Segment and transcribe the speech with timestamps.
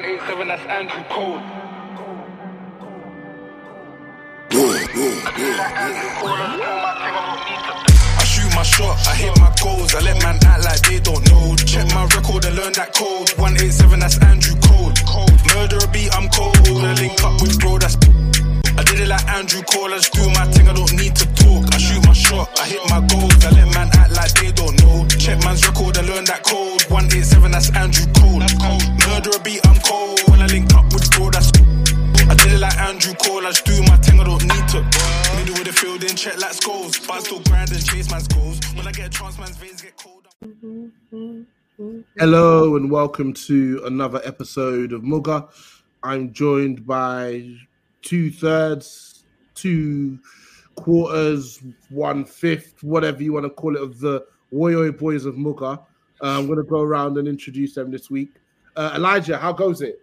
[0.00, 1.36] One eight seven, that's Andrew Cole.
[8.16, 9.94] I shoot my shot, I hit my goals.
[9.94, 11.54] I let man act like they don't know.
[11.56, 13.28] Check my record and learn that code.
[13.36, 14.88] 187, that's Andrew Cole.
[15.52, 16.56] Murder a beat, I'm cold.
[16.56, 17.96] I link up with bro, that's.
[18.80, 19.92] I did it like Andrew Cole.
[19.92, 21.74] I just do my thing, I don't need to talk.
[21.74, 23.36] I shoot my shot, I hit my goals.
[23.44, 25.04] I let man act like they don't know.
[25.08, 26.88] Check man's record and learn that code.
[26.88, 28.40] 187, that's Andrew Cole.
[28.40, 29.60] Murder a beat,
[33.00, 34.82] I just do my thing, I don't need to.
[35.38, 36.52] Middle the field, then check like.
[36.60, 38.12] But I still grind and chase.
[38.76, 40.28] When I get a chance, man's veins get cold.
[42.18, 45.48] Hello and welcome to another episode of MUGA.
[46.02, 47.50] I'm joined by
[48.02, 49.24] two thirds,
[49.54, 50.18] two
[50.74, 55.78] quarters, one fifth, whatever you want to call it, of the Woyo Boys of MUGA.
[55.78, 55.82] Uh,
[56.20, 58.34] I'm going to go around and introduce them this week.
[58.76, 60.02] Uh, Elijah, how goes it?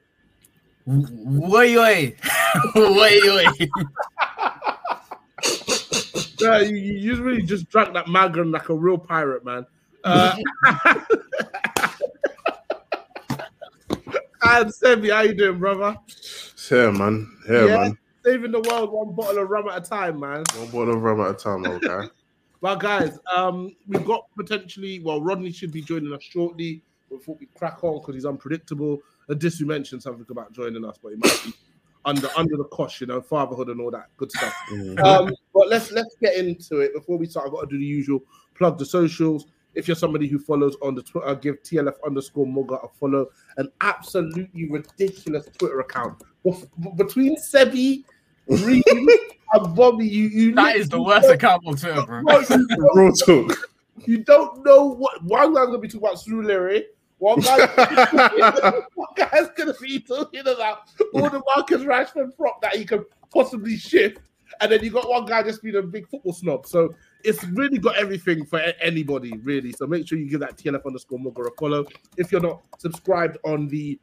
[0.88, 2.16] Way, way,
[2.74, 3.46] way, way.
[6.40, 9.66] Yeah, you, you really just drank that Magnum like a real pirate, man.
[10.06, 10.38] Uh,
[14.44, 15.98] and Sebby, how you doing, brother?
[16.70, 17.38] Here, man.
[17.46, 17.98] Here, yeah, man.
[18.24, 20.46] Saving the world one bottle of rum at a time, man.
[20.56, 22.08] One bottle of rum at a time, okay.
[22.62, 25.00] well, guys, um, we've got potentially.
[25.00, 26.82] Well, Rodney should be joining us shortly.
[27.10, 29.02] Before we crack on, because he's unpredictable.
[29.30, 31.54] Adisu mentioned something about joining us, but he might be
[32.06, 34.56] under under the cosh, you know, fatherhood and all that good stuff.
[34.72, 35.04] Mm-hmm.
[35.04, 36.94] Um, but let's let's get into it.
[36.94, 38.22] Before we start, I've got to do the usual
[38.56, 39.46] plug the socials.
[39.76, 43.28] If you're somebody who follows on the Twitter, give TLF underscore MUGA a follow.
[43.58, 46.24] An absolutely ridiculous Twitter account.
[46.96, 48.04] Between Sebby,
[48.48, 48.82] Reem,
[49.54, 52.24] and Bobby, you, you that is the worst account on Twitter, bro.
[52.96, 53.70] Real talk.
[54.06, 56.84] You don't know what one guy's gonna be talking about Surulere.
[57.20, 57.66] One guy,
[58.96, 63.76] one guy's gonna be talking about all the Marcus Rashford prop that he could possibly
[63.78, 64.20] shift,
[64.62, 66.68] and then you got one guy just being a big football snob.
[66.68, 69.72] So it's really got everything for anybody, really.
[69.74, 71.86] So make sure you give that TLF underscore MUGA a follow.
[72.18, 74.00] If you're not subscribed on the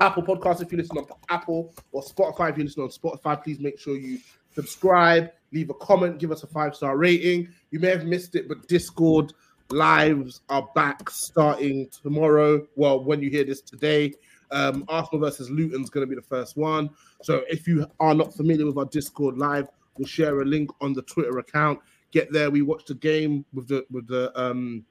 [0.00, 3.58] Apple podcast, if you listen on Apple or Spotify, if you listen on Spotify, please
[3.58, 4.18] make sure you
[4.54, 7.48] subscribe, leave a comment, give us a five star rating.
[7.70, 9.32] You may have missed it, but Discord
[9.70, 12.66] lives are back starting tomorrow.
[12.76, 14.14] Well, when you hear this today,
[14.50, 16.90] um, Arsenal versus Luton's going to be the first one.
[17.22, 20.92] So if you are not familiar with our Discord live, we'll share a link on
[20.92, 21.80] the Twitter account
[22.14, 22.50] get there.
[22.50, 24.86] We watch the game with the with the um,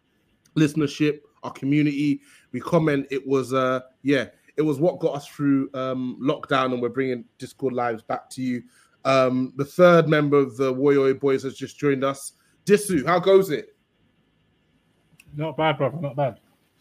[0.55, 2.21] listenership, our community.
[2.51, 3.07] We comment.
[3.09, 4.25] It was uh yeah,
[4.57, 8.43] it was what got us through um, lockdown, and we're bringing Discord lives back to
[8.43, 8.61] you.
[9.05, 12.33] Um, the third member of the Woyo Boys has just joined us.
[12.65, 13.75] Disu, how goes it?
[15.35, 15.97] Not bad, brother.
[15.99, 16.39] Not bad.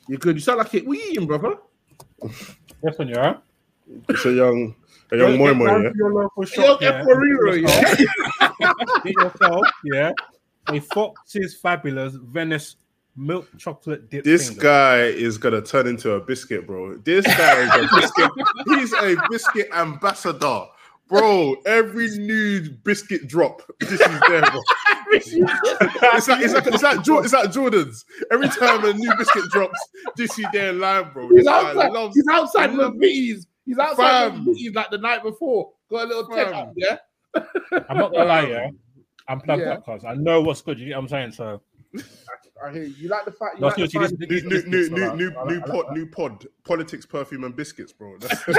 [0.08, 0.36] You're good.
[0.36, 0.86] You sound like it.
[0.86, 1.56] We eating, brother.
[2.82, 3.40] Yes, when you're.
[4.08, 4.74] It's a young,
[5.10, 5.90] a young moi moi, yeah.
[5.94, 6.92] Your local shop, young
[7.62, 7.96] yeah.
[8.60, 8.72] yeah.
[9.04, 10.12] Get yourself, yeah
[10.68, 12.76] a Fox's Fabulous Venice
[13.16, 14.24] milk chocolate dip.
[14.24, 14.62] This finger.
[14.62, 16.96] guy is gonna turn into a biscuit, bro.
[16.98, 18.30] This guy is a biscuit.
[18.66, 20.66] He's a biscuit ambassador,
[21.08, 21.56] bro.
[21.66, 24.60] Every new biscuit drop, this is there, bro.
[25.12, 25.46] Miss you.
[25.48, 28.04] it's like it's like it's like, Jor- it's like Jordan's.
[28.30, 29.78] Every time a new biscuit drops,
[30.16, 31.28] this you there in line, bro.
[31.28, 31.92] He's This outside.
[31.92, 33.46] loves- He's outside he with loves- Vitties.
[33.64, 34.44] He's outside Fam.
[34.46, 35.70] with like the night before.
[35.90, 36.68] Got a little tent Fam.
[36.68, 37.00] up there.
[37.88, 38.70] I'm not gonna lie, yeah.
[39.28, 39.74] I'm plugged Yeah.
[39.74, 40.78] up because I know what's good.
[40.80, 41.32] You get what I'm saying?
[41.32, 41.62] So
[42.64, 42.94] I hear you.
[42.94, 43.56] You like the fact.
[43.56, 45.46] You No, like the seriously, fact this- New, new, new, biscuits, new, I new, like-
[45.46, 48.16] new I like pod, new pod, politics, perfume, and biscuits, bro.
[48.18, 48.42] That's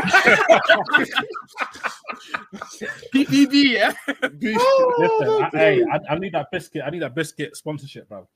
[3.13, 3.93] PPB, yeah.
[4.31, 6.83] Listen, I, hey, I, I need that biscuit.
[6.85, 8.27] I need that biscuit sponsorship, bro.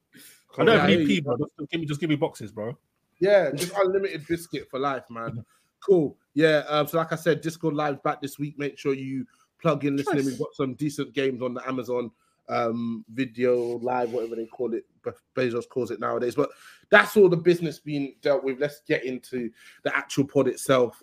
[0.58, 1.38] I don't have Yeah, any you- people.
[1.38, 2.78] Just give me, just give me boxes, bro.
[3.20, 5.44] Yeah, just unlimited biscuit for life, man.
[5.86, 6.16] Cool.
[6.34, 6.64] Yeah.
[6.68, 8.58] Um, so, like I said, Discord Live's back this week.
[8.60, 9.26] Make sure you
[9.62, 10.26] plug in listening.
[10.26, 12.12] We've got some decent games on the Amazon
[12.50, 14.86] um, video live, whatever they call it.
[15.12, 16.36] Be- Bezos calls it nowadays.
[16.36, 16.50] But
[16.90, 18.60] that's all the business being dealt with.
[18.60, 19.50] Let's get into
[19.84, 21.02] the actual pod itself.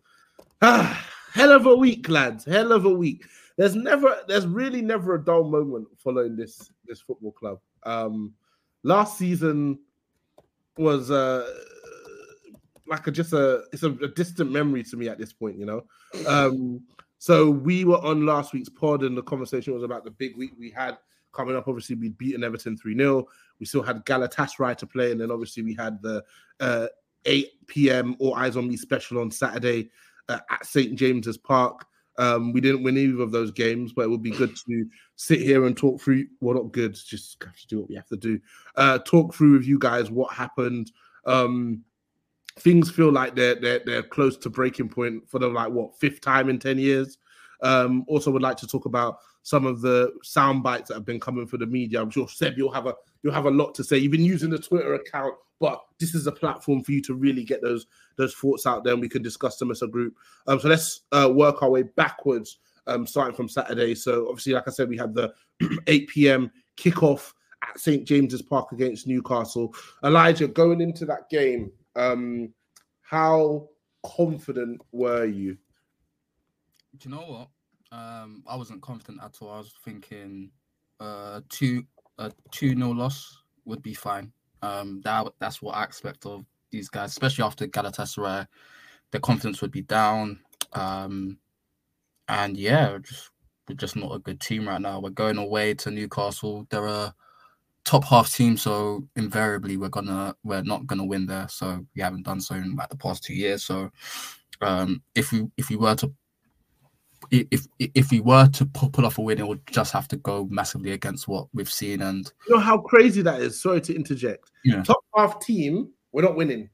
[0.62, 2.44] Ah, hell of a week, lads.
[2.44, 3.24] Hell of a week.
[3.56, 7.60] There's never, there's really never a dull moment following this this football club.
[7.84, 8.34] Um,
[8.82, 9.78] last season
[10.76, 11.48] was uh
[12.86, 15.66] like a just a it's a, a distant memory to me at this point, you
[15.66, 15.84] know.
[16.26, 16.82] Um,
[17.18, 20.52] so we were on last week's pod, and the conversation was about the big week
[20.58, 20.98] we had
[21.32, 21.68] coming up.
[21.68, 23.26] Obviously, we'd beaten Everton 3 0.
[23.60, 26.24] We still had Galatasaray to play, and then obviously we had the
[26.60, 26.86] uh,
[27.24, 28.16] 8 p.m.
[28.18, 29.90] All Eyes on Me special on Saturday
[30.28, 30.94] uh, at St.
[30.94, 31.86] James's Park.
[32.16, 34.86] Um, we didn't win either of those games, but it would be good to
[35.16, 36.26] sit here and talk through.
[36.40, 38.40] Well, not good, just have to do what we have to do.
[38.76, 40.92] Uh, talk through with you guys what happened.
[41.26, 41.82] Um,
[42.60, 46.20] things feel like they're they're they're close to breaking point for the like what fifth
[46.20, 47.18] time in ten years.
[47.62, 51.20] Um, also, would like to talk about some of the sound bites that have been
[51.20, 52.00] coming for the media.
[52.00, 53.96] I'm sure Seb, you'll have a you'll have a lot to say.
[53.96, 57.42] You've been using the Twitter account, but this is a platform for you to really
[57.42, 57.86] get those
[58.16, 60.14] those thoughts out there, and we can discuss them as a group.
[60.46, 63.94] Um, so let's uh, work our way backwards, um, starting from Saturday.
[63.94, 65.32] So obviously, like I said, we had the
[65.86, 66.52] 8 p.m.
[66.76, 67.32] kickoff
[67.62, 69.74] at St James's Park against Newcastle.
[70.04, 72.52] Elijah, going into that game, um,
[73.00, 73.68] how
[74.04, 75.56] confident were you?
[76.98, 77.48] Do you know what?
[77.98, 79.50] Um, I wasn't confident at all.
[79.50, 80.50] I was thinking
[81.00, 81.84] uh two
[82.18, 84.32] a two nil loss would be fine.
[84.62, 88.46] Um, that that's what I expect of these guys, especially after Galatasaray.
[89.10, 90.40] Their confidence would be down.
[90.72, 91.38] Um,
[92.28, 93.30] and yeah, just
[93.68, 95.00] we're just not a good team right now.
[95.00, 96.66] We're going away to Newcastle.
[96.70, 97.14] They're a
[97.84, 101.48] top half team, so invariably we're gonna we're not gonna win there.
[101.48, 103.64] So we haven't done so in like the past two years.
[103.64, 103.90] So
[104.60, 106.12] um, if we if we were to
[107.50, 110.46] if if we were to pull off a win, it would just have to go
[110.50, 112.02] massively against what we've seen.
[112.02, 113.60] And You know how crazy that is.
[113.60, 114.50] Sorry to interject.
[114.64, 114.82] Yeah.
[114.82, 116.70] Top half team, we're not winning.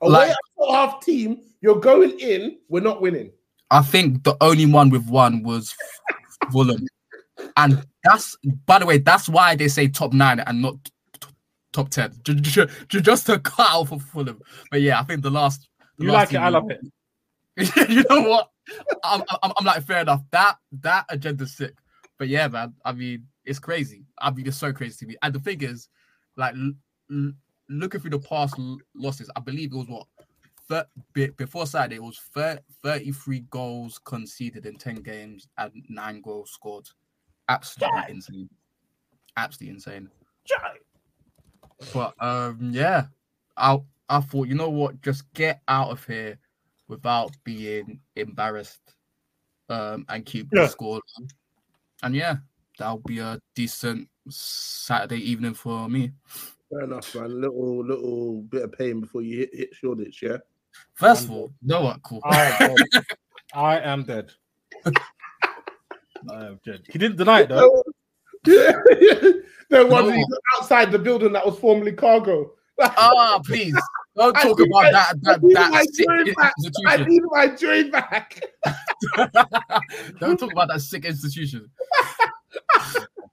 [0.00, 3.30] Away Like- top half team, you're going in, we're not winning.
[3.70, 5.74] I think the only one we've won was
[6.52, 6.86] Fulham,
[7.56, 8.36] and that's
[8.66, 10.74] by the way, that's why they say top nine and not
[11.20, 11.28] t-
[11.72, 14.40] top ten, Ju- ju- ju- just to cut out for Fulham.
[14.70, 15.68] But yeah, I think the last.
[15.98, 16.44] the You last like it?
[16.44, 16.80] I love it.
[17.88, 18.50] you know what?
[19.04, 20.22] I'm, I'm, I'm like, fair enough.
[20.30, 21.74] That that agenda's sick.
[22.18, 22.74] But yeah, man.
[22.84, 24.04] I mean, it's crazy.
[24.18, 25.16] I mean, it's so crazy to me.
[25.22, 25.88] And the thing is,
[26.36, 26.72] like, l-
[27.10, 27.32] l-
[27.68, 30.06] looking through the past l- losses, I believe it was what
[30.68, 36.20] thir- be- before Saturday, it was thir- 33 goals conceded in 10 games and nine
[36.20, 36.88] goals scored.
[37.48, 38.48] Absolutely insane.
[39.36, 40.08] Absolutely insane.
[41.92, 43.06] But um, yeah,
[43.56, 43.78] I
[44.08, 46.38] I thought, you know what, just get out of here
[46.92, 48.94] without being embarrassed,
[49.70, 50.62] um, and keep Yeah.
[50.62, 51.00] the score.
[51.18, 51.26] low.
[52.02, 52.36] And yeah,
[52.78, 56.12] that'll be a decent Saturday evening for me.
[56.70, 57.40] Fair enough, man.
[57.40, 60.36] Little little bit of pain before you hit, hit Shoreditch, yeah?
[60.94, 62.20] First of all, you know what, cool.
[62.24, 63.06] I am dead.
[63.54, 64.32] I am dead.
[66.30, 66.82] I am dead.
[66.88, 67.82] He didn't deny it though.
[68.44, 68.72] Yeah.
[69.70, 70.26] there was No.
[70.58, 72.50] outside the building that was formerly cargo.
[72.80, 73.76] Ah, please
[74.16, 76.52] don't talk about that I that, need that my sick back.
[76.86, 78.40] I need my joint back.
[80.20, 81.70] don't talk about that sick institution.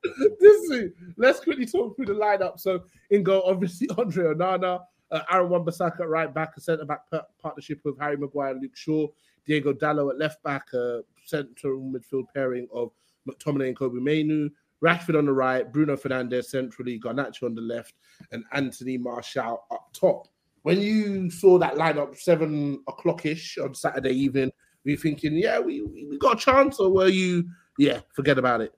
[0.39, 2.59] this is, let's quickly talk through the lineup.
[2.59, 4.81] So, in goal, obviously, Andre Onana,
[5.11, 8.61] uh, Aaron Wan-Bissaka at right back, a centre back par- partnership with Harry Maguire and
[8.61, 9.07] Luke Shaw,
[9.45, 12.91] Diego Dalot at left back, a central midfield pairing of
[13.27, 14.49] McTominay and Kobbie Mainoo,
[14.83, 17.95] Rashford on the right, Bruno Fernandes centrally, Garnacho on the left,
[18.31, 20.27] and Anthony Martial up top.
[20.63, 24.51] When you saw that lineup seven o'clock ish on Saturday evening,
[24.83, 28.61] were you thinking, yeah, we, we got a chance, or were you, yeah, forget about
[28.61, 28.73] it?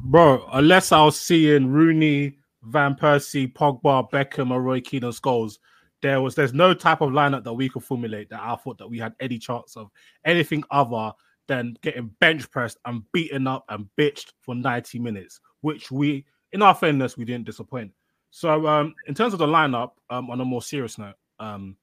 [0.00, 5.58] Bro, unless I was seeing Rooney, Van Persie, Pogba, Beckham, or Roy Keane goals,
[6.00, 8.88] there was there's no type of lineup that we could formulate that I thought that
[8.88, 9.90] we had any chance of
[10.24, 11.12] anything other
[11.48, 16.62] than getting bench pressed and beaten up and bitched for 90 minutes, which we in
[16.62, 17.92] our fairness, we didn't disappoint.
[18.30, 21.76] So um, in terms of the lineup, um, on a more serious note, um,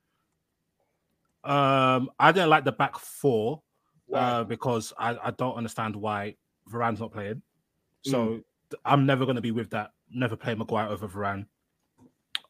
[1.44, 3.62] um, I didn't like the back four
[4.14, 6.36] uh, because I, I don't understand why
[6.72, 7.42] Varane's not playing.
[8.04, 8.44] So Mm.
[8.84, 9.92] I'm never going to be with that.
[10.12, 11.46] Never play Maguire over Varane.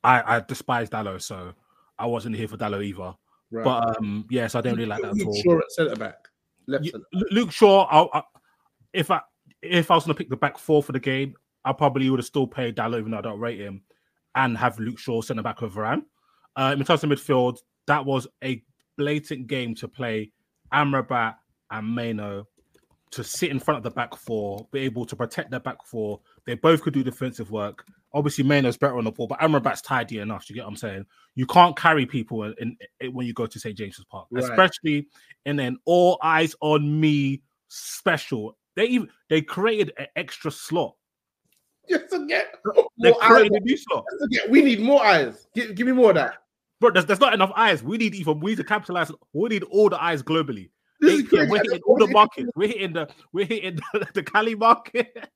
[0.03, 1.53] I, I despise Dalot, so
[1.99, 3.13] I wasn't here for Dalot either.
[3.51, 3.63] Right.
[3.63, 5.41] But um, yes, I didn't really like that at Luke all.
[5.43, 6.15] Shaw at centre back.
[6.67, 7.05] Left centre.
[7.13, 8.23] Lu- Luke Shaw, I, I,
[8.93, 9.21] if I
[9.61, 12.19] if I was going to pick the back four for the game, I probably would
[12.19, 13.81] have still paid Dalot, even though I don't rate him,
[14.35, 16.03] and have Luke Shaw centre back with Varane.
[16.55, 17.57] Uh, in terms of midfield,
[17.87, 18.63] that was a
[18.97, 20.31] blatant game to play
[20.73, 21.35] Amrabat
[21.71, 22.43] and Mainoo
[23.11, 26.19] to sit in front of the back four, be able to protect their back four.
[26.45, 27.85] They both could do defensive work.
[28.13, 30.49] Obviously, Mainoo's better on the ball, but Amrabat's tidy enough.
[30.49, 31.05] You get what I'm saying?
[31.35, 34.43] You can't carry people in, in- in- when you go to St James's Park, Right.
[34.43, 35.07] especially
[35.45, 38.57] in an all eyes on me special.
[38.75, 40.95] They even they created an extra slot.
[41.89, 42.55] Just to get
[43.01, 43.29] They more eyes.
[43.29, 44.05] created a new slot.
[44.11, 45.47] Just to get- we need more eyes.
[45.55, 46.35] Give, give me more of that.
[46.81, 47.81] Bro, there's, there's not enough eyes.
[47.83, 49.11] We need even we need to capitalize.
[49.33, 50.69] We need all the eyes globally.
[50.99, 51.49] This is crazy.
[51.49, 52.49] we're hitting all the markets.
[52.55, 55.15] We're hitting the we're hitting the, the Cali market.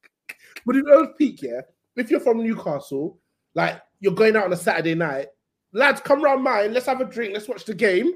[0.65, 1.61] But if those peak, yeah,
[1.95, 3.17] if you're from Newcastle,
[3.55, 5.27] like you're going out on a Saturday night,
[5.71, 6.73] lads, come round mine.
[6.73, 7.33] Let's have a drink.
[7.33, 8.11] Let's watch the game.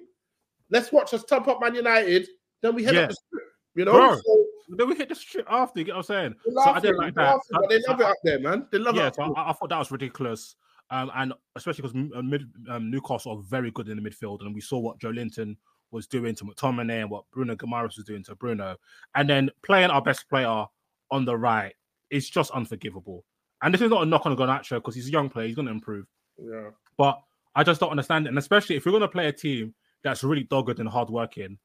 [0.70, 2.28] Let's watch us top up Man United.
[2.62, 3.02] Then we head Yeah.
[3.04, 3.44] up the strip.
[3.75, 5.79] You know, Bro, so then we hit the strip after.
[5.79, 6.36] You get what I'm saying?
[6.53, 7.39] So I didn't like that.
[7.51, 8.67] laughing, they love it up there, man.
[8.72, 9.15] They love yeah, it.
[9.15, 10.55] so I, I thought that was ridiculous.
[10.89, 14.53] Um, and especially because um, mid, um, Newcastle are very good in the midfield, and
[14.53, 15.55] we saw what Joelinton
[15.91, 18.75] was doing to McTominay and what Bruno Guimarães was doing to Bruno,
[19.15, 20.65] and then playing our best player
[21.12, 21.74] on the right
[22.10, 23.24] is just unforgivable.
[23.62, 25.67] And this is not a knock on Garnacho because he's a young player; he's going
[25.67, 26.05] to improve.
[26.38, 26.70] yeah.
[26.98, 27.20] But
[27.55, 30.24] I just don't understand it, and especially if you're going to play a team that's
[30.24, 31.58] really dogged and hardworking,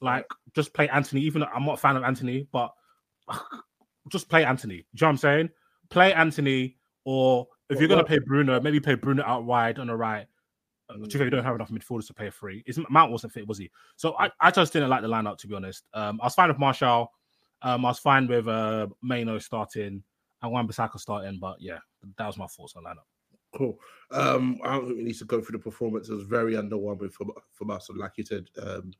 [0.00, 1.22] like just play Antony.
[1.22, 2.72] Even though I'm not a fan of Antony, but
[4.10, 4.76] just play Antony.
[4.76, 5.50] Do you know what I'm saying?
[5.90, 9.88] Play Antony, or if you're going to play Bruno, maybe play Bruno out wide on
[9.88, 10.26] the right.
[11.10, 12.62] Fair, you don't have enough midfielders to pay free.
[12.66, 13.70] His Mount wasn't fit, was he?
[13.96, 15.84] So I, I just didn't like the lineup to be honest.
[15.92, 17.12] Um, I was fine with Martial.
[17.60, 20.02] Um, I was fine with uh, Mainoo starting
[20.40, 21.78] and Wan Bissaka starting, but yeah,
[22.16, 23.04] that was my thoughts on lineup.
[23.54, 23.78] Cool.
[24.10, 26.08] Um, I don't think we need to go through the performance.
[26.08, 27.88] It was very underwhelming from from us.
[27.88, 28.92] And like you said, um,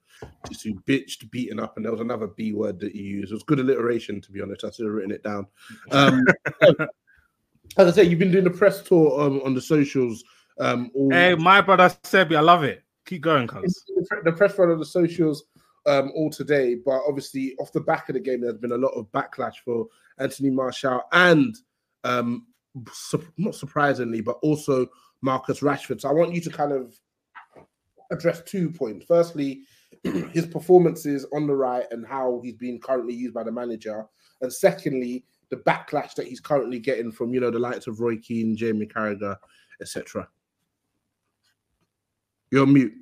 [0.49, 3.31] just who bitched, beaten up, and there was another B word that you used.
[3.31, 4.65] It was good alliteration, to be honest.
[4.65, 5.47] I should have written it down.
[5.91, 6.25] Um,
[7.77, 10.25] as I say, you've been doing the press tour um, on the socials.
[10.59, 12.83] Um, all, Hey, my brother Sebby, I love it.
[13.07, 13.85] Keep going, cuz.
[13.87, 15.45] the the press run on the socials
[15.87, 18.91] um, all today, but obviously off the back of the game, there's been a lot
[18.91, 19.87] of backlash for
[20.19, 21.57] Anthony Martial and
[22.05, 22.47] um,
[23.37, 24.87] not surprisingly, but also
[25.21, 26.01] Marcus Rashford.
[26.01, 26.99] So I want you to kind of
[28.11, 29.05] address two points.
[29.07, 29.63] Firstly,
[30.05, 34.05] his performances on the right and how he's being currently used by the manager,
[34.41, 38.17] and secondly, the backlash that he's currently getting from you know the likes of Roy
[38.17, 39.37] Keane, Jamie Carragher,
[39.81, 40.29] etc.
[42.51, 42.95] You're mute.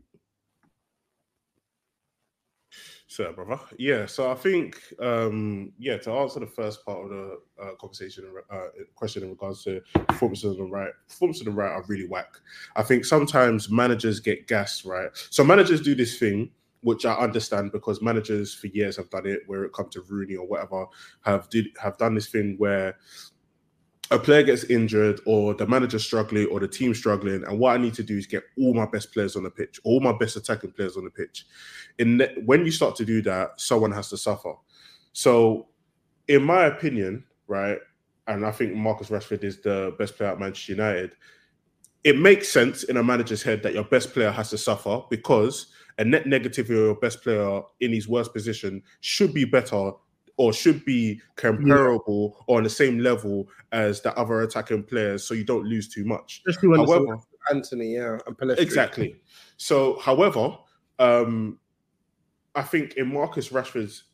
[3.09, 4.07] So, brother, yeah.
[4.07, 8.67] So I think, um, yeah, to answer the first part of the uh, conversation, uh,
[8.97, 12.35] question in regards to performances on the right, performances on the right are really whack.
[12.75, 15.11] I think sometimes managers get gassed, right?
[15.31, 19.41] So managers do this thing, which I understand because managers for years have done it.
[19.47, 20.87] Where it comes to Rooney or whatever,
[21.23, 22.97] have did have done this thing where
[24.11, 27.79] a player gets injured or the manager's struggling or the team's struggling and what i
[27.79, 30.37] need to do is get all my best players on the pitch all my best
[30.37, 31.47] attacking players on the pitch.
[32.45, 34.53] When you start to do that someone has to suffer.
[35.13, 35.69] So
[36.29, 37.79] in my opinion right
[38.27, 41.13] and i think marcus rashford is the best player at manchester united
[42.05, 45.69] it makes sense in a manager's head that your best player has to suffer because
[45.99, 49.93] a net negative of your best player in his worst position should be better
[50.37, 55.35] or should be comparable or on the same level as the other attacking players so
[55.35, 56.43] you don't lose too much.
[56.47, 57.19] Especially when However,
[57.51, 58.59] Antony, yeah, and Pellistri.
[58.59, 59.17] Exactly.
[59.57, 60.57] So, however,
[60.99, 61.59] um,
[62.55, 64.05] I think in Marcus Rashford's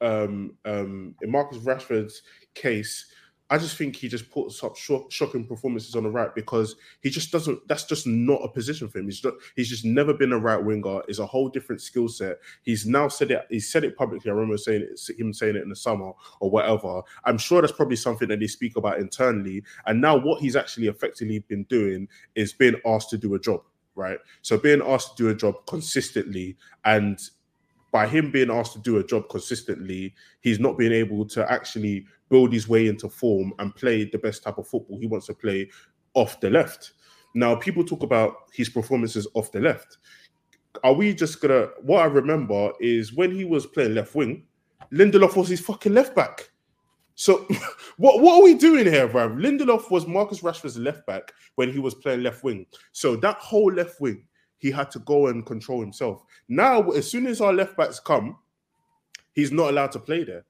[0.00, 2.22] um, um, in Marcus Rashford's
[2.54, 3.06] case,
[3.50, 7.10] I just think he just puts up shock, shocking performances on the right because he
[7.10, 7.66] just doesn't.
[7.66, 9.06] That's just not a position for him.
[9.06, 11.02] He's not, he's just never been a right winger.
[11.08, 12.38] It's a whole different skill set.
[12.62, 13.46] He's now said it.
[13.50, 14.30] He said it publicly.
[14.30, 17.02] I remember saying it, him saying it in the summer or whatever.
[17.24, 19.64] I'm sure that's probably something that they speak about internally.
[19.84, 23.62] And now what he's actually effectively been doing is being asked to do a job,
[23.96, 24.18] right?
[24.42, 27.20] So being asked to do a job consistently and
[27.90, 32.06] by him being asked to do a job consistently, he's not being able to actually
[32.28, 35.34] build his way into form and play the best type of football he wants to
[35.34, 35.68] play
[36.14, 36.92] off the left.
[37.34, 39.98] Now, people talk about his performances off the left.
[40.84, 41.68] Are we just gonna?
[41.82, 44.44] What I remember is when he was playing left wing,
[44.92, 46.50] Lindelof was his fucking left back.
[47.14, 47.46] So
[47.96, 49.30] what what are we doing here, bro?
[49.30, 52.66] Lindelof was Marcus Rashford's left back when he was playing left wing.
[52.92, 54.24] So that whole left wing,
[54.60, 56.22] he had to go and control himself.
[56.48, 58.36] Now, as soon as our left backs come,
[59.32, 60.44] he's not allowed to play there.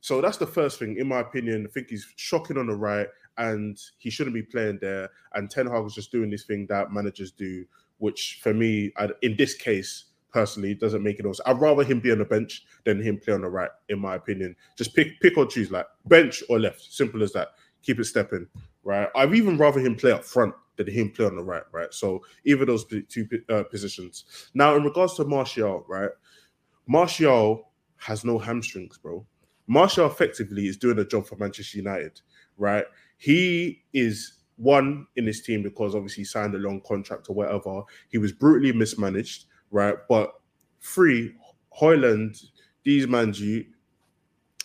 [0.00, 1.66] So that's the first thing, in my opinion.
[1.66, 5.08] I think he's shocking on the right, and he shouldn't be playing there.
[5.32, 7.64] And Ten Hag was just doing this thing that managers do,
[7.98, 8.92] which for me,
[9.22, 11.24] in this case, personally, doesn't make it.
[11.24, 13.98] Also, I'd rather him be on the bench than him play on the right, in
[13.98, 14.54] my opinion.
[14.76, 16.82] Just pick, pick or choose, like bench or left.
[16.82, 17.52] Simple as that.
[17.82, 18.46] Keep it stepping,
[18.82, 19.08] right?
[19.16, 21.92] I'd even rather him play up front than him play on the right, right?
[21.92, 24.48] So either those two uh, positions.
[24.54, 26.10] Now, in regards to Martial, right?
[26.86, 29.24] Martial has no hamstrings, bro.
[29.66, 32.20] Martial effectively is doing a job for Manchester United,
[32.58, 32.84] right?
[33.16, 37.82] He is one in his team because obviously he signed a long contract or whatever.
[38.08, 39.96] He was brutally mismanaged, right?
[40.08, 40.32] But
[40.82, 41.34] three,
[41.80, 42.44] Højlund,
[42.84, 43.32] these man,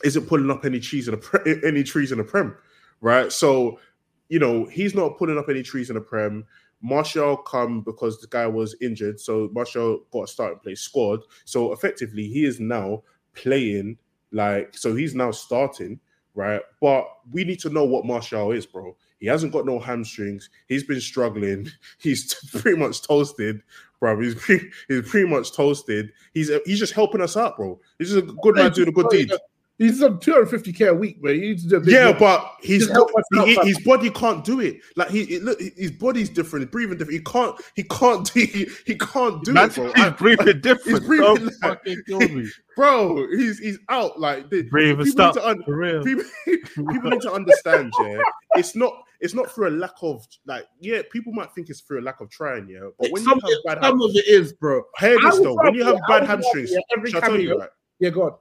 [0.03, 2.55] isn't pulling up any trees in a pre- any trees in the prem,
[3.01, 3.31] right?
[3.31, 3.79] So,
[4.29, 6.45] you know, he's not pulling up any trees in the prem.
[6.81, 11.19] Martial come because the guy was injured, so Martial got a starting place, scored.
[11.43, 13.97] So effectively, he is now playing
[14.31, 14.95] like so.
[14.95, 15.99] He's now starting,
[16.35, 16.61] right?
[16.79, 18.95] But we need to know what Martial is, bro.
[19.19, 20.49] He hasn't got no hamstrings.
[20.67, 21.69] He's been struggling.
[21.97, 23.61] He's pretty much toasted,
[23.99, 24.19] bro.
[24.21, 26.13] He's pretty, he's pretty much toasted.
[26.33, 27.79] He's he's just helping us out, bro.
[27.97, 29.31] He's just a good man doing a good deed.
[29.79, 31.35] He's on 250k a week, man.
[31.35, 32.19] He needs to do a big Yeah, work.
[32.19, 34.81] but his Just help us out, he- his body can't do it.
[34.97, 36.63] Like he, it, look, his body's different.
[36.65, 37.13] His breathing different.
[37.17, 37.55] He can't.
[37.77, 38.39] He can't do.
[38.41, 39.85] He, he can't do Man, it, bro.
[39.93, 40.99] he's I- breathing different.
[40.99, 42.49] He's breathing Don't like- fucking kill me.
[42.75, 43.25] bro.
[43.31, 44.19] He's he's out.
[44.19, 46.03] Like the, Breathing people stuck, need to un- for real.
[46.03, 46.25] People,
[46.75, 47.93] people need to understand.
[48.01, 48.17] Yeah,
[48.57, 48.93] it's not.
[49.21, 50.65] It's not through a lack of like.
[50.81, 52.67] Yeah, people might think it's through a lack of trying.
[52.67, 54.81] Yeah, but when you some, have bad some of it is, bro.
[54.99, 55.55] Hear I this though.
[55.55, 57.69] When you have bad hamstrings, yeah, every shall I tell you, cameo- right?
[58.01, 58.33] Yeah, go on.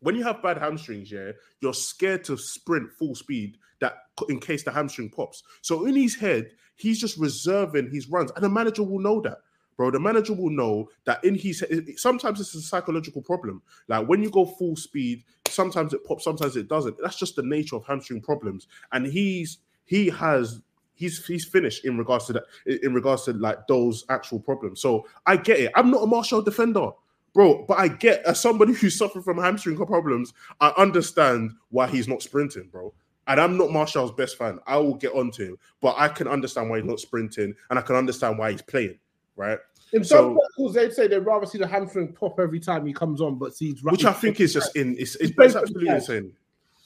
[0.00, 3.94] When you have bad hamstrings, yeah, you're scared to sprint full speed that
[4.28, 5.42] in case the hamstring pops.
[5.60, 9.38] So in his head, he's just reserving his runs, and the manager will know that,
[9.76, 9.90] bro.
[9.90, 13.62] The manager will know that in his head, sometimes it's a psychological problem.
[13.88, 16.96] Like when you go full speed, sometimes it pops, sometimes it doesn't.
[17.02, 20.60] That's just the nature of hamstring problems, and he's he has.
[20.94, 24.80] He's, he's finished in regards to that in regards to like those actual problems.
[24.80, 25.70] So I get it.
[25.76, 26.90] I'm not a Martial defender
[27.38, 27.64] bro.
[27.68, 32.20] But I get as somebody who's suffering from hamstring problems, I understand why he's not
[32.20, 32.92] sprinting, bro.
[33.28, 34.58] And I'm not Martial's best fan.
[34.66, 37.82] I will get onto him, but I can understand why he's not sprinting, and I
[37.82, 38.98] can understand why he's playing,
[39.36, 39.58] right?
[39.92, 42.92] In So- some circles, they'd say they'd rather see the hamstring pop every time he
[42.92, 46.32] comes on, but see, which I think is just in it's, it's, it's absolutely insane.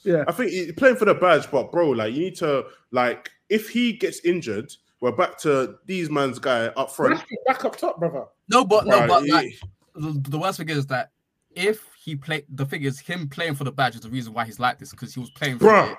[0.03, 3.31] Yeah, I think he- playing for the badge, but bro, like you need to like
[3.49, 7.19] if he gets injured, we're back to these man's guy up front.
[7.47, 8.25] Back up top, brother.
[8.49, 9.59] No, but no, but he- like
[9.95, 11.11] the, the worst thing is that
[11.55, 14.45] if he played, the thing is him playing for the badge is the reason why
[14.45, 15.95] he's like this because he was playing for Bruh.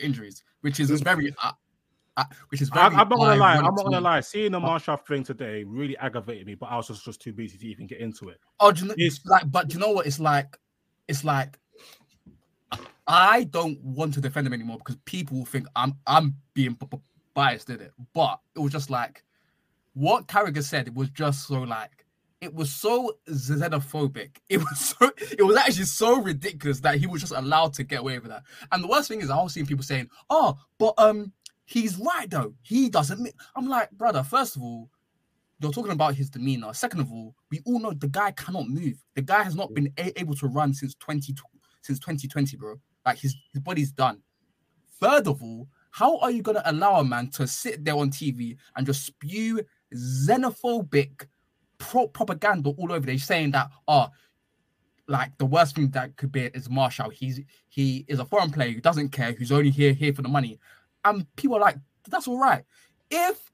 [0.00, 1.52] injuries, which is very, uh,
[2.16, 2.84] uh, which is very.
[2.84, 3.56] I, I'm not gonna lie.
[3.56, 4.20] I'm not gonna lie.
[4.20, 7.56] Seeing the Martial thing today really aggravated me, but I was just, just too busy
[7.58, 8.38] to even get into it.
[8.60, 10.06] Oh, do you know, it's like, but do you know what?
[10.06, 10.58] It's like,
[11.06, 11.58] it's like,
[13.06, 16.86] I don't want to defend him anymore because people will think I'm I'm being b-
[16.90, 16.98] b-
[17.34, 17.92] biased in it.
[18.14, 19.24] But it was just like
[19.94, 20.88] what Carragher said.
[20.88, 21.97] It was just so like
[22.40, 24.36] it was so xenophobic.
[24.48, 28.00] It was so it was actually so ridiculous that he was just allowed to get
[28.00, 28.44] away with that.
[28.72, 31.32] And the worst thing is, I was seeing people saying, "Oh, but um,
[31.64, 32.54] he's right though.
[32.62, 34.22] He doesn't." mi-" I'm like, brother.
[34.22, 34.90] First of all,
[35.60, 36.72] you're talking about his demeanor.
[36.72, 39.02] Second of all, we all know the guy cannot move.
[39.14, 41.34] The guy has not been a- able to run since 20
[41.82, 42.76] since 2020, bro.
[43.04, 44.22] Like his, his body's done.
[45.00, 48.56] Third of all, how are you gonna allow a man to sit there on TV
[48.76, 49.60] and just spew
[49.94, 51.26] xenophobic
[51.78, 54.08] pro- propaganda all over there, saying that oh,
[55.06, 57.10] like the worst thing that could be is Martial.
[57.10, 60.28] He's he is a foreign player who doesn't care, who's only here here for the
[60.28, 60.58] money.
[61.04, 61.76] And people are like,
[62.08, 62.64] that's all right.
[63.10, 63.50] If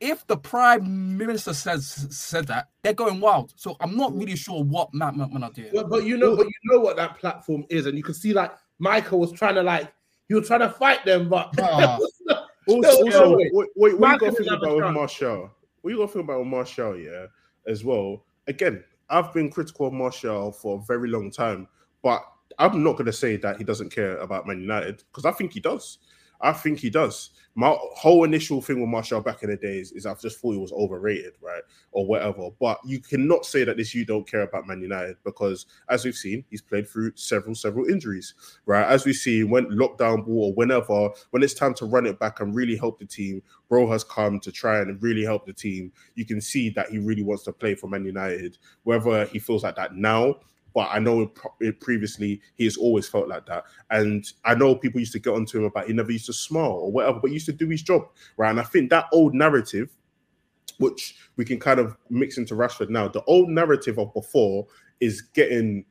[0.00, 3.52] if the prime minister says said that, they're going wild.
[3.56, 5.70] So I'm not really sure what Matt man are doing.
[5.72, 8.32] But, but you know, but you know what that platform is, and you can see
[8.32, 9.92] like Michael was trying to like
[10.28, 11.98] he was trying to fight them, but Ah.
[12.68, 14.94] Also, No, also no, wait, wait, what you Malcolm got to is think about with.
[14.94, 15.50] Martial?
[15.80, 17.26] What you got to think about with Martial, yeah,
[17.66, 18.24] as well.
[18.46, 21.68] Again, I've been critical of Martial for a very long time,
[22.02, 22.22] but
[22.58, 25.52] I'm not going to say that he doesn't care about Man United because I think
[25.52, 25.98] he does.
[26.42, 27.30] I think he does.
[27.54, 30.58] My whole initial thing with Martial back in the days is I just thought he
[30.58, 32.48] was overrated, right, or whatever.
[32.58, 36.16] But you cannot say that this you don't care about Man United because, as we've
[36.16, 38.86] seen, he's played through several, several injuries, right?
[38.86, 42.40] As we see, when lockdown ball or whenever, when it's time to run it back
[42.40, 45.92] and really help the team, Bro has come to try and really help the team.
[46.14, 49.62] You can see that he really wants to play for Man United, whether he feels
[49.62, 50.36] like that now
[50.74, 51.32] but I know
[51.80, 53.64] previously he has always felt like that.
[53.90, 56.72] And I know people used to get onto him about he never used to smile
[56.72, 58.02] or whatever, but he used to do his job,
[58.36, 58.50] right?
[58.50, 59.90] And I think that old narrative,
[60.78, 64.66] which we can kind of mix into Rashford now, the old narrative of before
[65.00, 65.84] is getting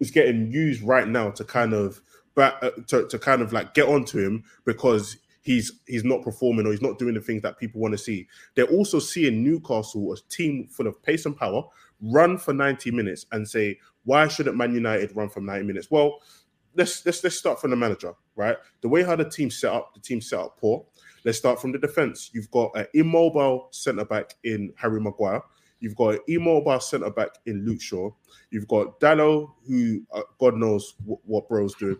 [0.00, 2.00] is getting used right now to kind of
[2.34, 6.66] but uh, to, to kind of like get onto him because he's he's not performing
[6.66, 8.26] or he's not doing the things that people want to see.
[8.54, 11.62] They're also seeing Newcastle, a team full of pace and power,
[12.04, 15.90] run for 90 minutes and say, why shouldn't Man United run for 90 minutes?
[15.90, 16.20] Well,
[16.76, 18.56] let's let's let's start from the manager, right?
[18.82, 20.84] The way how the team set up, the team set up poor.
[21.24, 22.30] Let's start from the defense.
[22.34, 25.42] You've got an immobile centre back in Harry Maguire.
[25.80, 28.10] You've got an immobile centre back in Luke Shaw.
[28.50, 31.96] You've got Dalot, who uh, God knows what, what bro's doing.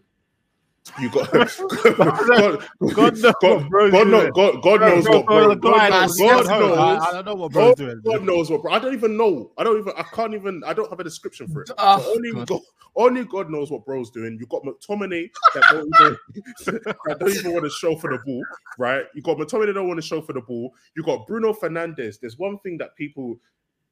[1.01, 1.51] You got God,
[1.97, 5.55] God, knows, God, God, knows, God, God knows what bro.
[5.57, 6.19] God knows.
[6.19, 6.79] God knows.
[6.79, 8.01] I, don't know what bro's doing.
[8.05, 8.73] God knows what bro.
[8.73, 9.51] I don't even know.
[9.57, 9.95] I don't even.
[9.97, 10.63] I can't even.
[10.65, 11.71] I don't have a description for it.
[11.79, 12.61] Oh, only God.
[12.97, 14.37] only God knows what bro's doing.
[14.39, 18.45] You got McTominay that don't even, that don't even want to show for the ball,
[18.79, 19.07] right?
[19.15, 20.75] You got McTominay that don't want to show for the ball.
[20.97, 22.21] You got Bruno Fernandes.
[22.21, 23.37] There's one thing that people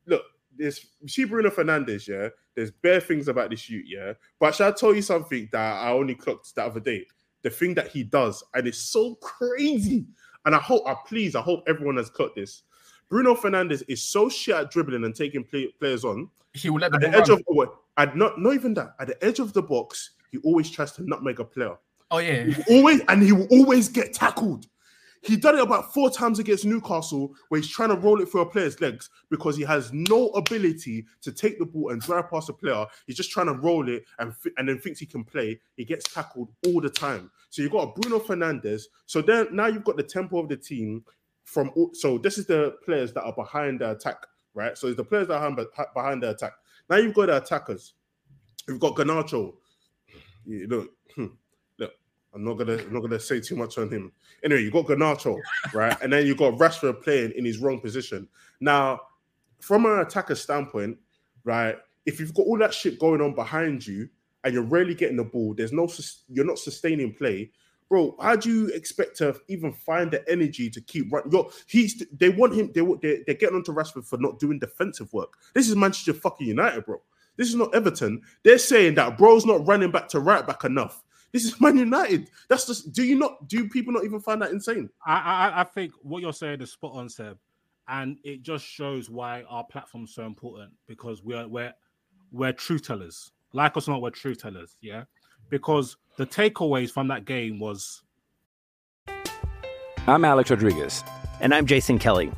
[0.07, 0.23] look
[0.57, 2.29] there's see Bruno Fernandes, yeah.
[2.55, 4.13] There's bare things about this shoot, yeah.
[4.39, 7.07] But shall I tell you something that I only clocked that other day?
[7.43, 10.07] The thing that he does, and it's so crazy.
[10.45, 12.63] And I hope, I please, I hope everyone has caught this.
[13.09, 16.31] Bruno Fernandes is so shit at dribbling and taking play, players on.
[16.55, 17.43] He will let at the edge run.
[17.49, 20.13] of at not not even that at the edge of the box.
[20.31, 21.77] He always tries to nutmeg a player.
[22.11, 24.67] Oh yeah, always, and he will always get tackled.
[25.23, 28.41] He done it about four times against Newcastle, where he's trying to roll it through
[28.41, 32.49] a player's legs because he has no ability to take the ball and drive past
[32.49, 32.85] a player.
[33.07, 35.61] He's just trying to roll it and and then thinks he can play.
[35.77, 37.31] He gets tackled all the time.
[37.51, 38.83] So you've got Bruno Fernandes.
[39.07, 41.05] So then now you've got the tempo of the team
[41.45, 41.71] from.
[41.93, 44.77] So this is the players that are behind the attack, right?
[44.77, 45.57] So it's the players that are
[45.95, 46.55] behind the attack.
[46.91, 47.95] Now you've got the attackers.
[48.67, 49.55] You've got Garnacho.
[50.45, 51.27] You look, hmm.
[52.35, 54.13] I'm not gonna I'm not gonna say too much on him.
[54.43, 55.39] Anyway, you got Garnacho,
[55.75, 55.97] right?
[56.03, 58.29] and then you got Rashford playing in his wrong position.
[58.61, 59.01] Now,
[59.61, 60.99] from an attacker standpoint,
[61.45, 61.77] right?
[62.07, 64.09] If you've got all that shit going on behind you
[64.45, 65.89] and you're rarely getting the ball, there's no
[66.29, 67.51] you're not sustaining play,
[67.89, 68.17] bro.
[68.21, 71.45] How do you expect to even find the energy to keep running?
[71.67, 72.73] He's they want him.
[72.75, 75.35] They they're, they're getting onto Rashford for not doing defensive work.
[75.55, 77.01] This is Manchester fucking United, bro.
[77.37, 78.23] This is not Everton.
[78.43, 81.03] They're saying that bro's not running back to right back enough.
[81.33, 82.31] This is Man United.
[82.49, 82.93] That's just.
[82.93, 83.49] Do you not?
[83.49, 84.91] Do people not even find that insane?
[85.07, 87.39] I I, I think what you're saying is spot on, Seb,
[87.89, 91.73] and it just shows why our platform is so important because we're we're
[92.33, 93.33] we're truth tellers.
[93.55, 94.77] Like us or not, we're truth tellers.
[94.83, 95.05] Yeah,
[95.49, 98.03] because the takeaways from that game was.
[100.07, 101.03] I'm Alex Rodriguez,
[101.41, 102.31] and I'm Jason Kelly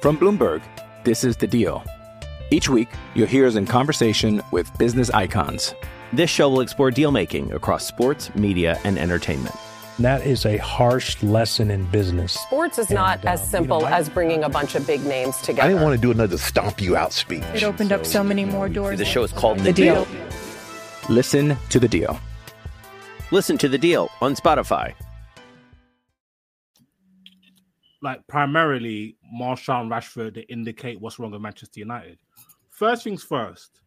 [0.00, 0.62] from Bloomberg.
[1.04, 1.84] This is the Deal.
[2.50, 5.74] Each week, you'll hear us in conversation with business icons.
[6.12, 9.54] This show will explore deal making across sports, media, and entertainment.
[10.00, 12.32] That is a harsh lesson in business.
[12.32, 14.86] Sports is and, not uh, as simple you know, I, as bringing a bunch of
[14.86, 15.62] big names together.
[15.62, 17.44] I didn't want to do another stomp you out speech.
[17.54, 18.98] It opened so, up so many more doors.
[18.98, 20.04] The show is called The, the deal.
[20.04, 20.20] deal.
[21.10, 22.18] Listen to the deal.
[23.30, 24.94] Listen to the deal on Spotify.
[28.02, 32.18] Like primarily, Martial and Rashford they indicate what's wrong with Manchester United.
[32.70, 33.79] First things first,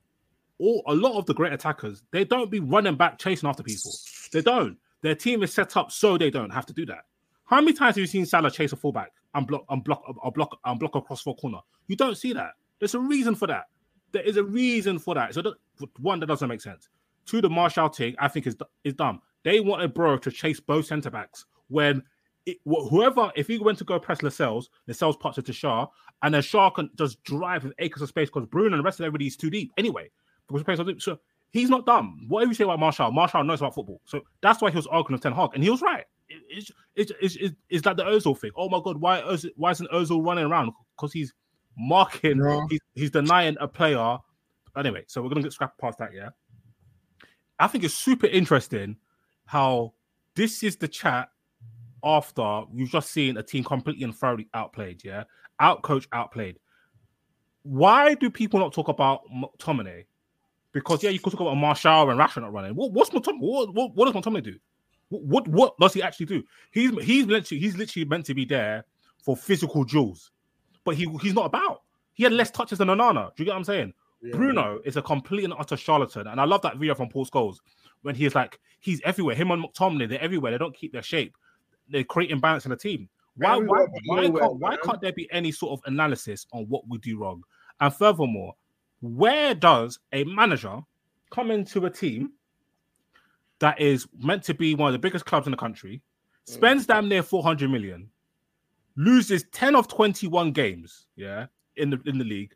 [0.64, 3.92] all a lot of the great attackers, they don't be running back chasing after people.
[4.32, 4.78] They don't.
[5.02, 7.06] Their team is set up so they don't have to do that.
[7.46, 10.32] How many times have you seen Salah chase a fullback and block and block a
[10.32, 11.60] block and block across four corner?
[11.88, 12.52] You don't see that.
[12.80, 13.66] There's a reason for that.
[14.14, 15.34] There is a reason for that.
[15.34, 15.54] So
[16.00, 16.88] one, that doesn't make sense.
[17.26, 19.22] Two, the Martial thing I think is is dumb.
[19.44, 22.02] They wanted Bro to chase both centre backs when
[22.46, 25.88] it, whoever, if he went to go press Lascelles, Lascelles pops it to Schär,
[26.22, 29.00] and then Schär can just drive with acres of space because Bruno and the rest
[29.00, 30.10] of everybody is too deep anyway.
[31.00, 31.20] So
[31.52, 32.26] he's not dumb.
[32.28, 34.02] Whatever you say about Martial, Martial knows about football.
[34.06, 36.06] So that's why he was arguing with Ten Hag, and he was right.
[36.28, 38.52] It's it's it's, it's, it's like the Ozil thing.
[38.58, 40.72] Oh my god, why Ozil, why isn't Ozil running around?
[40.98, 41.34] Because he's
[41.78, 42.66] marking, no.
[42.70, 44.18] he's, he's denying a player.
[44.76, 46.10] Anyway, so we're gonna get scrapped past that.
[46.14, 46.30] Yeah,
[47.60, 48.98] I think it's super interesting
[49.46, 49.94] how
[50.36, 51.30] this is the chat
[52.04, 55.04] after you've just seen a team completely and thoroughly outplayed.
[55.04, 55.26] Yeah,
[55.62, 56.58] outcoached, outplayed.
[57.62, 60.06] Why do people not talk about McTominay?
[60.74, 62.76] Because yeah, you could talk about Martial and Rashford not running.
[62.76, 63.40] What, what's McTominay?
[63.40, 64.56] What, what, what does McTominay do?
[65.10, 66.44] What, what, what does he actually do?
[66.72, 68.84] He's he's literally he's literally meant to be there
[69.24, 70.32] for physical duels,
[70.84, 71.82] but he he's not about.
[72.16, 73.36] He had less touches than Onana.
[73.36, 73.94] Do you get what I'm saying?
[74.24, 74.36] Yeah.
[74.36, 77.58] Bruno is a complete and utter charlatan, and I love that video from Paul Scholes
[78.02, 79.36] when he's like he's everywhere.
[79.36, 80.52] Him and McTominay, they're everywhere.
[80.52, 81.36] They don't keep their shape.
[81.90, 83.10] They're creating balance in the team.
[83.36, 86.98] Why why, why, can't, why can't there be any sort of analysis on what we
[87.00, 87.44] do wrong?
[87.80, 88.56] And furthermore,
[89.04, 90.80] where does a manager
[91.30, 92.32] come into a team
[93.60, 96.02] that is meant to be one of the biggest clubs in the country,
[96.46, 98.10] spends damn near 400 million,
[98.96, 102.56] loses 10 of 21 games, yeah, in the in the league.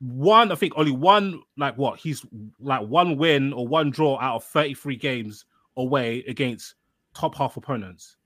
[0.00, 1.98] One, I think only one, like what?
[1.98, 2.24] He's
[2.60, 6.74] like one win or one draw out of 33 games away against
[7.14, 8.16] top half opponents.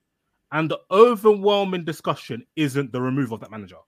[0.52, 3.78] And the overwhelming discussion isn't the removal of that manager.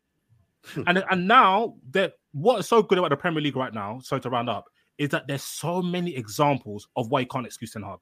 [0.87, 4.18] and and now that what is so good about the Premier League right now, so
[4.18, 4.66] to round up,
[4.98, 7.98] is that there's so many examples of why you can't excuse Ten Hag.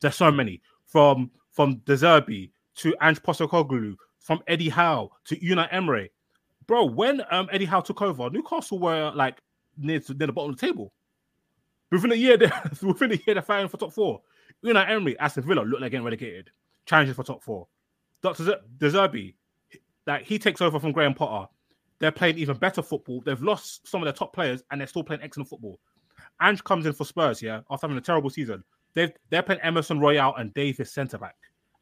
[0.00, 5.68] There's so many from from De Zerbi to Ange Postecoglou, from Eddie Howe to Unai
[5.70, 6.10] Emery.
[6.66, 9.38] Bro, when um, Eddie Howe took over, Newcastle were like
[9.76, 10.92] near to near the bottom of the table.
[11.90, 12.50] Within a year, they,
[12.82, 14.22] within a year, they're fighting for top four.
[14.64, 16.50] Unai Emery, Aston Villa look like getting relegated,
[16.86, 17.68] challenging for top four.
[18.22, 18.60] Dr.
[18.78, 19.34] De Zerbi,
[20.06, 21.48] like he takes over from Graham Potter.
[21.98, 23.22] They're playing even better football.
[23.24, 25.78] They've lost some of their top players, and they're still playing excellent football.
[26.42, 28.64] Ange comes in for Spurs, yeah, after having a terrible season.
[28.94, 31.36] They've they're playing Emerson Royal and Davies centre back,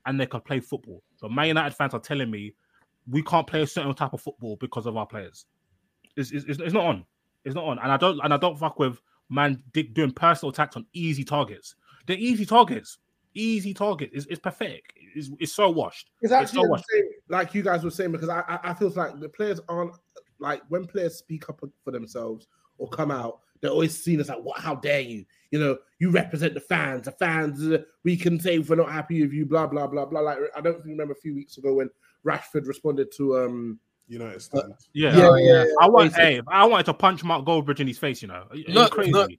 [0.07, 1.03] and they can play football.
[1.21, 2.55] But Man United fans are telling me
[3.11, 5.47] we can't play a certain type of football because of our players.
[6.17, 7.05] It's, it's, it's not on.
[7.45, 7.79] It's not on.
[7.79, 11.75] And I don't and I don't fuck with man doing personal attacks on easy targets.
[12.07, 12.99] They're easy targets.
[13.35, 14.13] Easy targets.
[14.15, 14.95] It's, it's pathetic.
[15.15, 16.11] It's, it's so washed.
[16.21, 16.85] It's actually so washed.
[16.93, 19.95] same, like you guys were saying because I, I I feel like the players aren't
[20.39, 22.49] like when players speak up for themselves
[22.79, 24.59] or come out, they're always seen as like, "What?
[24.61, 25.25] How dare you?
[25.51, 27.05] You know, you represent the fans.
[27.05, 27.63] The fans.
[27.63, 29.47] Uh, we can say if we're not happy with you.
[29.47, 31.91] Blah blah blah blah." Like I don't remember a few weeks ago when
[32.27, 34.75] Rashford responded to um United stand.
[34.93, 36.11] Yeah, Yeah, yeah, I want.
[36.11, 36.35] basically.
[36.35, 38.21] Hey, I wanted to punch Mark Goldbridge in his face.
[38.21, 39.13] You know, Are Look, crazy.
[39.13, 39.31] look.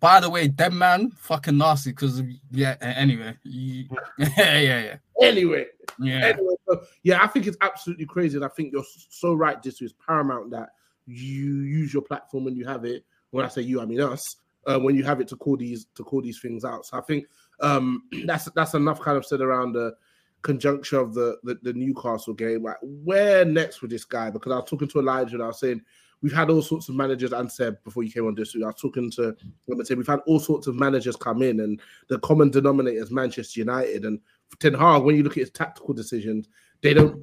[0.00, 1.90] By the way, dead man fucking nasty.
[1.90, 2.76] Because yeah.
[2.80, 3.86] Anyway, yeah,
[4.18, 4.96] yeah, yeah.
[5.20, 5.66] Anyway,
[6.00, 6.26] Yeah.
[6.26, 9.62] Anyway, so, yeah, I think it's absolutely crazy, and I think you're so right.
[9.62, 10.70] This is paramount that
[11.06, 13.04] you use your platform when you have it.
[13.30, 14.36] When I say you, I mean us.
[14.64, 16.86] Uh, when you have it to call these to call these things out.
[16.86, 17.26] So I think
[17.60, 19.94] um, that's that's enough kind of said around the
[20.42, 22.62] conjuncture of the, the the Newcastle game.
[22.62, 24.30] Like, where next with this guy?
[24.30, 25.82] Because I was talking to Elijah and I was saying
[26.22, 28.80] we've had all sorts of managers and said before you came on this I was
[28.80, 29.36] talking to
[29.84, 33.60] say we've had all sorts of managers come in and the common denominator is Manchester
[33.60, 34.20] United and
[34.58, 36.48] Ten Hag, when you look at his tactical decisions,
[36.82, 37.22] they don't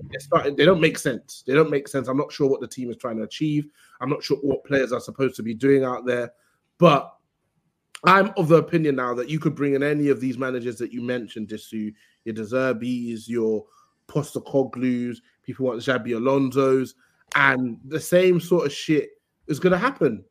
[0.55, 1.43] they don't make sense.
[1.45, 2.07] They don't make sense.
[2.07, 3.67] I'm not sure what the team is trying to achieve.
[4.01, 6.31] I'm not sure what players are supposed to be doing out there.
[6.77, 7.13] But
[8.05, 10.93] I'm of the opinion now that you could bring in any of these managers that
[10.93, 13.65] you mentioned, Disu, your De Zerbis, your
[14.07, 16.95] Postecoglou's, people want Xabi Alonso's,
[17.35, 19.09] and the same sort of shit
[19.47, 20.23] is going to happen.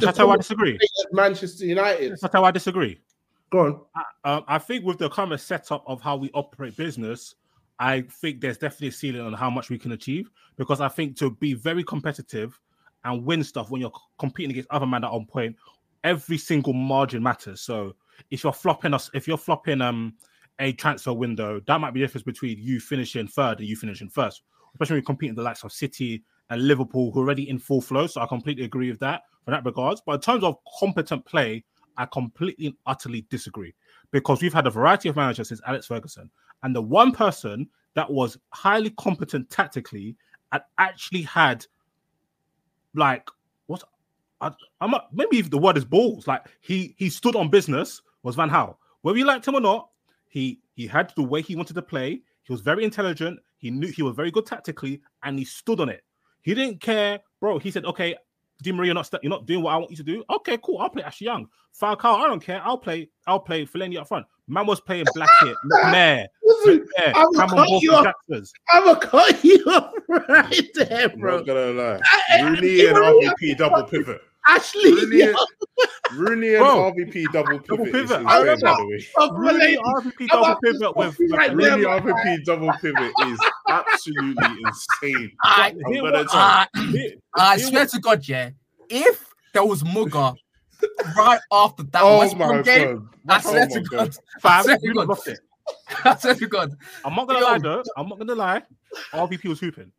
[0.00, 0.78] That's how I disagree.
[1.12, 2.16] Manchester United.
[2.20, 3.00] That's how I disagree.
[3.50, 3.80] Go on.
[3.94, 7.34] I, um, I think with the current setup of how we operate business,
[7.78, 10.30] I think there's definitely a ceiling on how much we can achieve.
[10.56, 12.58] Because I think to be very competitive
[13.04, 15.56] and win stuff when you're competing against other men that are on point,
[16.04, 17.60] every single margin matters.
[17.60, 17.94] So
[18.30, 20.14] if you're flopping us, if you're flopping um
[20.58, 24.08] a transfer window, that might be the difference between you finishing third and you finishing
[24.08, 24.42] first.
[24.74, 28.06] Especially when competing the likes of City and Liverpool, who are already in full flow.
[28.06, 30.02] So I completely agree with that for that regards.
[30.04, 31.64] But in terms of competent play,
[31.96, 33.74] I completely and utterly disagree
[34.10, 36.30] because we've had a variety of managers since Alex Ferguson,
[36.62, 40.16] and the one person that was highly competent tactically
[40.52, 41.66] and actually had
[42.94, 43.28] like
[43.66, 43.82] what
[44.40, 46.26] I, I'm not, maybe the word is balls.
[46.26, 48.76] Like he he stood on business was Van Gaal.
[49.02, 49.90] Whether you liked him or not,
[50.28, 52.22] he he had the way he wanted to play.
[52.42, 53.38] He was very intelligent.
[53.62, 56.02] He knew he was very good tactically, and he stood on it.
[56.42, 57.58] He didn't care, bro.
[57.58, 58.14] He said, "Okay,
[58.62, 60.24] Di Maria, you're not st- you're not doing what I want you to do.
[60.30, 60.78] Okay, cool.
[60.78, 61.46] I'll play Ashley Young.
[61.80, 62.60] Falcao, I don't care.
[62.64, 63.08] I'll play.
[63.26, 64.26] I'll play Fellaini up front.
[64.48, 68.04] Man was playing Blackett, McNair, Listen, McNair, I will Cameron cut Wolf, you off.
[68.04, 68.52] Jacksons.
[68.70, 71.36] I'm gonna cut you off right there, I'm bro.
[71.38, 72.00] not gonna lie.
[72.42, 74.20] Rooney and RVP double pivot.
[74.46, 75.36] Ashley, Rooney and,
[76.14, 76.92] Rooney and Bro.
[76.92, 77.68] RVP double pivot.
[77.68, 78.10] Double is pivot.
[78.10, 78.76] insane, I by remember.
[78.76, 79.06] the way.
[79.18, 79.78] Oh, Rooney, Fellaini.
[79.78, 85.30] RVP I'm double pivot with, with right Rooney my RVP double pivot is absolutely insane.
[85.42, 88.50] I, I'm Here gonna what- I, Here- I here swear what- to God, yeah.
[88.88, 90.34] If there was MUGA
[91.16, 93.36] right after that Oh West Brom game, god!
[93.36, 93.98] I Oh swear my to God.
[93.98, 95.08] God, I swear to God.
[96.04, 96.72] I swear to God.
[97.04, 97.44] I'm not gonna Yo.
[97.46, 97.82] lie though.
[97.96, 98.62] I'm not gonna lie.
[99.14, 99.92] RVP was hooping.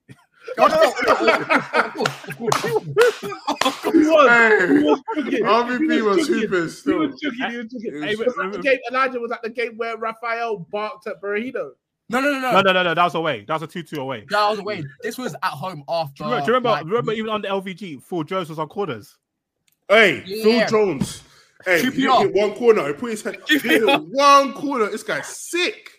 [0.57, 2.03] No, no, no,
[3.93, 4.99] was.
[5.15, 5.41] Hey, He.
[5.41, 6.33] RVP He was joking.
[6.41, 6.99] hooping He still.
[6.99, 7.49] was joking.
[7.49, 7.95] He was joking.
[7.95, 8.79] It Hey, was- was the game?
[8.89, 11.71] Elijah was at the game where Raphael barked at Burrito.
[12.09, 12.61] no, no, no, No, no.
[12.61, 12.93] no, no, no.
[12.93, 13.45] That was away.
[13.47, 14.25] That was a two-two away.
[14.29, 14.83] That was away.
[15.01, 16.23] This was at home after.
[16.23, 16.45] Do you remember?
[16.45, 19.17] Do you remember, like, remember even on the LVG, Phil Jones was on corners.
[19.89, 20.43] Hey, Yeah.
[20.43, 21.23] Phil Jones.
[21.65, 22.87] Hey, he hit one corner.
[22.87, 23.37] He put his head.
[23.47, 24.89] He hit one corner.
[24.89, 25.89] This guy's sick.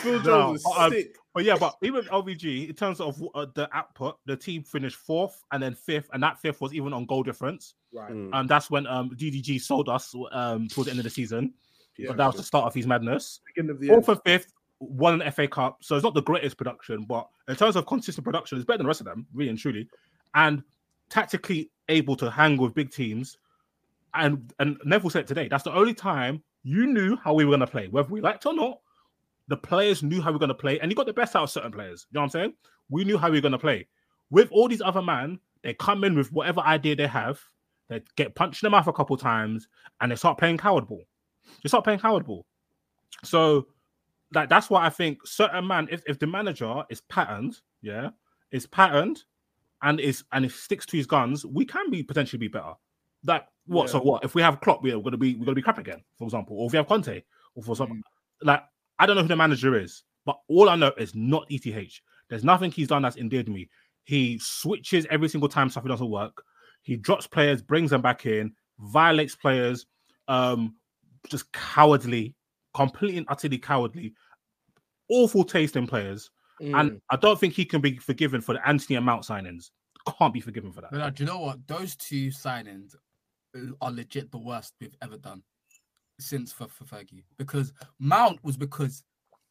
[0.00, 1.16] Phil No, Jones is um, sick.
[1.34, 5.42] But yeah, but even OVG, in terms of uh, the output, the team finished fourth
[5.50, 7.74] and then fifth, and that fifth was even on goal difference.
[7.92, 8.10] Right.
[8.10, 11.52] And that's when um DDG sold us um towards the end of the season.
[11.98, 13.40] Yeah, but that was the start of his madness.
[13.54, 17.28] Beginning Fourth and fifth won an FA Cup, so it's not the greatest production, but
[17.48, 19.88] in terms of consistent production, it's better than the rest of them, really and truly.
[20.34, 20.62] And
[21.10, 23.38] tactically able to hang with big teams.
[24.14, 27.60] And and Neville said today, that's the only time you knew how we were going
[27.60, 28.78] to play, whether we liked it or not.
[29.48, 31.44] The players knew how we are going to play, and he got the best out
[31.44, 32.06] of certain players.
[32.10, 32.54] You know what I'm saying?
[32.88, 33.86] We knew how we were going to play.
[34.30, 37.40] With all these other men, they come in with whatever idea they have,
[37.88, 39.68] they get punched in the mouth a couple times,
[40.00, 41.04] and they start playing coward ball.
[41.62, 42.46] They start playing coward ball.
[43.22, 43.66] So
[44.32, 48.10] like that's why I think certain man, if, if the manager is patterned, yeah,
[48.50, 49.22] is patterned
[49.82, 52.72] and is and if sticks to his guns, we can be potentially be better.
[53.24, 53.90] Like what?
[53.90, 54.24] So what?
[54.24, 56.58] If we have Klopp, we're gonna be we're gonna be crap again, for example.
[56.58, 57.22] Or if we have Conte,
[57.54, 58.00] or for some mm.
[58.42, 58.62] like
[59.04, 62.00] I don't know who the manager is, but all I know is not ETH.
[62.30, 63.68] There's nothing he's done that's endeared me.
[64.04, 66.42] He switches every single time something doesn't work.
[66.80, 69.84] He drops players, brings them back in, violates players,
[70.26, 70.76] um,
[71.28, 72.34] just cowardly,
[72.72, 74.14] completely and utterly cowardly,
[75.10, 76.30] awful taste in players.
[76.62, 79.68] And I don't think he can be forgiven for the Antony and Mount signings.
[80.18, 80.92] Can't be forgiven for that.
[80.92, 81.66] But uh, do you know what?
[81.66, 82.94] Those two signings
[83.82, 85.42] are legit the worst we've ever done
[86.20, 87.24] since for, for Fergie.
[87.38, 89.02] Because Mount was because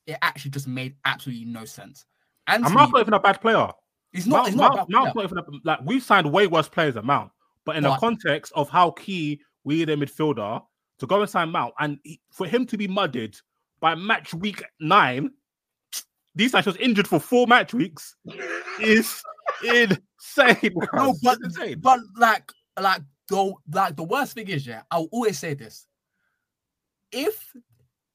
[0.08, 2.06] it actually just made absolutely no sense.
[2.47, 3.67] And Antony, Mount's not even a bad player.
[4.12, 6.32] He's not- Mount, he's not a Mount- bad Mount's not even a, like we've signed
[6.32, 7.32] way worse players than Mount.
[7.65, 10.62] But in the context of how key we need a midfielder
[10.99, 13.38] to go and sign Mount, and he- for him to be mudded
[13.80, 15.32] by match week nine,
[16.36, 18.15] these guys was injured for four match weeks,
[18.82, 19.21] is
[19.63, 20.73] insane.
[20.93, 21.80] No, but insane.
[21.80, 25.88] but like like the like the worst thing is, yeah, I'll always say this.
[27.13, 27.54] If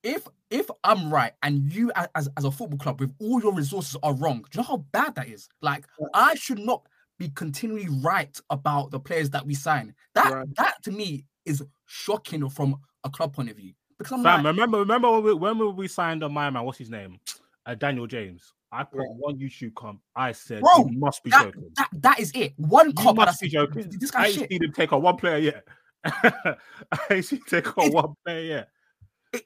[0.03, 3.97] if if I'm right and you as, as a football club with all your resources
[4.03, 5.49] are wrong, do you know how bad that is?
[5.63, 6.87] Like I should not
[7.19, 9.95] be continually right about the players that we sign.
[10.15, 13.73] That that to me is shocking from a club point of view.
[13.99, 16.79] Because I'm Fam, like, remember, remember when we, when we signed on my man, what's
[16.79, 17.19] his name?
[17.67, 18.53] Uh, Daniel James.
[18.71, 20.01] I put one YouTube comp.
[20.15, 21.71] I said, bro, you must be that, joking.
[21.77, 22.53] that, that is it.
[22.57, 23.93] One You cop and I must be joking.
[23.99, 24.51] This I guy's ain't shit.
[24.51, 25.67] seen him take on one player yet.
[27.11, 28.69] I seen take on one player yet.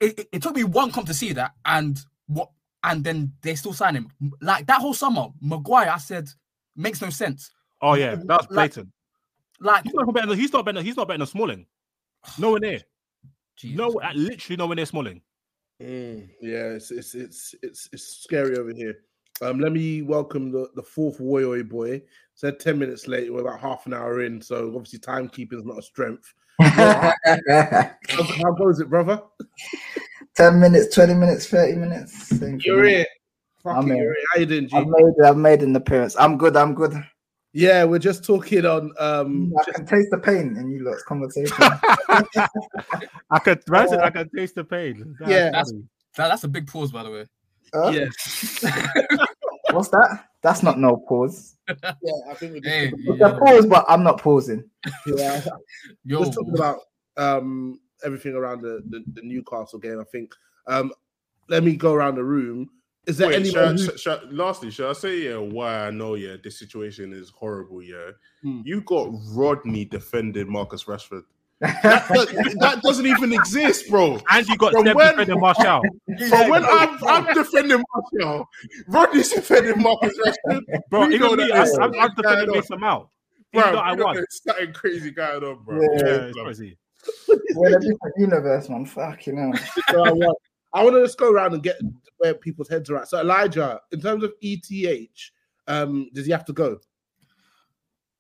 [0.01, 2.51] It, it, it took me one comp to see that, and what,
[2.85, 4.09] and then they still sign him.
[4.41, 6.29] Like that whole summer, Maguire, I said,
[6.77, 7.51] makes no sense.
[7.81, 8.89] Oh yeah, that's was Like- blatant.
[9.61, 10.27] Like he's not better.
[10.27, 10.83] Than, he's not better.
[10.83, 11.67] He's not better than Smalling.
[12.39, 12.81] Nowhere near.
[13.65, 15.21] No, uh, literally nowhere near Smalling.
[15.81, 18.95] Mm, yeah, it's, it's it's it's it's scary over here.
[19.41, 22.03] Um, let me welcome the, the fourth Woyoy boy.
[22.35, 25.79] Said 10 minutes late, we're about half an hour in, so obviously timekeeping is not
[25.79, 26.33] a strength.
[26.61, 27.13] How,
[28.23, 29.23] how goes it, brother?
[30.37, 32.29] 10 minutes, 20 minutes, 30 minutes.
[32.29, 32.91] Same You're me.
[32.91, 33.07] here.
[33.63, 34.05] Fuck I'm it, here.
[34.05, 34.25] you're here.
[34.33, 34.77] How you doing, G?
[34.77, 36.17] I've made, I've made an appearance.
[36.19, 36.57] I'm good.
[36.57, 36.95] I'm good.
[37.55, 41.55] Yeah, we're just talking on um I can taste the pain in you lot's conversation.
[43.31, 45.15] I could, man said I can taste the pain.
[45.21, 45.51] That's Yeah.
[45.51, 45.71] that's
[46.17, 47.27] that, that's a big pause, by the way.
[47.75, 47.91] Huh?
[47.91, 48.07] Yeah.
[49.71, 50.25] What's that?
[50.43, 51.57] That's not no pause.
[51.69, 54.69] yeah, I think we just Hey, It's a pause, but I'm not pausing.
[55.07, 55.43] yeah.
[56.05, 56.81] Yo, Just talking about
[57.17, 60.01] um everything around the, the, the Newcastle game.
[60.01, 60.35] I think
[60.67, 60.93] um
[61.49, 62.69] let me go around the room.
[63.07, 66.15] Is there Wait, anyone should, who should, lastly, should I say yeah why I know
[66.15, 67.83] yeah this situation is horrible?
[67.83, 68.11] Yeah,
[68.43, 68.61] Hmm.
[68.65, 71.23] you got Rodney defending Marcus Rashford.
[71.63, 74.21] That, that- that doesn't even exist, bro.
[74.31, 75.81] And you got From Steph when- defending Martial.
[76.29, 78.49] From when I'm, I'm defending Martial,
[78.89, 80.63] Rodney's defending Marcus Rashford.
[80.91, 82.55] Bro, you know even me, that I, is I'm, I'm defending going on.
[82.57, 83.09] Mason Mount.
[83.53, 84.15] Bro, Even I we know won.
[84.17, 85.81] there's something crazy going on, bro.
[85.81, 86.79] Yeah, Yeah, it's crazy.
[87.55, 88.85] We're in a different universe, man.
[88.87, 89.53] Fucking hell.
[89.91, 90.39] So I want,
[90.73, 91.77] I want to just go around and get
[92.19, 93.09] where people's heads are at.
[93.09, 95.31] So Elijah, in terms of ETH,
[95.69, 96.79] um, does he have to go?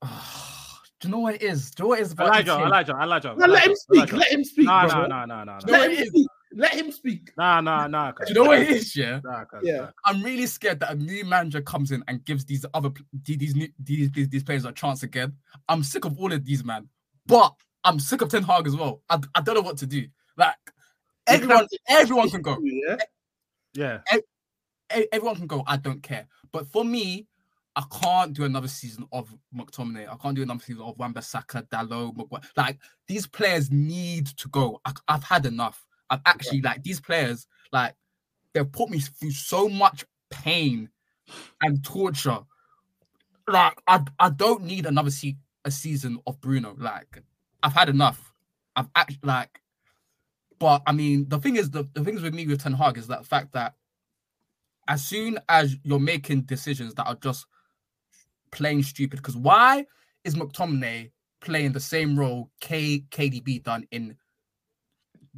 [1.02, 1.72] do you know what it is?
[1.72, 2.12] Do you know what it is?
[2.12, 2.64] about Elijah, ETA?
[2.64, 3.34] Elijah, Elijah.
[3.36, 3.98] No, let him speak.
[3.98, 4.16] Elijah.
[4.16, 4.66] Let him speak.
[4.66, 5.08] Nah, brother.
[5.08, 6.26] nah, nah, nah, nah, Do you know Let him speak.
[6.54, 7.32] Let him speak.
[7.36, 8.12] nah, nah, nah.
[8.12, 8.94] Do you know what it is?
[8.94, 9.20] Yeah.
[9.24, 9.76] Nah, Yeah.
[9.78, 9.86] nah.
[10.04, 12.90] I'm really scared that a new manager comes in and gives these other
[13.24, 15.32] these these new, these, these these players a chance again.
[15.68, 16.88] I'm sick of all of these man,
[17.26, 19.02] but I'm sick of Ten Hag as well.
[19.10, 20.06] I, I don't know what to do.
[20.36, 20.54] Like
[21.26, 22.58] everyone, everyone can go.
[22.62, 22.96] Yeah.
[23.74, 23.98] Yeah.
[24.96, 25.64] E- Everyone can go.
[25.66, 26.28] I don't care.
[26.52, 27.26] But for me,
[27.74, 30.06] I can't do another season of McTominay.
[30.08, 32.42] I can't do another season of Wan-Bissaka, Dalot, Maguire.
[32.56, 34.80] Like these players need to go.
[34.84, 35.86] I, I've had enough.
[36.10, 37.46] I've actually like these players.
[37.72, 37.94] Like
[38.52, 40.90] they've put me through so much pain
[41.62, 42.40] and torture.
[43.48, 46.74] Like I, I don't need another se- a season of Bruno.
[46.78, 47.22] Like
[47.62, 48.34] I've had enough.
[48.76, 49.60] I've actually like,
[50.58, 53.06] but I mean, the thing is, the, the things with me with Ten Hag is
[53.08, 53.74] that fact that
[54.88, 57.46] as soon as you're making decisions that are just
[58.52, 59.84] plain stupid, because why
[60.24, 64.16] is McTominay playing the same role K KDB done in?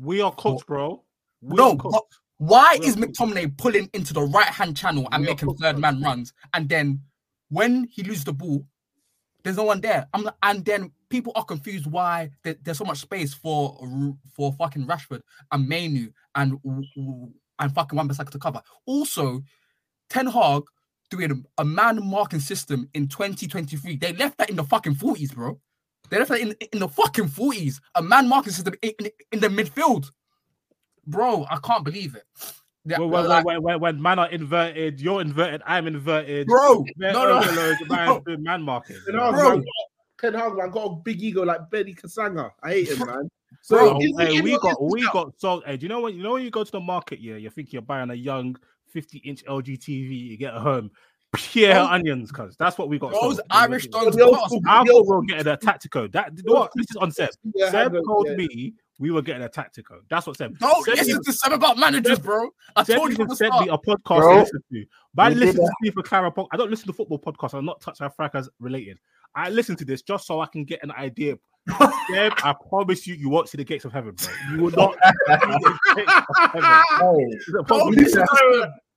[0.01, 1.03] We are cooked, bro.
[1.41, 2.21] We no, cooked.
[2.39, 5.79] why We is McTominay pulling into the right hand channel and We making cooked, third
[5.79, 7.01] man runs, and then
[7.49, 8.67] when he loses the ball,
[9.45, 10.09] there's no one there.
[10.13, 13.79] I'm not- and then people are confused why there- there's so much space for
[14.35, 16.59] for fucking Rashford and Mainoo and
[17.61, 18.61] and fucking Wan-Bissaka to cover.
[18.85, 19.43] Also,
[20.09, 20.65] Ten Hag
[21.11, 23.97] doing a man marking system in 2023.
[23.97, 25.61] They left that in the fucking 40s, bro.
[26.11, 27.81] They left that in, in the fucking 40s.
[27.95, 30.07] A man marking system in, in, in the midfield.
[31.07, 32.25] Bro, I can't believe it.
[32.87, 36.47] Yeah, When, when, like- when, when, when man are inverted, you're inverted, I'm inverted.
[36.47, 37.75] Bro, they're no, no.
[37.89, 38.97] man, man marking.
[39.07, 39.49] Ten Hag, Bro.
[39.51, 39.67] man, got-
[40.21, 42.51] Ten Hag, man, got a big ego like Benny Kasanga.
[42.63, 43.29] I hate him, man.
[43.69, 46.43] Bro, hey, we got we got so hey, do you know when you know when
[46.43, 48.57] you go to the market, yeah, you think you're buying a young
[48.95, 50.91] 50 inch LG TV, you get at home,
[51.35, 51.87] pure Oh.
[51.87, 53.13] onions, cuz that's what we got.
[53.13, 53.41] Those sold.
[53.51, 54.47] Irish dons The old cost.
[54.51, 56.09] school- I the old thought we were getting a tactical.
[56.09, 57.31] That what this is on Seb.
[57.55, 58.37] Yeah, Seb told yeah.
[58.37, 59.99] me we were getting a tactico.
[60.09, 60.57] That's what Seb.
[60.59, 62.49] Don't Seb listen even- to Seb about managers, bro.
[62.77, 64.85] I Seb told you even from the sent me a podcast Bro, to listen to.
[65.13, 65.75] But I listen to that.
[65.83, 66.49] Steve Clara podcast.
[66.53, 67.55] I don't listen to football podcasts.
[67.55, 68.99] I'm not touch our fracas related.
[69.35, 71.37] I listen to this just so I can get an idea.
[72.13, 74.33] Seb, I promise you, you won't see the gates of heaven, bro.
[74.55, 74.95] You will not
[75.97, 76.05] see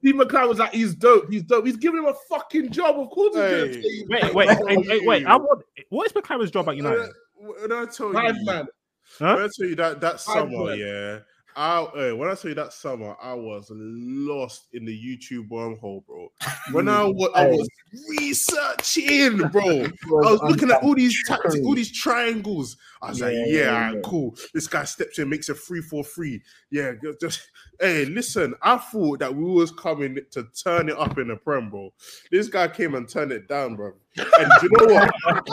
[0.01, 0.37] the gates of heaven.
[0.37, 0.41] Hey, It's a problem.
[0.41, 1.65] this guy, Steve McClaren was like, he's dope, he's dope.
[1.65, 2.99] He's giving him a fucking job.
[2.99, 3.59] Of course, he's Hey.
[3.59, 4.33] gonna say he's Wait, dope.
[4.35, 5.25] wait, wait, wait, wait.
[5.25, 5.63] I want.
[5.89, 7.09] What is McClaren's job at United?
[7.35, 8.67] When I tell Bad you, man.
[9.19, 9.33] Huh?
[9.35, 10.77] when I tell you that that summer, man.
[10.79, 11.19] yeah,
[11.57, 16.05] I uh, when I tell you that summer, I was lost in the YouTube wormhole,
[16.05, 16.31] bro.
[16.71, 17.67] When I was, I was
[18.19, 19.85] researching, bro.
[19.85, 22.77] I was looking at all these tactics, all these triangles.
[23.01, 24.01] I was like, Yeah, yeah, yeah, yeah.
[24.05, 24.37] cool.
[24.53, 26.43] This guy steps in, makes a three four three.
[26.69, 27.49] Yeah, just
[27.79, 28.53] hey, listen.
[28.61, 31.91] I thought that we was coming to turn it up in the prem, bro.
[32.29, 33.93] This guy came and turned it down, bro.
[34.17, 35.45] And do you know what?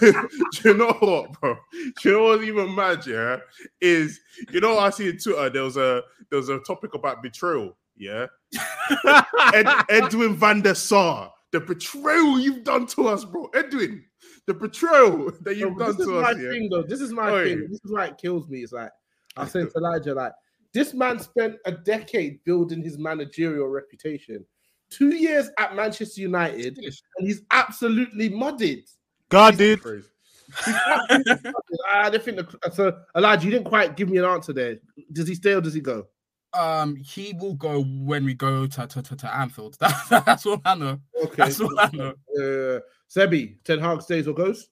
[0.00, 1.56] do you know what, bro?
[1.72, 3.06] Do you know what's even mad?
[3.06, 3.38] Yeah,
[3.80, 4.18] is
[4.50, 7.76] you know I see in Twitter there was a there was a topic about betrayal.
[7.96, 8.26] Yeah,
[9.54, 13.48] Ed, Edwin van der Sar, the betrayal you've done to us, bro.
[13.54, 14.04] Edwin,
[14.46, 16.38] the betrayal that you've No, done this is to my us.
[16.38, 16.50] Yeah?
[16.50, 16.82] thing, though.
[16.82, 17.44] This is my Oi.
[17.44, 17.60] thing.
[17.70, 18.60] This is why it kills me.
[18.60, 18.90] It's like
[19.36, 20.32] I said to Elijah, like
[20.74, 24.44] this man spent a decade building his managerial reputation.
[24.92, 28.84] Two years at Manchester United, and he's absolutely mudded.
[29.28, 29.78] God did.
[29.78, 31.52] He's absolutely mudded.
[31.94, 32.98] I don't think the, so.
[33.16, 34.76] Elijah, you didn't quite give me an answer there.
[35.12, 36.06] Does he stay or does he go?
[36.54, 39.78] Um, he will go when we go to to, to, to Anfield.
[39.80, 41.00] That, that's all I know.
[41.24, 42.14] Okay, That's all I know.
[42.36, 44.68] Uh, Sebby, Ten Hag stays or goes?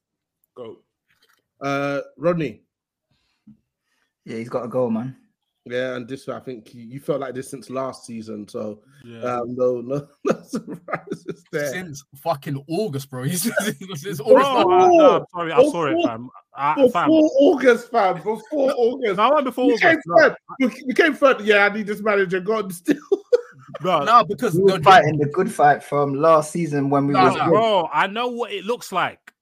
[0.55, 0.79] Go.
[1.61, 2.63] Uh, Rodney.
[4.25, 5.17] yeah, he's got to go, man.
[5.67, 9.21] Yeah, and this I think you, you felt like this since last season, so Yeah.
[9.21, 11.67] um, no, no, no surprises there.
[11.71, 13.25] Since fucking August, bro.
[13.25, 13.43] He's,
[13.97, 14.49] since Bro, August.
[14.51, 16.31] I, no, I'm sorry, I saw it, fam.
[16.57, 17.11] I, Before fam.
[17.11, 18.15] August, fam.
[18.17, 19.17] Before August.
[19.19, 20.37] No, I went before We came No, third.
[20.61, 21.43] We we came third.
[21.43, 22.41] Yeah, I need this manager.
[22.41, 22.97] God, still.
[23.83, 27.13] no, No, because We were the, fighting the good fight from last season when we
[27.13, 27.51] No, was no, good.
[27.51, 29.33] bro, I know what it looks like.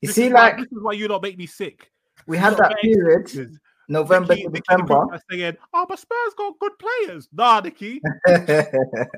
[0.00, 1.90] You This see, is why- like this is why you don't make me sick.
[2.26, 3.58] we had that period, excuses.
[3.88, 5.06] November Nicky- to Nicky December.
[5.06, 8.00] Butt saying, "Oh, but Spurs got good players." Nah, Nicky.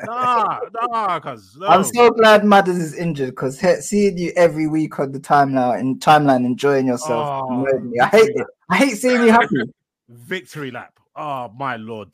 [0.04, 1.66] Nah, nah, cause no.
[1.66, 6.00] I'm so glad Madders is injured because seeing you every week on the timeline and
[6.00, 8.00] timeline enjoying yourself Oh, annoyed me.
[8.00, 8.46] I hate it.
[8.70, 9.56] I hate seeing you happy.
[10.08, 10.98] victory lap.
[11.16, 12.10] Oh my lord,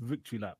[0.00, 0.56] victory lap.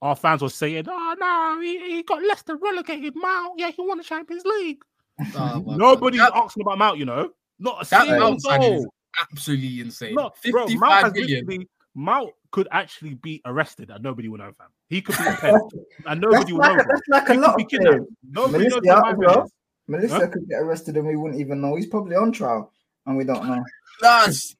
[0.00, 3.14] Our fans were saying, "Oh no, he, he got Leicester relegated.
[3.16, 4.82] Mount, yeah, he won the Champions League."
[5.36, 5.78] Oh, my God.
[5.78, 7.30] Nobody's asking about Mount, you know.
[7.58, 8.92] Not a that single Mount soul.
[9.20, 10.14] Absolutely insane.
[10.14, 11.66] No, bro, Mount 55 has million.
[11.94, 14.68] Mount could actually be arrested and nobody would know, fam.
[14.88, 15.60] He could be a pen
[16.06, 16.82] and nobody would like, know.
[16.82, 17.96] a, that's like He a lot of kidnapped.
[17.96, 18.06] players.
[18.30, 19.44] Nobody knows Malacia, who my as man well.
[19.44, 19.52] is.
[19.88, 20.26] Malacia Huh?
[20.32, 21.76] could get arrested and we wouldn't even know.
[21.76, 22.72] He's probably on trial
[23.06, 23.62] and we don't know.
[24.00, 24.56] That's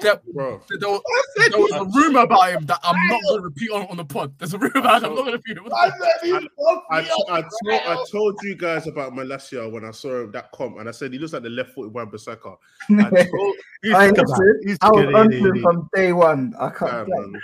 [0.00, 0.62] that, Bro.
[0.78, 1.02] there, was-
[1.36, 4.04] there was a rumor about him that I'm not going to repeat on, on the
[4.04, 4.32] pod.
[4.38, 5.10] There's a rumor about him.
[5.10, 5.60] I'm not going to repeat it.
[5.60, 6.84] on the pod.
[6.90, 10.50] I, t- I, told, I told you guys about Malacia when I saw him that
[10.52, 12.56] comp, and I said he looks like the left-footed Wan Bissaka.
[12.90, 12.94] I
[13.30, 14.26] told He's I, good,
[14.64, 16.54] He's I was good, on him from day one.
[16.58, 17.08] I can't.
[17.08, 17.42] man, like,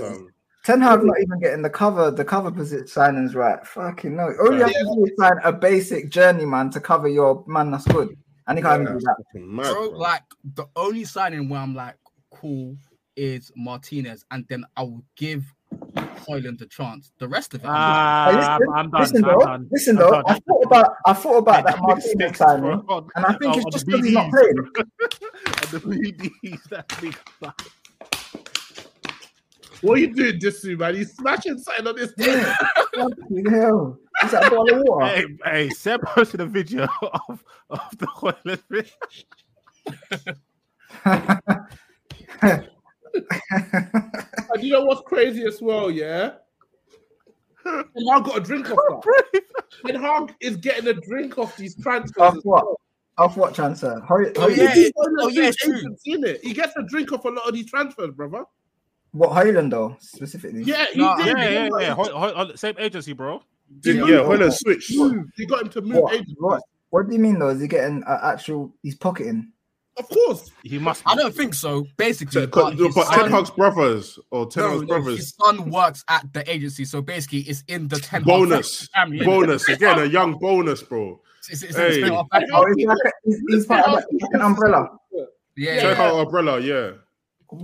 [0.00, 0.04] man.
[0.04, 0.28] Um,
[0.64, 3.66] Ten Hag not even getting the cover, the cover position signings right.
[3.66, 4.32] Fucking no.
[4.40, 7.84] All you have to do is sign a basic journeyman to cover your man that's
[7.86, 8.16] good,
[8.46, 9.16] and he can't even do that.
[9.32, 9.98] fucking mad, bro, bro.
[9.98, 10.22] like
[10.54, 11.96] the only signing where I'm like,
[12.30, 12.76] cool,
[13.16, 15.44] is Martinez, and then I will give
[15.94, 17.12] Højlund a chance.
[17.18, 19.00] The rest of it, I'm Hey, I'm, listen, ah, I'm done.
[19.00, 19.68] listen I'm though, done.
[19.70, 20.10] listen I'm though.
[20.10, 20.24] done.
[20.26, 23.06] I thought about, I thought about that Martinez sticks, signing, bro.
[23.16, 24.56] and I think Oh, it's just the because he's not playing.
[24.58, 27.16] And the BDs, that big.
[29.82, 30.94] What are you doing, Disu, man?
[30.94, 32.44] He's smashing something on this thing.
[32.94, 33.98] Fucking hell.
[34.24, 35.06] Is that a bottle of water?
[35.06, 36.86] Hey, hey, Seb posted a video
[37.28, 38.60] of, of the Højlund
[44.54, 46.32] and you know what's crazy as well, yeah?
[47.64, 49.42] And Hag got a drink off that.
[49.86, 52.16] Ten Hag is getting a drink off these transfers.
[52.20, 52.64] Off what?
[52.66, 52.80] well.
[53.18, 54.00] Off what transfer?
[54.00, 55.96] Hoy- Oh, Hoy- yeah, yeah, oh, oh, yeah, yeah, it's true.
[56.04, 56.40] it.
[56.42, 58.44] He gets a drink off a lot of these transfers, brother.
[59.12, 60.62] What Højlund though, specifically?
[60.64, 61.26] Yeah, he No, did.
[61.26, 61.94] yeah, yeah, He yeah.
[61.94, 63.42] got- Hoy- Hoy- same agency, bro.
[63.84, 64.96] He Yeah, got yeah, him Højlund to switched.
[64.96, 65.26] move.
[65.36, 66.14] He got him to move What?
[66.14, 66.34] agents.
[66.38, 66.62] What?
[66.90, 67.48] What do you mean though?
[67.50, 68.74] Is he getting uh, actual?
[68.82, 69.52] He's pocketing.
[69.98, 70.50] Of course.
[70.62, 71.02] He must.
[71.06, 71.86] I don't think so.
[71.98, 75.16] Basically, But, but his but Ten son- Hag's brothers or Ten no, Hag's no, brothers.
[75.18, 79.22] his son works at the agency, so basically, it's in the ten Bonus, family.
[79.24, 81.20] bonus again, a young bonus, bro.
[81.50, 82.08] It's, it's, Hey.
[82.08, 82.24] Oh,
[82.74, 84.88] he's, like a, he's, he's part of like an umbrella.
[85.56, 86.04] yeah, Check yeah.
[86.04, 86.92] out umbrella, yeah.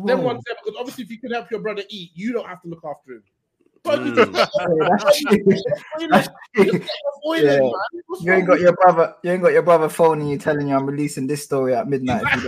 [0.04, 0.24] Then Whoa.
[0.24, 2.84] one because obviously, if you can help your brother eat, you don't have to look
[2.84, 3.22] after him.
[3.88, 4.34] But you Mm.
[4.34, 5.44] just Yeah, that's true.
[6.10, 6.64] That's true.
[6.64, 7.58] Just get avoided, Yeah.
[7.58, 7.72] man.
[8.06, 9.14] What's You ain't got your brother.
[9.22, 12.22] You ain't got your brother phoning you, telling you I'm releasing this story at midnight.
[12.24, 12.42] If you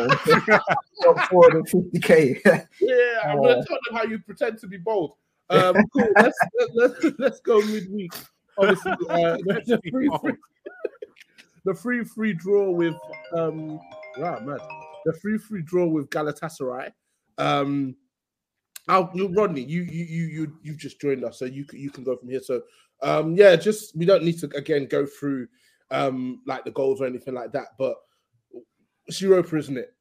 [1.05, 2.41] don't four hundred fifty k.
[2.45, 5.15] Yeah, I'm gonna tell them how you pretend to be bold.
[5.51, 6.07] Um, cool.
[6.17, 6.39] Let's
[6.75, 8.13] let's let's go midweek.
[8.59, 8.97] Obviously, uh,
[9.45, 10.35] the, the free, free,
[11.65, 12.95] the free free draw with
[13.33, 13.81] um,
[14.19, 14.59] wow, man,
[15.07, 16.93] the free free draw with Galatasaray.
[17.39, 17.97] Um,
[18.89, 22.05] I'll, you, Rodney, you you you you you just joined us, so you you can
[22.05, 22.41] go from here.
[22.43, 22.63] So,
[23.03, 25.49] um, yeah, just we don't need to again go through
[25.91, 27.97] um like the goals or anything like that, but
[29.07, 29.95] it's Europa, isn't it?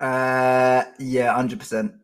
[0.00, 1.94] Uh, yeah, hundred percent.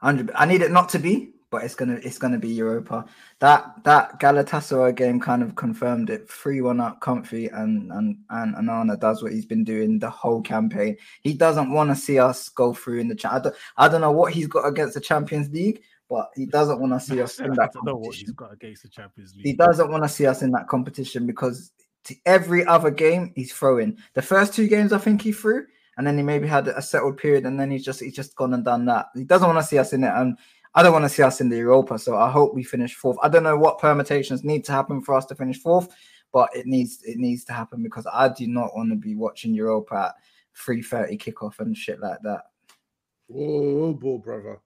[0.00, 0.30] Hundred.
[0.34, 3.04] I need it not to be, but it's gonna it's gonna be Europa.
[3.38, 6.28] That that Galatasaray game kind of confirmed it.
[6.28, 10.40] Three one up, comfy, and and and Onana does what he's been doing the whole
[10.40, 10.96] campaign.
[11.20, 13.32] He doesn't want to see us go through in the chat.
[13.32, 16.80] I don't, I don't know what he's got against the Champions League, but he doesn't
[16.80, 19.34] want to see us in I that don't know what he's got against the Champions
[19.36, 19.44] League.
[19.44, 21.70] He doesn't want to see us in that competition because
[22.04, 23.98] to every other game he's throwing.
[24.14, 25.66] The first two games I think he threw,
[25.98, 28.54] and then he maybe had a settled period, and then he's just he's just gone
[28.54, 29.08] and done that.
[29.14, 30.38] He doesn't want to see us in it, and
[30.74, 31.98] I don't want to see us in the Europa.
[31.98, 33.18] So I hope we finish fourth.
[33.22, 35.88] I don't know what permutations need to happen for us to finish fourth,
[36.32, 39.54] but it needs it needs to happen because I do not want to be watching
[39.54, 40.14] Europa at
[40.56, 42.42] three thirty kickoff and shit like that.
[43.34, 44.60] Oh, boy, brother.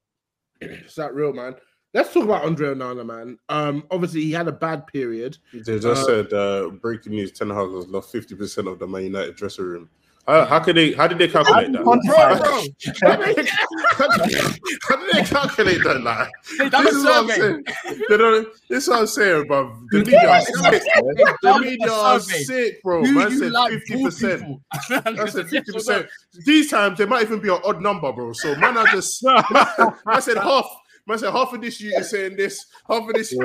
[0.60, 1.54] Is that real, man?
[1.94, 3.38] Let's talk about Andre Onana, man.
[3.48, 5.38] Um, obviously he had a bad period.
[5.52, 8.86] They just Uh, said uh, breaking news: Ten Hag has lost fifty percent of the
[8.86, 9.90] Man United dressing room.
[10.26, 10.92] How, how could they?
[10.92, 11.82] How did they calculate that?
[11.82, 12.38] Quantify.
[13.02, 14.36] how, did,
[14.82, 16.02] how did they calculate that?
[16.02, 17.64] Like, They this is what I'm saying.
[18.08, 19.76] They don't, this is what I'm saying, bro.
[19.92, 20.82] The media are sick.
[21.42, 23.04] The media are sick, bro.
[23.04, 24.40] Do Man said fifty poor percent.
[24.40, 24.62] people?
[24.72, 26.06] I said fifty percent.
[26.44, 28.32] These times there might even be an odd number, bro.
[28.32, 29.24] So man, I just
[30.06, 30.66] I said half.
[31.08, 33.32] Man said half of this you is saying this, half of this.
[33.32, 33.38] Yeah.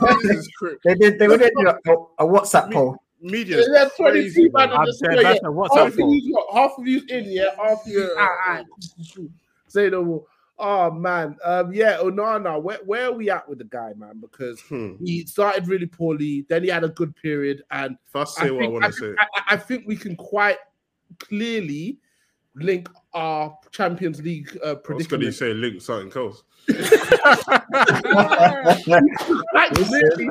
[0.00, 0.50] Bro, this is
[0.84, 2.96] They did they would do a, a WhatsApp poll.
[3.24, 3.58] Media.
[3.58, 4.76] is There's crazy, 22 man bro.
[4.78, 5.22] on the square.
[5.22, 5.50] that's yeah.
[5.82, 6.46] Half of poll.
[6.52, 7.44] half of these in, yeah.
[7.56, 8.06] Half of these, Yeah.
[8.18, 8.62] ah, ah.
[9.68, 10.24] Say no more.
[10.56, 14.20] Oh man, um, yeah, Onana, where where are we at with the guy, man?
[14.20, 14.94] Because Hmm.
[15.04, 18.60] he started really poorly, then he had a good period, and If I say what
[18.62, 20.58] I think, want to say, I, I think we can quite
[21.18, 21.98] clearly
[22.54, 26.44] link our Champions League uh, I was going to say link something else.
[29.52, 30.30] Like, really,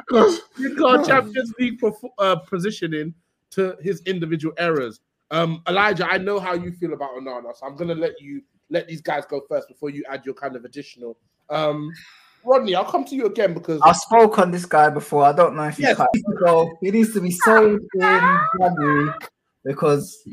[0.57, 3.13] link our Champions League perf- uh, positioning
[3.51, 4.99] to his individual errors.
[5.31, 8.87] Um, Elijah, I know how you feel about Onana, so I'm gonna let you let
[8.87, 11.17] these guys go first before you add your kind of additional.
[11.49, 11.91] Um,
[12.45, 15.23] Rodney, I'll come to you again because I spoke on this guy before.
[15.23, 15.95] I don't know if he's Yes.
[15.95, 16.09] quite
[16.39, 19.11] so he needs to be sold in January
[19.63, 20.27] because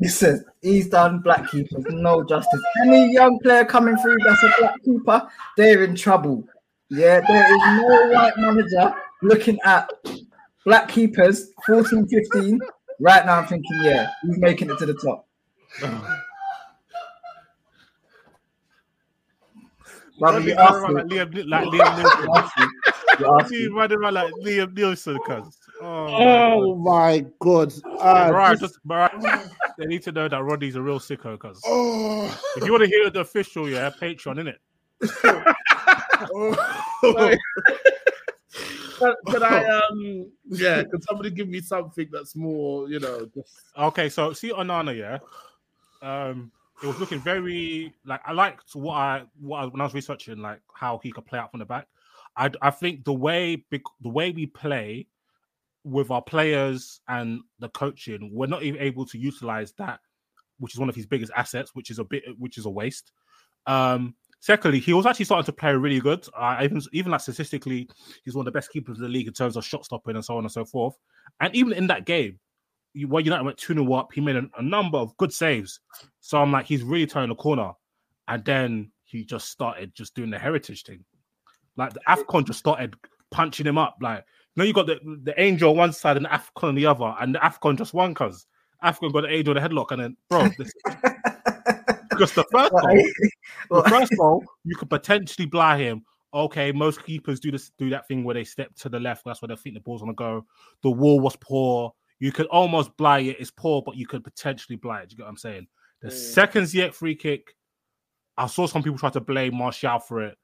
[0.00, 2.60] listen, he's done black keepers no justice.
[2.82, 6.46] Any young player coming through that's a black keeper, they're in trouble.
[6.88, 9.90] Yeah, there is no white manager looking at
[10.64, 12.60] black keepers 14, 15.
[12.98, 15.26] Right now, I'm thinking, yeah, he's making it to the top.
[20.18, 22.20] Brother, running around like Liam, like Liam Neeson.
[22.26, 22.66] You asked me.
[23.18, 23.58] You asked me.
[23.58, 25.58] He's running around like Liam Neeson, cuz.
[25.80, 29.10] Oh, oh my god, uh, right, just right.
[29.78, 31.60] They need to know that Roddy's a real sicko, cuz.
[31.66, 34.56] Oh, If you want to hear the official, yeah, Patreon, innit?
[37.12, 37.38] Sorry.
[38.98, 43.66] can, can I um yeah, can somebody give me something that's more, you know, just
[43.78, 45.18] Okay, so see Onana, yeah.
[46.00, 46.50] Um,
[46.82, 50.38] it was looking very like I liked what I what I, when I was researching
[50.38, 51.86] like how he could play out from the back.
[52.36, 55.06] I I think the way bec- the way we play
[55.86, 60.00] with our players and the coaching, we're not even able to utilize that,
[60.58, 63.12] which is one of his biggest assets, which is a bit which is a waste.
[63.68, 66.26] Um, secondly, he was actually starting to play really good.
[66.36, 67.88] Uh, even even like statistically,
[68.24, 70.24] he's one of the best keepers in the league in terms of shot stopping and
[70.24, 70.96] so on and so forth.
[71.40, 72.40] And even in that game,
[72.92, 75.78] you- where United went 2 0 up, he made a, a number of good saves.
[76.18, 77.70] So I'm like, he's really turning the corner.
[78.26, 81.04] And then he just started just doing the heritage thing.
[81.76, 82.96] Like the AFCON just started
[83.30, 83.98] punching him up.
[84.00, 84.24] Like,
[84.56, 86.86] you know, you got the, the angel on one side and the AFCON on the
[86.86, 88.46] other, and the AFCON just won because
[88.82, 90.72] AFCON got the angel the headlock, and then, bro, this,
[92.10, 93.02] because the first goal,
[93.82, 96.04] the first goal, you could potentially blind him.
[96.32, 99.24] Okay, most keepers do this, do that thing where they step to the left.
[99.26, 100.46] That's where they think the ball's gonna go.
[100.82, 101.92] The wall was poor.
[102.18, 103.36] You could almost blind it.
[103.38, 105.10] It's poor, but you could potentially blind it.
[105.12, 105.66] You get what I'm saying?
[106.00, 107.54] The second Ziyech free kick,
[108.36, 110.36] I saw some people try to blame Martial for it.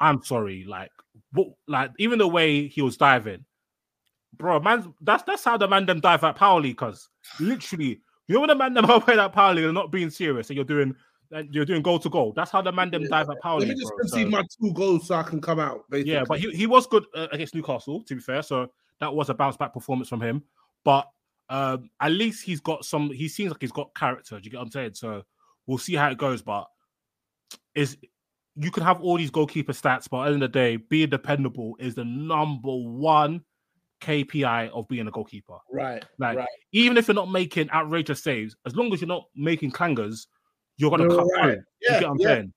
[0.00, 0.90] I'm sorry, like,
[1.32, 3.44] what, like even the way he was diving,
[4.36, 6.76] bro, man, that's that's how the man them dive at power league.
[6.76, 7.08] Cause
[7.40, 10.48] literally, you know when the man them playing at power league and not being serious,
[10.50, 10.94] and you're doing
[11.30, 12.32] and you're doing goal to goal.
[12.36, 13.98] That's how the man them dive at power Let me just bro.
[14.00, 15.88] concede So- my two goals so I can come out.
[15.90, 16.12] Basically.
[16.12, 18.42] yeah, but he, he was good uh, against Newcastle, to be fair.
[18.42, 18.70] So
[19.00, 20.42] that was a bounce back performance from him.
[20.84, 21.08] But
[21.48, 23.10] um, at least he's got some.
[23.10, 24.38] He seems like he's got character.
[24.38, 24.94] Do you get what I'm saying?
[24.94, 25.22] So
[25.66, 26.42] we'll see how it goes.
[26.42, 26.66] But
[27.74, 27.96] is
[28.56, 31.08] you can have all these goalkeeper stats, but at the end of the day, being
[31.08, 33.42] dependable is the number one
[34.02, 35.56] KPI of being a goalkeeper.
[35.70, 36.48] Right, Like right.
[36.72, 40.26] even if you're not making outrageous saves, as long as you're not making clangers,
[40.76, 41.42] you're gonna You're cut right.
[41.42, 41.62] through.
[41.80, 42.26] Yeah, you get what I'm yeah.
[42.26, 42.52] saying?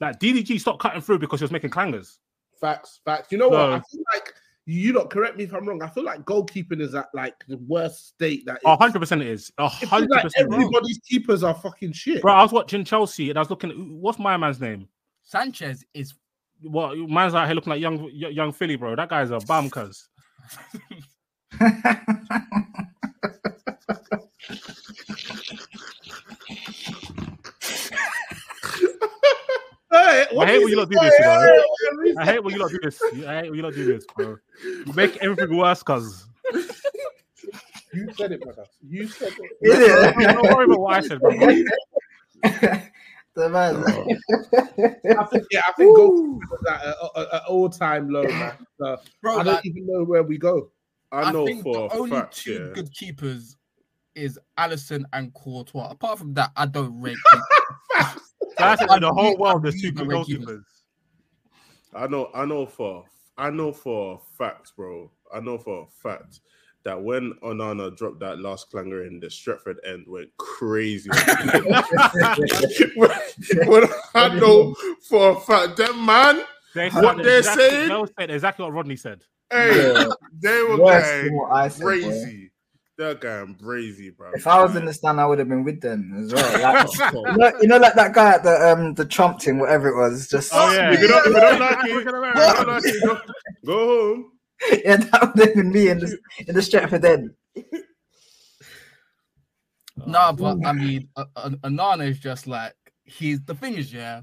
[0.00, 2.18] Like DDG stopped cutting through because he was making clangers.
[2.60, 3.30] Facts, facts.
[3.30, 3.60] You know what?
[3.60, 4.34] I feel like
[4.66, 5.82] you not correct me if I'm wrong.
[5.82, 9.28] I feel like goalkeeping is at like the worst state that A hundred percent it
[9.28, 9.50] is.
[9.58, 10.48] A hundred like percent.
[10.48, 10.58] bro.
[10.58, 12.20] everybody's keepers are fucking shit.
[12.22, 13.70] Bro, I was watching Chelsea and I was looking.
[13.70, 14.88] At, what's my man's name?
[15.22, 16.14] Sanchez is
[16.62, 18.94] What man's out here looking like young young Philly, bro.
[18.96, 20.08] That guy's a bum, cuz.
[29.90, 31.40] Hey, I hate when you he lot do this, you saying?
[31.40, 31.64] know.
[32.04, 33.02] Hey, hey, I hate when you lot do this.
[33.26, 34.36] I hate when you lot do this, bro.
[34.86, 36.26] You make everything worse, cuz.
[37.94, 38.64] You said it, brother.
[38.86, 39.50] You said it.
[39.62, 40.34] Is it?
[40.34, 41.32] Don't worry about what I said, bro.
[43.38, 43.84] The man.
[43.86, 45.20] Oh.
[45.20, 48.54] I think, yeah, I think goalkeepers are at an all time low, man.
[48.80, 50.72] So Bro, I don't like- even know where we go.
[51.12, 52.74] I know think for the a only fact, two yeah.
[52.74, 53.56] good keepers
[54.16, 55.90] is Alisson and Courtois.
[55.90, 57.16] Apart from that, I don't rate.
[58.58, 58.82] That's.
[58.82, 60.46] In the whole world, there's really two good keepers.
[60.46, 60.62] goalkeepers.
[61.94, 63.04] I know, I know for,
[63.38, 65.12] I know for a fact, bro.
[65.32, 66.40] I know for a fact
[66.88, 71.10] that when Onana dropped that last clanger in, the Stretford end went crazy.
[73.66, 73.84] when
[74.14, 74.74] I know
[75.06, 76.42] for a fact that man,
[76.74, 79.22] They what they're exactly, saying, Mel said exactly what Rodney said.
[79.52, 80.08] hey, Yeah.
[80.40, 81.90] they were Worse than what I going said, boy.
[81.90, 82.50] crazy.
[82.96, 84.30] They're going crazy, bro.
[84.34, 86.86] If I was in the stand, I would have been with them as well.
[87.12, 89.88] Like, you, know, you know, like that guy at the um the Trump team, whatever
[89.90, 90.26] it was.
[90.26, 93.20] Just Oh yeah, if you don't, if you don't like it, don't like it, go,
[93.66, 94.32] go home.
[94.84, 97.30] yeah, that would have been me in the in the Stretford end.
[100.06, 104.22] No, but I mean, Onana is just like he's the thing is, yeah.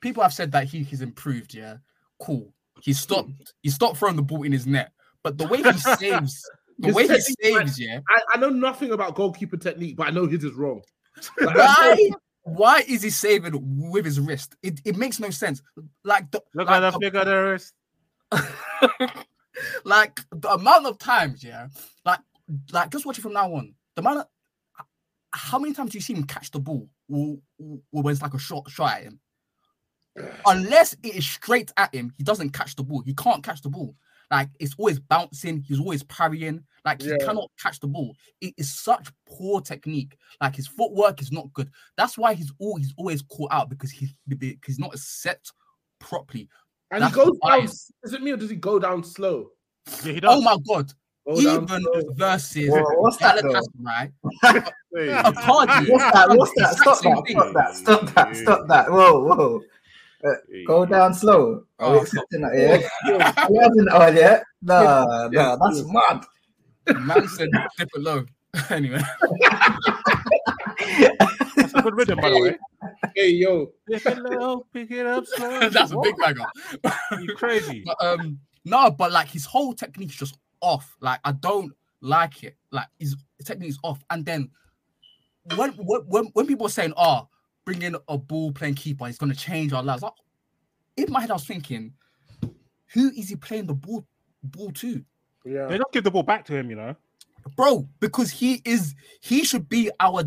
[0.00, 1.76] People have said that he he's improved, yeah.
[2.20, 2.52] Cool.
[2.82, 2.96] He hmm.
[2.96, 3.54] stopped.
[3.62, 6.42] He stopped throwing the ball in his net, but the way he saves,
[6.78, 8.00] the His way he technique, saves, yeah.
[8.08, 10.82] I, I know nothing about goalkeeper technique, but I know his is wrong.
[11.38, 12.10] Why?
[12.42, 14.54] Why is he saving with his wrist?
[14.62, 15.62] It, it makes no sense.
[16.04, 17.72] Like the Look like at the figure there is.
[19.84, 21.68] like the amount of times, yeah,
[22.04, 22.20] like
[22.72, 23.74] like just watch it from now on.
[23.94, 24.26] The amount of
[25.32, 27.40] how many times do you see him catch the ball w-
[27.90, 29.20] when it's like a short shot at him?
[30.46, 33.02] Unless it is straight at him, he doesn't catch the ball.
[33.04, 33.94] He can't catch the ball.
[34.30, 35.60] Like it's always bouncing.
[35.60, 36.64] He's always parrying.
[36.84, 37.16] Like he Yeah.
[37.24, 38.14] cannot catch the ball.
[38.40, 40.16] It is such poor technique.
[40.40, 41.70] Like his footwork is not good.
[41.96, 45.46] That's why he's all he's always caught out because he because he's not set
[46.00, 46.48] properly.
[46.90, 47.64] And That's he goes why- down.
[47.66, 49.50] Is it me or does he go down slow?
[50.04, 50.30] Yeah, he does.
[50.36, 50.92] Oh my god!
[51.26, 51.82] Go Even
[52.16, 53.52] versus Whoa, what's that though?
[53.52, 54.12] Galatasaray,
[54.94, 55.90] Hey, a party.
[55.90, 56.28] What's that?
[56.30, 56.76] What's that?
[56.76, 57.26] Stop that!
[57.28, 57.74] Stop that!
[57.74, 58.36] Stop that!
[58.36, 58.90] Stop that!
[58.90, 59.60] Whoa, whoa!
[60.24, 60.34] Uh,
[60.66, 61.64] go down slow.
[61.80, 62.54] Are we Oh, accepting that?
[62.56, 63.46] Yeah.
[63.50, 64.44] We haven't all yet.
[64.62, 66.24] No, no, that's mad.
[67.04, 68.24] Man said dip it low.
[68.70, 69.02] anyway,
[70.88, 71.35] That's a
[71.86, 72.58] good rhythm, by the way.
[73.14, 75.68] Hey yo, Pick it low, pick it up slow.
[75.68, 76.46] that's a big banger.
[77.20, 77.84] You crazy?
[77.86, 80.96] But um, no, but like his whole technique's just off.
[81.00, 82.56] Like I don't like it.
[82.72, 84.02] Like his technique's off.
[84.10, 84.50] And then
[85.54, 87.28] when when when, when people are saying, "Oh,
[87.64, 90.12] bring in a ball playing keeper, it's gonna change our lives," like,
[90.96, 91.92] in my head, I was thinking,
[92.88, 94.04] who is he playing the ball
[94.42, 95.04] ball to?
[95.44, 95.66] yeah.
[95.66, 96.96] They don't give the ball back to him, you know.
[97.56, 100.24] bro, because he is he should be our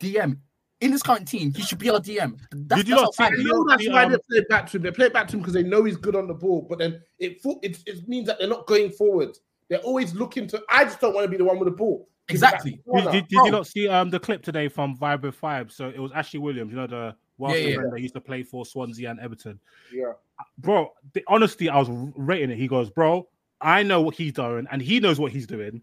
[0.00, 0.38] DM.
[0.80, 2.38] In this current team, he should be our DM.
[2.52, 4.12] That's, Did you that's not see how bad I he know that's the, why um,
[4.12, 4.82] they play back to him.
[4.82, 7.00] They play back to him because they know he's good on the ball, but then
[7.18, 9.36] it it, it means that they're not going forward.
[9.68, 10.62] They're always looking to.
[10.68, 12.08] I just don't want to be the one with the ball.
[12.28, 12.80] Give it back Exactly.
[12.86, 13.44] the Did, did, did Bro.
[13.46, 15.72] you not see um the clip today from Viber Five?
[15.72, 17.74] So it was Ashley Williams, you know the Welsh Yeah, yeah.
[17.76, 19.58] friend that used to play for Swansea and Everton.
[19.92, 20.12] Yeah.
[20.58, 22.56] Bro, the, honestly, I was rating it.
[22.58, 23.28] He goes, bro,
[23.60, 25.82] I know what he's doing, and he knows what he's doing.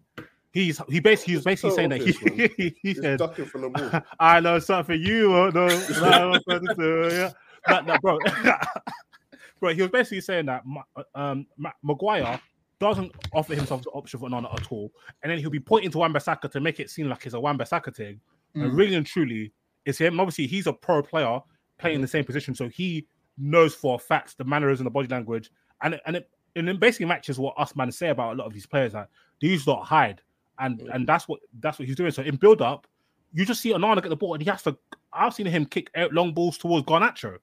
[0.56, 4.00] He's he basically he's basically saying that obvious, he, he, He's said, from the ball.
[4.18, 5.68] I know something you won't know.
[6.00, 7.30] No, I'm supposed to do, yeah.
[7.66, 8.18] That- that, bro,
[9.60, 10.62] bro, he was basically saying that
[11.14, 11.46] um,
[11.82, 12.40] Maguire
[12.78, 14.90] doesn't offer himself the option for Onana at all,
[15.22, 17.94] and then he'll be pointing to Wan-Bissaka to make it seem like it's a Wan-Bissaka
[17.94, 18.20] thing.
[18.54, 18.76] And Mm.
[18.78, 19.52] really and truly,
[19.84, 20.18] it's him.
[20.20, 21.40] Obviously, he's a pro player
[21.78, 24.90] playing in the same position, so he knows for a fact the manners and the
[24.90, 25.50] body language,
[25.82, 28.46] and it, and it and it basically matches what us man say about a lot
[28.46, 28.92] of these players.
[28.94, 29.08] that Like
[29.40, 30.22] these not hide,
[30.58, 32.10] and and that's what that's what he's doing.
[32.10, 32.86] So in build up,
[33.32, 34.76] you just see Onana get the ball, and he has to.
[35.12, 37.38] I've seen him kick out long balls towards Garnacho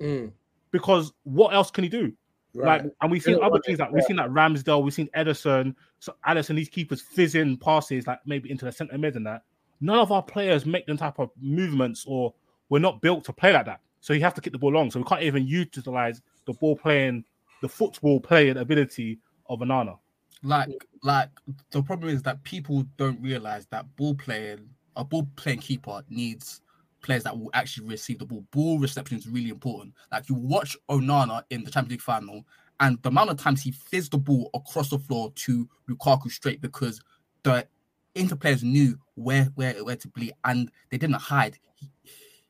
[0.00, 0.32] Mm,
[0.70, 2.12] because what else can he do?
[2.54, 2.84] right.
[2.84, 4.06] Like, and we've seen other things like we've yeah.
[4.06, 8.64] seen like Ramsdale, we've seen Ederson, so Alisson, these keepers fizzing passes like maybe into
[8.64, 9.42] the centre mid and that.
[9.80, 12.34] None of our players make them type of movements, or
[12.68, 13.80] we're not built to play like that.
[14.00, 14.90] So you have to kick the ball long.
[14.90, 17.24] So we can't even utilize the ball playing,
[17.62, 19.98] the football playing ability of Onana.
[20.42, 21.30] Like like
[21.70, 26.60] the problem is that people don't realize that ball playing a ball playing keeper needs
[27.02, 28.44] players that will actually receive the ball.
[28.50, 29.94] Ball reception is really important.
[30.10, 32.44] Like you watch Onana in the Champions League final,
[32.80, 36.60] and the amount of times he fizzed the ball across the floor to Lukaku straight
[36.60, 37.00] because
[37.42, 37.66] the
[38.14, 41.58] Inter players knew where where where to be and they didn't hide.
[41.74, 41.90] He,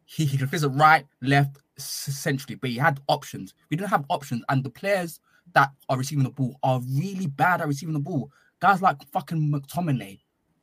[0.05, 3.53] he, he could fizz it right, left, centrally, but he had options.
[3.71, 5.21] We didn't have options, and the players
[5.55, 8.31] that are receiving the ball are really bad at receiving the ball.
[8.61, 10.21] Guys like fucking McTominay,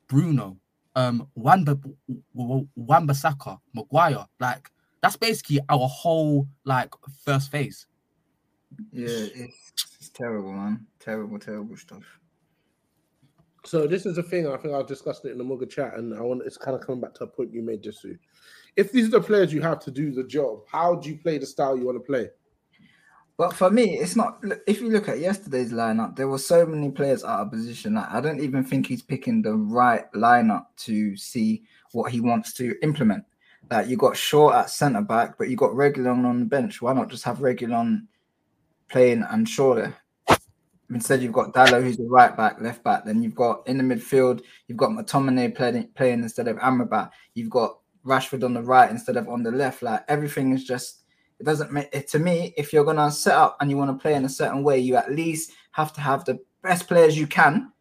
[0.07, 0.57] Bruno,
[0.95, 1.79] um, Wamba,
[2.33, 4.25] Wan-Bissaka, Maguire.
[4.39, 4.69] Like
[5.01, 7.87] that's basically our whole like first phase.
[8.91, 10.85] Yeah, it's, it's terrible, man.
[10.99, 12.03] Terrible, terrible stuff.
[13.65, 14.47] So this is the thing.
[14.47, 16.85] I think I've discussed it in the MUGA chat, and I want it's kind of
[16.85, 18.17] coming back to a point you made, Disu.
[18.75, 21.37] If these are the players you have to do the job, how do you play
[21.37, 22.29] the style you want to play?
[23.37, 24.41] But for me, it's not.
[24.65, 28.09] If you look at yesterday's lineup, there were so many players out of position that
[28.09, 32.75] I don't even think he's picking the right lineup to see what he wants to
[32.81, 33.25] implement.
[33.69, 36.81] Like you got Shaw at centre back, but you got Reguilón on the bench.
[36.81, 38.07] Why not just have Reguilón
[38.89, 39.97] playing and Shaw there?
[40.91, 43.05] Instead, you've got Dalot, who's the right back, left back.
[43.05, 47.09] Then you've got in the midfield, you've got McTominay playing playing instead of Amrabat.
[47.33, 49.81] You've got Rashford on the right instead of on the left.
[49.81, 51.04] Like everything is just
[51.39, 52.53] it doesn't make it to me.
[52.57, 54.95] If you're gonna set up and you want to play in a certain way, you
[54.95, 57.71] at least have to have the best players you can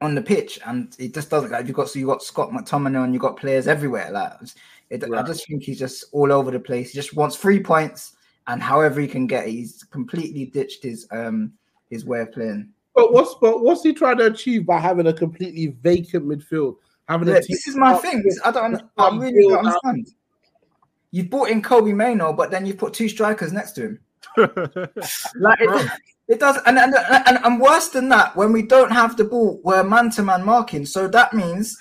[0.00, 1.50] on the pitch, and it just doesn't.
[1.50, 4.10] Like you got so you got Scott McTominay and you got players everywhere.
[4.10, 4.32] Like
[4.90, 6.90] it, I just think he's just all over the place.
[6.92, 8.14] He just wants three points,
[8.46, 11.52] and however he can get, it, he's completely ditched his um
[11.90, 12.70] his way of playing.
[12.94, 16.76] But what's but what's he trying to achieve by having a completely vacant midfield?
[17.08, 18.24] Having Yeah, a this is my thing.
[18.44, 18.82] I don't.
[18.98, 20.10] I really don't understand.
[21.10, 24.00] You've brought in Kobbie Mainoo, but then you've put two strikers next to him.
[25.36, 25.90] Like it,
[26.28, 29.60] it does, and, and and and worse than that, when we don't have the ball,
[29.64, 30.84] we're man to man marking.
[30.84, 31.76] So that means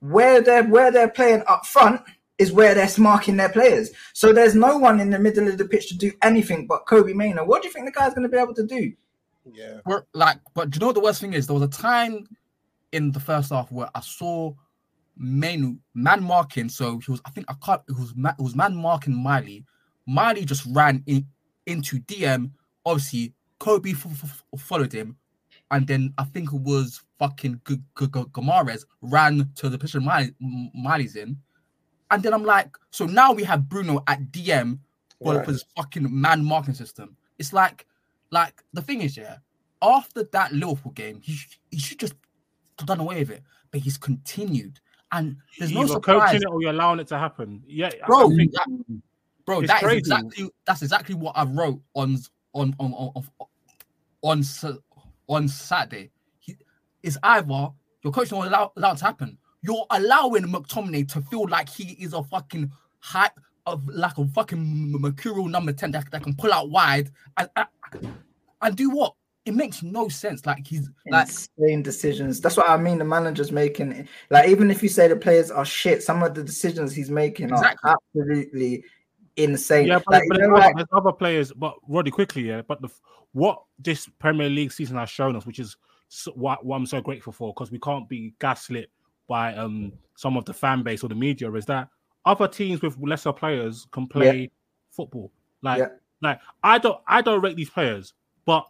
[0.00, 2.00] where they're where they're playing up front
[2.38, 3.90] is where they're marking their players.
[4.14, 7.14] So there's no one in the middle of the pitch to do anything but Kobbie
[7.14, 7.44] Mainoo.
[7.44, 8.92] What do you think the guy's going to be able to do?
[9.52, 9.80] Yeah.
[9.86, 11.46] We're, like, but do you know what the worst thing is?
[11.46, 12.26] There was a time
[12.90, 14.54] in the first half where I saw
[15.16, 16.68] Mainoo man marking.
[16.68, 17.82] So he was, I think I can't.
[17.88, 19.64] It was it was man marking Miley.
[20.06, 21.26] Miley just ran in
[21.66, 22.50] into DM.
[22.84, 25.16] Obviously, Kobe f- f- followed him,
[25.70, 30.04] and then I think it was fucking G- G- G- Guimarães ran to the position
[30.04, 30.34] Miley,
[30.74, 31.36] Miley's in,
[32.10, 34.80] and then I'm like, so now we have Bruno at DM
[35.22, 35.44] for, Right.
[35.44, 37.16] for this fucking man marking system.
[37.38, 37.86] It's like,
[38.32, 39.36] like the thing is, yeah,
[39.80, 41.38] after that Liverpool game, he
[41.70, 42.14] he should just
[42.84, 44.80] done away with it, but he's continued,
[45.12, 46.30] and there's no surprise.
[46.30, 47.62] coaching it or you're allowing it to happen.
[47.66, 48.30] Yeah, bro.
[48.30, 49.00] I think that-
[49.44, 49.98] bro, that is crazy.
[49.98, 52.18] exactly that's exactly what I wrote on
[52.54, 53.12] on on on
[54.22, 54.78] on, on,
[55.28, 56.10] on Saturday.
[56.38, 56.56] He,
[57.02, 57.68] it's either
[58.02, 59.38] your coach not allow allow it to happen.
[59.62, 63.30] You're allowing McTominay to feel like he is a fucking high
[63.66, 67.66] of like a fucking mercurial number ten that, that can pull out wide and, and
[68.62, 69.14] and do what?
[69.44, 70.46] It makes no sense.
[70.46, 72.40] Like he's like Insane decisions.
[72.40, 72.98] That's what I mean.
[72.98, 76.44] The manager's making like even if you say the players are shit, some of the
[76.44, 77.90] decisions he's making Exactly.
[77.90, 78.84] are absolutely
[79.36, 79.88] insane.
[79.88, 81.52] Yeah, but, like, but you there's, know, other, like- there's other players.
[81.52, 82.62] But Roddy, quickly, yeah.
[82.62, 82.88] But the
[83.32, 85.76] what this Premier League season has shown us, which is
[86.08, 88.90] so, what, what I'm so grateful for, because we can't be gaslit
[89.26, 91.88] by um some of the fan base or the media, is that
[92.26, 94.50] other teams with lesser players can play
[94.92, 95.32] football.
[95.62, 95.86] Like, Yeah.
[96.20, 98.12] like I don't, I don't rate these players,
[98.44, 98.66] but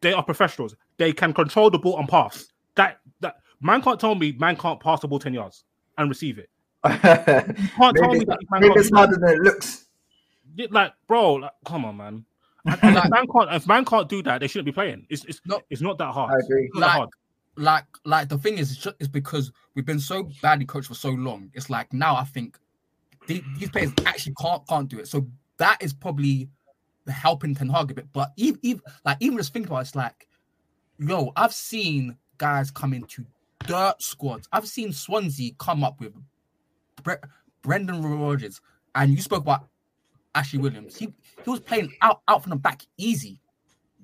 [0.00, 0.76] they are professionals.
[0.96, 2.46] They can control the ball and pass.
[2.76, 5.64] That that man can't tell me man can't pass the ball ten yards
[5.98, 6.50] and receive it.
[6.84, 9.86] You can't tell me that man it's harder than it looks.
[10.70, 12.24] Like, bro, like, come on, man.
[12.66, 15.06] And, and if man can't, if man can't do that, they shouldn't be playing.
[15.08, 16.32] It's it's not, it's not that hard.
[16.32, 16.66] I agree.
[16.66, 17.10] It's not that like, hard.
[17.56, 20.94] like, like the thing is, it's, just, it's because we've been so badly coached for
[20.94, 21.50] so long.
[21.54, 22.58] It's like now I think
[23.26, 25.08] the- these players actually can't can't do it.
[25.08, 25.26] So
[25.56, 26.48] that is probably
[27.08, 28.12] helping Ten Hag a bit.
[28.12, 30.28] But even, even like even just think about it, it's like,
[30.98, 33.24] yo, I've seen guys come into
[33.66, 34.48] dirt squads.
[34.52, 36.14] I've seen Swansea come up with
[37.02, 37.14] Bre-
[37.62, 38.60] Brendan Rodgers,
[38.94, 39.68] and you spoke about
[40.34, 40.96] Ashley Williams.
[40.96, 41.12] He
[41.44, 43.40] he was playing out out from the back easy.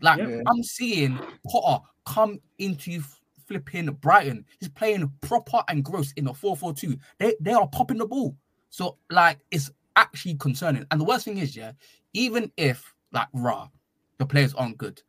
[0.01, 0.43] Like Yeah.
[0.47, 3.03] I'm seeing Potter come into
[3.47, 4.45] flipping Brighton.
[4.59, 6.99] He's playing proper and gross in a 4-4-2.
[7.19, 8.37] They they are popping the ball.
[8.71, 10.87] So like it's actually concerning.
[10.91, 11.73] And the worst thing is, yeah,
[12.13, 13.69] even if like raw,
[14.19, 15.03] the players aren't good,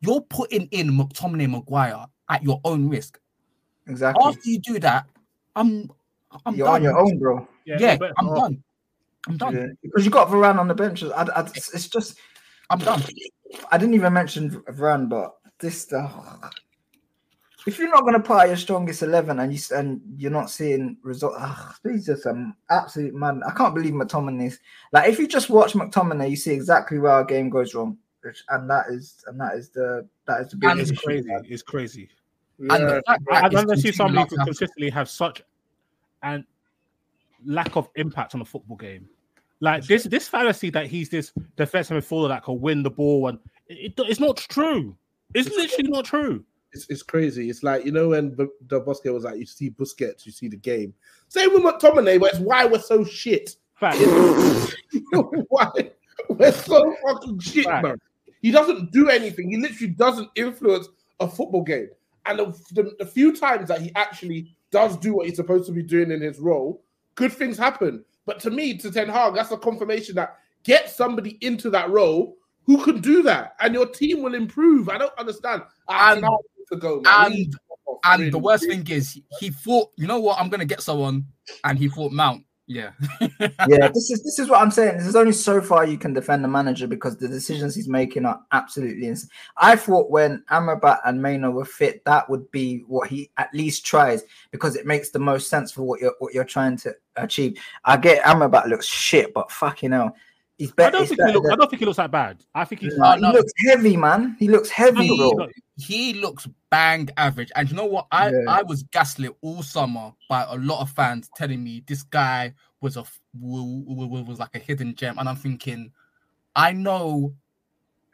[0.00, 3.18] you're putting in McTominay Maguire at your own risk.
[3.86, 4.24] Exactly.
[4.24, 5.06] After you do that,
[5.56, 5.90] I'm
[6.46, 6.76] I'm You're done.
[6.76, 7.48] on your own, bro.
[7.64, 8.62] Yeah, I'm done.
[9.28, 9.54] I'm done.
[9.54, 9.66] Yeah.
[9.82, 11.02] Because you got Varane on the bench.
[11.02, 12.18] I, I, it's it's just.
[12.70, 13.02] I'm done.
[13.72, 16.12] I didn't even mention Varane, but this stuff.
[17.66, 20.50] If you're not going to put out your strongest eleven and you and you're not
[20.50, 23.42] seeing result, ah, he's just an absolute man.
[23.46, 24.58] I can't believe McTominay's
[24.92, 25.08] like.
[25.08, 27.98] If you just watch McTominay, you see exactly where our game goes wrong,
[28.48, 31.00] and that is and that is the that is the big It's issue.
[31.04, 31.28] crazy.
[31.48, 32.08] It's crazy.
[32.58, 35.42] And the fact I, I've it's never seen somebody who to consistently have such
[36.22, 36.46] an
[37.44, 39.08] lack of impact on a football game.
[39.60, 43.38] Like this, this fallacy that he's this defensive midfielder that can win the ball, and
[43.66, 44.96] it, it- it's not true.
[45.34, 46.44] It's literally not true.
[46.72, 47.50] It's, it's crazy.
[47.50, 50.48] It's like you know when the, the Bosque was like, you see Busquets, you see
[50.48, 50.94] the game.
[51.28, 53.56] Same with McTominay, but it's why we're so shit.
[53.74, 53.98] Fact.
[55.48, 55.70] why
[56.28, 57.86] we're so fucking shit, Fact.
[57.86, 57.96] man.
[58.42, 59.50] He doesn't do anything.
[59.50, 60.88] He literally doesn't influence
[61.20, 61.88] a football game.
[62.26, 65.72] And the, the, the few times that he actually does do what he's supposed to
[65.72, 66.82] be doing in his role,
[67.14, 68.04] good things happen.
[68.26, 72.36] But to me, to Ten Hag, that's a confirmation that get somebody into that role
[72.64, 74.88] who can do that, and your team will improve.
[74.88, 75.62] I don't understand.
[75.88, 76.38] I And- now
[76.70, 77.32] to go, man.
[77.32, 77.54] And
[77.86, 78.30] off, and really.
[78.30, 81.26] the worst thing is he, he thought, you know what, I'm gonna get someone,
[81.64, 82.44] and he thought Mount.
[82.70, 82.92] Yeah.
[83.40, 84.98] yeah, this is this is what I'm saying.
[84.98, 88.24] This is only so far you can defend the manager because the decisions he's making
[88.26, 89.28] are absolutely insane.
[89.56, 93.84] I thought when Amrabat and Mainoo were fit, that would be what he at least
[93.84, 97.58] tries because it makes the most sense for what you're what you're trying to achieve.
[97.84, 100.14] I get Amrabat looks shit, but fucking hell,
[100.56, 102.12] he's better, I don't he's think he better look, I don't think he looks that
[102.12, 102.44] bad.
[102.54, 102.96] I think he's.
[102.96, 104.36] Nah, he looks heavy, man.
[104.38, 105.48] He looks heavy, he, bro.
[105.76, 107.50] he looks bang average.
[107.56, 108.06] And you know what?
[108.12, 108.38] I, Yeah.
[108.48, 112.96] I was gaslit all summer by a lot of fans telling me this guy was
[112.96, 113.04] a
[113.38, 115.92] was like a hidden gem, and I'm thinking,
[116.56, 117.34] I know,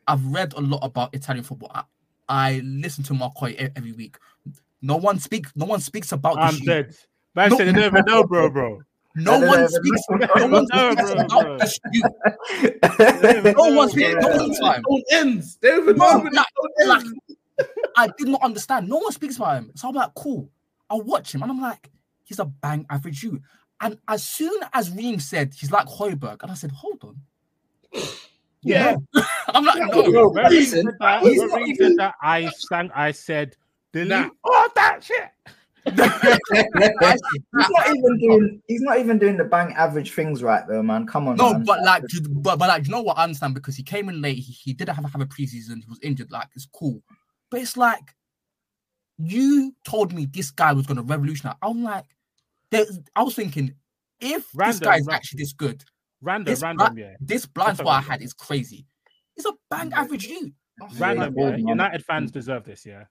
[0.09, 1.71] I've read a lot about Italian football.
[1.75, 1.85] I,
[2.29, 4.17] I listen to Marcoy every week.
[4.83, 5.53] No one speaks.
[5.55, 6.39] No one speaks about.
[6.39, 6.97] I'm this dead.
[7.35, 8.81] Man No- said they never know, bro, bro.
[9.19, 10.03] No one speaks.
[10.37, 11.59] No one speaks about bro.
[11.59, 13.55] this youth.
[13.57, 14.15] No one speaks.
[14.21, 14.83] No one time.
[14.89, 15.57] Don't ends.
[15.57, 16.47] They don't No, know when like,
[16.87, 17.15] like, ends.
[17.97, 18.89] I did not understand.
[18.89, 19.73] No one speaks about him.
[19.75, 20.51] So I'm like, cool.
[20.91, 21.43] I'll watch him.
[21.43, 21.91] And I'm like,
[22.25, 23.41] he's a bang average you.
[23.81, 27.17] And as soon as Reem said he's like Højbjerg, and I said, hold on.
[28.63, 28.97] Yeah.
[29.49, 30.11] I'm like, Yeah, no.
[30.11, 32.91] bro, When he Listen, said that, he's not even- said that, I sang.
[32.95, 33.57] I said,
[33.93, 34.29] delete Nah.
[34.45, 35.31] all that shit.
[35.87, 35.95] he's
[37.71, 38.63] not even doing.
[38.67, 41.07] He's not even doing the bang average things right though, man.
[41.07, 41.65] Come on, No, man.
[41.65, 43.19] but like, you- but, but like, you know what?
[43.19, 44.39] I understand because he came in late.
[44.39, 45.77] He, he didn't have, to have a preseason.
[45.83, 46.31] He was injured.
[46.33, 47.01] Like, it's cool.
[47.51, 48.15] But it's like,
[49.19, 51.57] you told me this guy was going to revolutionize.
[51.63, 52.05] I'm like,
[53.15, 53.75] I was thinking,
[54.21, 55.85] if this Random, guy is ra- actually this good,
[56.21, 57.15] Random, this, random, bli- yeah.
[57.21, 58.87] this blind spot I had is crazy.
[59.35, 60.53] He's a bang average you.
[60.99, 61.57] Random, Yeah, yeah.
[61.57, 62.35] United fans mm.
[62.35, 63.05] deserve this, yeah.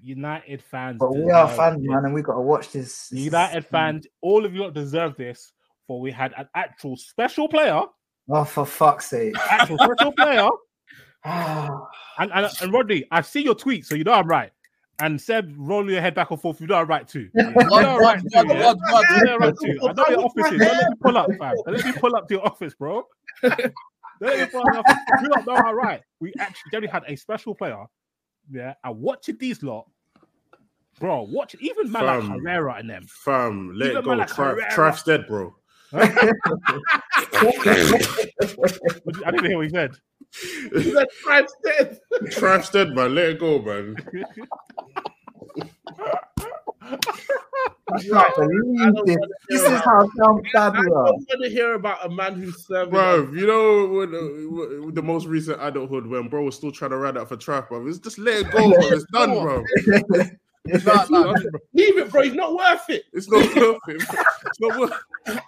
[0.00, 0.98] United fans.
[1.00, 1.88] But we are fans, it.
[1.88, 3.08] man, and we got to watch this.
[3.08, 5.52] This United fans, all of you deserve this.
[5.86, 7.82] For we had an actual special player,
[8.28, 9.34] Oh, for fuck's sake!
[9.50, 10.46] actual special player,
[12.18, 14.50] and, and and Rodney, I see your tweet, so you know I'm right.
[15.00, 16.60] And Seb, roll your head back and forth.
[16.60, 17.28] You know I'm right too.
[17.34, 18.28] You know I'm right too.
[18.32, 18.42] yeah?
[18.42, 19.04] what, what?
[19.10, 19.78] You know I'm right too.
[19.82, 20.58] I know your office is.
[20.58, 21.54] Don't let me pull up, fam.
[21.64, 23.06] Don't let me pull up to your office, bro.
[23.42, 23.52] Don't
[24.20, 24.96] let me pull up your office.
[25.22, 26.02] You don't know how right.
[26.20, 27.84] We actually generally had a special player.
[28.50, 29.88] Yeah, and watching these lot,
[30.98, 31.22] bro.
[31.30, 32.30] Watch even man like Fam.
[32.30, 33.04] Herrera and them.
[33.06, 34.08] Fam, let Even it go.
[34.10, 34.98] man like Tri- Herrera.
[35.04, 35.54] Dead, bro.
[35.90, 36.04] What
[37.64, 39.92] did- I didn't hear what he said.
[40.72, 41.98] He's a Trif's dead.
[42.30, 43.14] Trif's dead, man.
[43.14, 43.96] Let it go, man.
[48.00, 49.16] can't this.
[49.48, 52.66] This is how dumb bad I we don't want to hear about a man who's
[52.66, 52.90] serving.
[52.90, 56.90] Bro, you know when, uh, when the most recent adulthood when bro was still trying
[56.90, 57.86] to ride out for trap, bro.
[57.86, 58.88] It's just let it go, bro.
[58.88, 59.64] It's done, bro.
[60.66, 61.32] It's Nah, nah.
[61.72, 62.22] Leave it, bro.
[62.22, 63.04] He's not worth it.
[63.14, 64.06] It's not worth it.
[64.06, 64.22] bro.
[64.44, 65.40] It's not worth.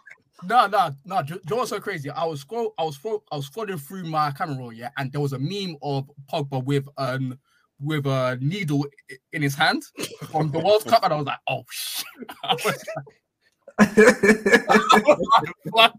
[0.45, 1.23] No, no, no.
[1.23, 2.11] Do you know what's so crazy?
[2.11, 5.13] I was scroll, I was scroll, I was scrolling through my camera roll, yeah, and
[5.13, 7.39] there was a meme of Pogba with um
[7.81, 8.87] with a needle
[9.33, 9.83] in his hand
[10.31, 12.07] from the World Cup, and I was like, oh shit.
[12.45, 12.77] I was like.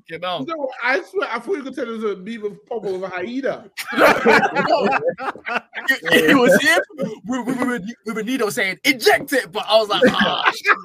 [0.08, 0.70] You know what?
[0.84, 3.70] I swear, I thought you could tell us a meme of Pogba with a hyena.
[5.90, 6.80] it, it was him
[7.26, 10.78] with, with, with, with a needle saying eject it, but I was like, ah, shit.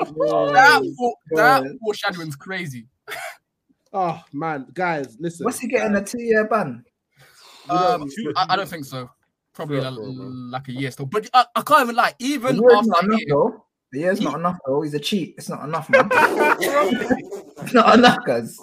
[0.00, 2.86] that, fore- that foreshadowing's crazy.
[3.92, 5.44] Oh man, guys, listen.
[5.44, 6.84] What's he getting a two-year ban?
[7.68, 9.10] Um, I, I don't think so.
[9.54, 10.24] Probably Sure, like, sure, bro.
[10.26, 11.06] like a year still.
[11.06, 12.12] But I, I can't even lie.
[12.18, 13.58] Even after enough, year,
[13.92, 13.98] though.
[13.98, 14.82] A year's not enough, though.
[14.82, 15.34] He's a cheat.
[15.38, 16.08] It's not enough, man.
[16.12, 18.58] it's not enough, guys.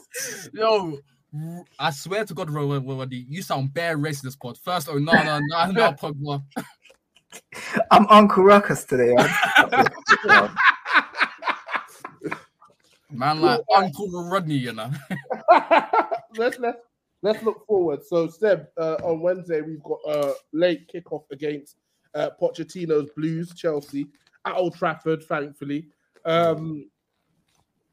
[0.54, 0.98] yo,
[1.36, 4.58] r- I swear to God, Ro- Ro- Ro- you sound bare racist this pod.
[4.58, 6.44] First, oh no, no, no, no, Pogba.
[7.92, 9.16] I'm Uncle Ruckus today.
[10.26, 10.50] Man.
[13.10, 14.90] Man, like Uncle Rodney, you know.
[16.36, 16.80] let's let's
[17.22, 18.04] let's look forward.
[18.04, 21.76] So Seb, uh, on Wednesday we've got a late kickoff against
[22.16, 24.08] uh, Pochettino's Blues, Chelsea
[24.46, 25.24] at Old Trafford.
[25.24, 25.88] Thankfully,
[26.26, 26.89] um,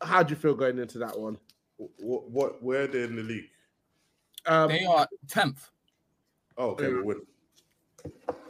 [0.02, 1.38] how do you feel going into that one?
[1.98, 2.30] What?
[2.30, 2.62] What?
[2.62, 3.48] Where they in the league?
[4.46, 5.68] Um, They are tenth.
[6.56, 7.20] Oh, okay, we win.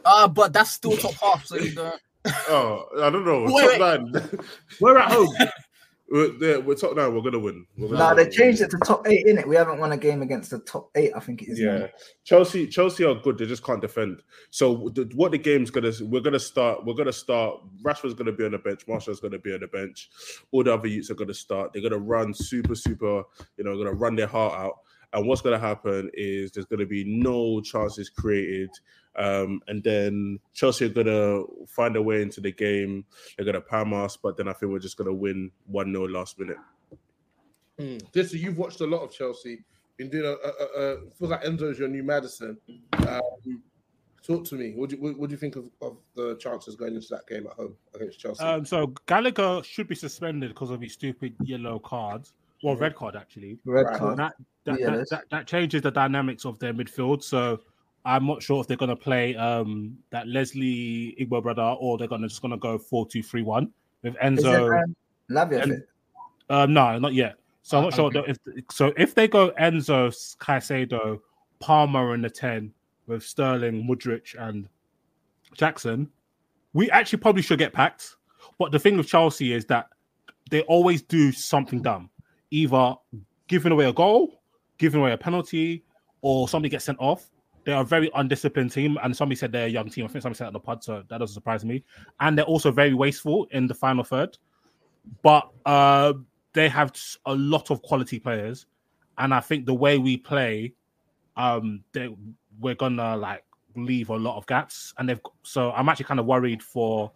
[0.03, 2.01] Uh, but that's still top half, so you don't.
[2.49, 3.43] Oh, I don't know.
[3.51, 4.23] Wait, top wait.
[4.23, 4.39] nine.
[4.79, 5.33] We're at home.
[6.11, 7.15] we're, we're top nine.
[7.15, 7.65] We're gonna win.
[7.79, 9.47] Gonna Nah, they changed it to top eight, innit?
[9.47, 11.59] We haven't won a game against the top eight, I think it is.
[11.59, 11.89] Yeah, now.
[12.25, 12.67] Chelsea.
[12.67, 13.37] Chelsea are good.
[13.37, 14.21] They just can't defend.
[14.49, 15.91] So the, what the game's gonna?
[16.01, 16.85] We're gonna start.
[16.85, 17.61] We're gonna start.
[17.81, 18.85] Rashford's gonna be on the bench.
[18.87, 20.09] Martial's gonna be on the bench.
[20.51, 21.71] All the other youths are gonna start.
[21.71, 23.23] They're gonna run super, super.
[23.57, 24.79] You know, gonna run their heart out.
[25.13, 28.69] And what's gonna happen is there's gonna be no chances created.
[29.15, 33.05] Um, and then Chelsea are gonna find a way into the game.
[33.35, 36.39] They're gonna palm us, but then I think we're just gonna win one 0 last
[36.39, 36.57] minute.
[38.13, 39.63] Just you've watched a lot of Chelsea.
[39.97, 42.57] Been doing a, a, a, a feels like Enzo's your new Madison.
[43.07, 43.21] Um,
[44.23, 44.73] talk to me.
[44.75, 47.27] What do you what, what do you think of, of the chances going into that
[47.27, 48.43] game at home against Chelsea?
[48.43, 52.33] Um, so Gallagher should be suspended because of his stupid yellow cards.
[52.63, 53.57] Well, red card actually.
[53.65, 53.97] Red Right.
[53.97, 54.17] card.
[54.17, 54.33] That
[54.65, 57.23] that, Yeah, that, that that changes the dynamics of their midfield.
[57.23, 57.61] So
[58.05, 62.27] I'm not sure if they're gonna play um that Leslie Igbo brother or they're gonna
[62.27, 63.71] just gonna go four two three one
[64.03, 64.83] with Is it, Enzo.
[64.83, 64.95] um,
[65.29, 65.87] Lavia and- fit?
[66.49, 67.35] Um, no, not yet.
[67.61, 68.23] So I'm not sure Okay.
[68.27, 68.37] if
[68.71, 68.91] so.
[68.97, 71.19] If they go Enzo, Caicedo,
[71.59, 72.73] Palmer in the ten
[73.07, 74.67] with Sterling, Mudryk, and
[75.53, 76.09] Jackson,
[76.73, 78.15] we actually probably should get packed.
[78.57, 79.89] But the thing with Chelsea is that
[80.49, 82.09] they always do something dumb,
[82.49, 82.95] either
[83.47, 84.41] giving away a goal,
[84.77, 85.83] giving away a penalty,
[86.21, 87.29] or somebody gets sent off.
[87.63, 90.05] They are a very undisciplined team, and somebody said they're a young team.
[90.05, 91.83] I think somebody said that on the pod, so that doesn't surprise me.
[92.19, 94.37] And they're also very wasteful in the final third.
[95.21, 96.13] But uh,
[96.53, 96.93] they have
[97.25, 98.65] a lot of quality players,
[99.17, 100.73] and I think the way we play,
[101.37, 102.09] um, they,
[102.59, 103.43] we're gonna like
[103.75, 104.93] leave a lot of gaps.
[104.97, 107.11] And they've so I'm actually kind of worried for,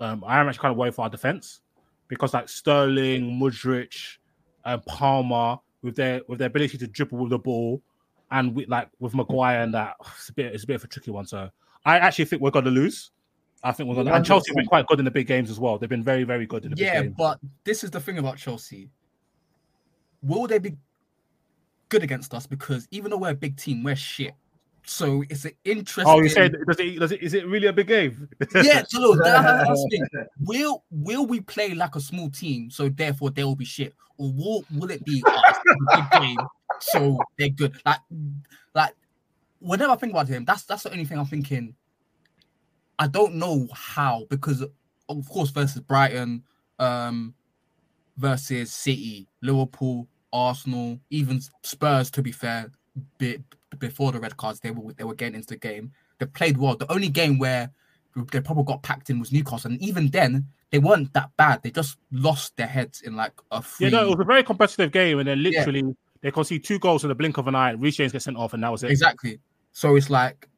[0.00, 1.60] um, I am actually kind of worried for our defense
[2.08, 4.18] because like Sterling, Mudryk,
[4.64, 7.82] and Palmer with their with their ability to dribble the ball,
[8.32, 10.88] and with like with Maguire and that it's a bit it's a bit of a
[10.88, 11.26] tricky one.
[11.26, 11.48] So
[11.84, 13.10] I actually think we're gonna lose.
[13.62, 15.60] I think we're gonna and Chelsea have been quite good in the big games as
[15.60, 15.78] well.
[15.78, 17.14] They've been very very good in the Yeah, big games.
[17.18, 18.90] but this is the thing about Chelsea.
[20.22, 20.76] Will they be
[21.88, 22.46] good against us?
[22.46, 24.32] Because even though we're a big team, we're shit.
[24.84, 26.04] So it's an interesting.
[26.12, 28.28] Oh, you said does it, does it is it really a big game?
[28.62, 30.04] yeah, so look, that- that's thing.
[30.40, 34.32] Will will we play like a small team, so therefore they will be shit, or
[34.32, 35.54] will will it be a
[35.96, 36.38] big game,
[36.82, 37.80] so they're good?
[37.84, 38.00] Like,
[38.74, 38.94] like
[39.60, 41.74] whenever I think about him, that's that's the only thing I'm thinking.
[42.98, 44.62] I don't know how because
[45.08, 46.44] of course versus Brighton,
[46.78, 47.34] um,
[48.16, 52.10] versus City, Liverpool, Arsenal, even Spurs.
[52.12, 52.70] To be fair,
[53.18, 53.42] bit
[53.78, 55.92] before the red cards, they were they were getting into the game.
[56.18, 56.76] They played well.
[56.76, 57.70] The only game where
[58.30, 61.62] they probably got packed in was Newcastle, and even then they weren't that bad.
[61.62, 63.86] They just lost their heads in like a free.
[63.86, 67.04] Yeah, no, it was a very competitive game, and then literally they concede two goals
[67.04, 67.72] in the blink of an eye.
[67.72, 68.90] Reece James gets sent off, and that was it.
[68.90, 69.40] Exactly.
[69.72, 70.48] So it's like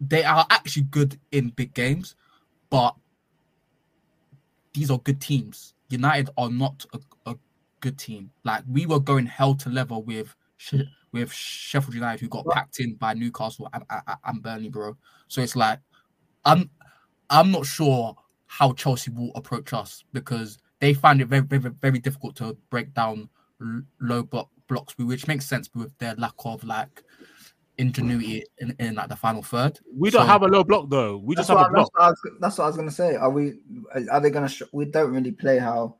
[0.00, 2.16] they are actually good in big games,
[2.70, 2.94] but
[4.74, 5.74] these are good teams.
[5.88, 7.36] United are not a, a
[7.80, 8.30] good team.
[8.44, 10.34] Like we were going hell to level with
[11.12, 13.84] with Sheffield United, who got packed in by Newcastle and,
[14.24, 14.96] and, Burnley, bro.
[15.28, 15.78] So it's like
[16.44, 16.68] I'm
[17.30, 18.16] I'm not sure
[18.46, 22.92] how Chelsea will approach us because they find it very, very, very difficult to break
[22.92, 23.28] down
[24.00, 27.02] low block blocks, which makes sense with their lack of like
[27.78, 29.78] ingenuity in, in like the final third.
[29.96, 31.18] We don't So- have a low block though.
[31.18, 31.90] We just have what, a block.
[31.92, 33.16] that's, what I was, that's what I was gonna say.
[33.16, 33.54] Are we?
[34.10, 34.48] Are they gonna?
[34.48, 35.96] Sh- we don't really play how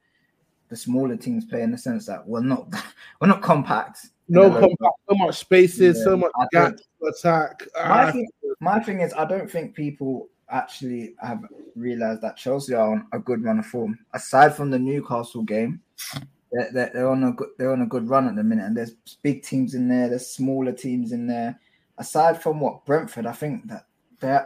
[0.68, 2.68] the smaller teams play in the sense that we're not
[3.20, 4.06] we're not compact.
[4.28, 4.94] No compact, block.
[5.10, 7.62] so much spaces, so much I gaps to attack.
[7.76, 8.28] My Ah, thing,
[8.60, 11.42] my thing is, I don't think people actually have
[11.76, 13.98] realized that Chelsea are on a good run of form.
[14.14, 15.82] Aside from the Newcastle game,
[16.72, 18.92] they're, they're, on a good they're on a good run at the minute, and there's
[19.22, 21.60] big teams in there, there's smaller teams in there.
[21.98, 23.86] Aside from what Brentford, I think that
[24.20, 24.38] they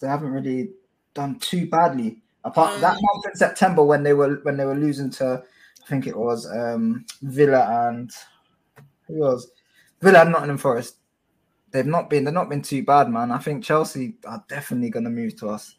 [0.00, 0.70] they haven't really
[1.14, 2.18] done too badly.
[2.44, 5.42] Apart that month in September when they were when they were losing to,
[5.84, 8.10] I think it was um, Villa and
[9.08, 9.50] who was
[10.00, 10.96] Villa and Nottingham Forest
[11.76, 13.30] they've not been they've not been too bad, man.
[13.30, 15.76] I think Chelsea are definitely going to move to us.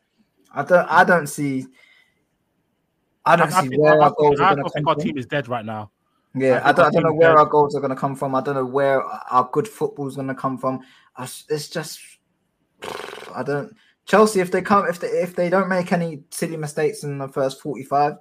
[0.54, 1.66] I don't I don't see
[3.28, 4.86] I don't I see think- where I our goals I are going don't to think
[4.86, 5.04] come our from.
[5.04, 5.92] team is dead right now.
[6.36, 7.38] Yeah, I I don't, I don't know where dead.
[7.40, 8.36] our goals are going to come from.
[8.36, 10.82] I don't know where our good football is going to come from.
[11.16, 12.00] I s- It's just
[13.36, 13.76] I don't
[14.06, 17.28] Chelsea if they come if they if they don't make any silly mistakes in the
[17.28, 18.14] first forty five,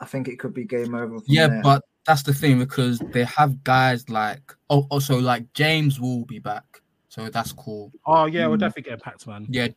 [0.00, 1.18] I think it could be game over.
[1.26, 1.62] Yeah, there.
[1.62, 6.38] but that's the thing because they have guys like oh also like James will be
[6.40, 6.64] back,
[7.08, 7.92] so that's cool.
[8.06, 8.60] Oh yeah, we'll Mm.
[8.60, 9.46] definitely getting packed, man.
[9.48, 9.68] Yeah,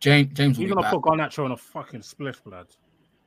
[0.00, 2.68] James James will He's be gonna back, put Garnacho on a fucking spliff, blood.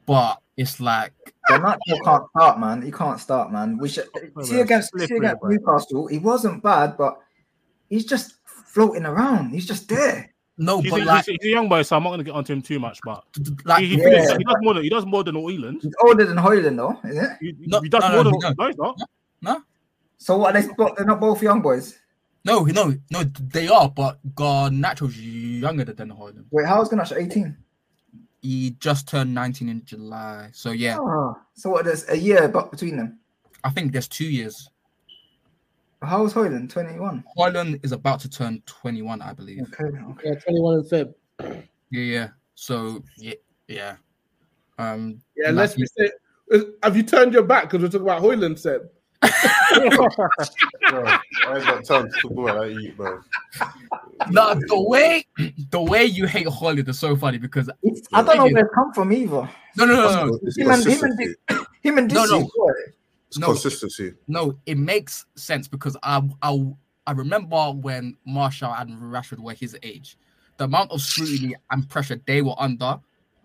[0.05, 1.13] But it's like
[1.49, 2.81] Garnacho can't start, man.
[2.81, 3.77] He can't start, man.
[3.77, 4.07] We should
[4.43, 5.43] see against see against.
[5.43, 6.07] Newcastle.
[6.07, 7.19] He wasn't bad, but
[7.89, 9.51] he's just floating around.
[9.51, 10.29] He's just there.
[10.57, 12.33] no, He's, but a, like he's, he's a young boy, so I'm not gonna get
[12.35, 12.99] onto him too much.
[13.03, 13.23] But
[13.65, 14.03] like he, he, Yeah.
[14.03, 15.81] finishes- he does more than he does more than Højlund.
[15.81, 17.31] He's older than Højlund, though, isn't it?
[17.41, 18.75] He, No, he does no, more no, than no.
[18.77, 18.95] no,
[19.41, 19.61] no,
[20.17, 20.53] So what?
[20.53, 20.61] They
[20.97, 21.97] they're not both young boys.
[22.45, 26.45] no, no, no, they are, but God, Garnacho's younger than Højlund.
[26.51, 27.17] Wait, how's Garnacho?
[27.17, 27.57] Eighteen.
[28.43, 31.85] He just turned 19 in July, so yeah, Oh, so what?
[31.85, 33.19] There's a year but between them.
[33.63, 34.69] I think there's two years.
[36.01, 36.69] How was Højlund?
[36.69, 37.23] Twenty-one.
[37.37, 39.61] Højlund is about to turn 21, I believe.
[39.73, 39.85] Okay.
[39.85, 40.29] Okay.
[40.29, 41.13] yeah, 21 in Feb.
[41.39, 42.27] Yeah, yeah.
[42.55, 43.35] So yeah,
[43.69, 43.95] yeah.
[44.77, 46.11] Um, Yeah, let's be say,
[46.83, 48.81] have you turned your back because we're talking about Højlund said?
[50.89, 53.21] Bro, I got time to talk about that eat, bro.
[54.29, 55.25] No, the way
[55.69, 58.71] the way you hate Højlund is so funny because It's, I don't know where it
[58.73, 59.49] come from either.
[59.77, 61.35] No, no, no, no, It's Him and him and consistency.
[61.81, 62.49] Him and No, no.
[63.27, 63.47] It's no.
[63.47, 64.13] consistency.
[64.27, 64.53] no.
[64.65, 66.71] It makes sense because I I
[67.07, 70.17] I remember when Martial and Rashford were his age,
[70.57, 72.99] the amount of scrutiny and pressure they were under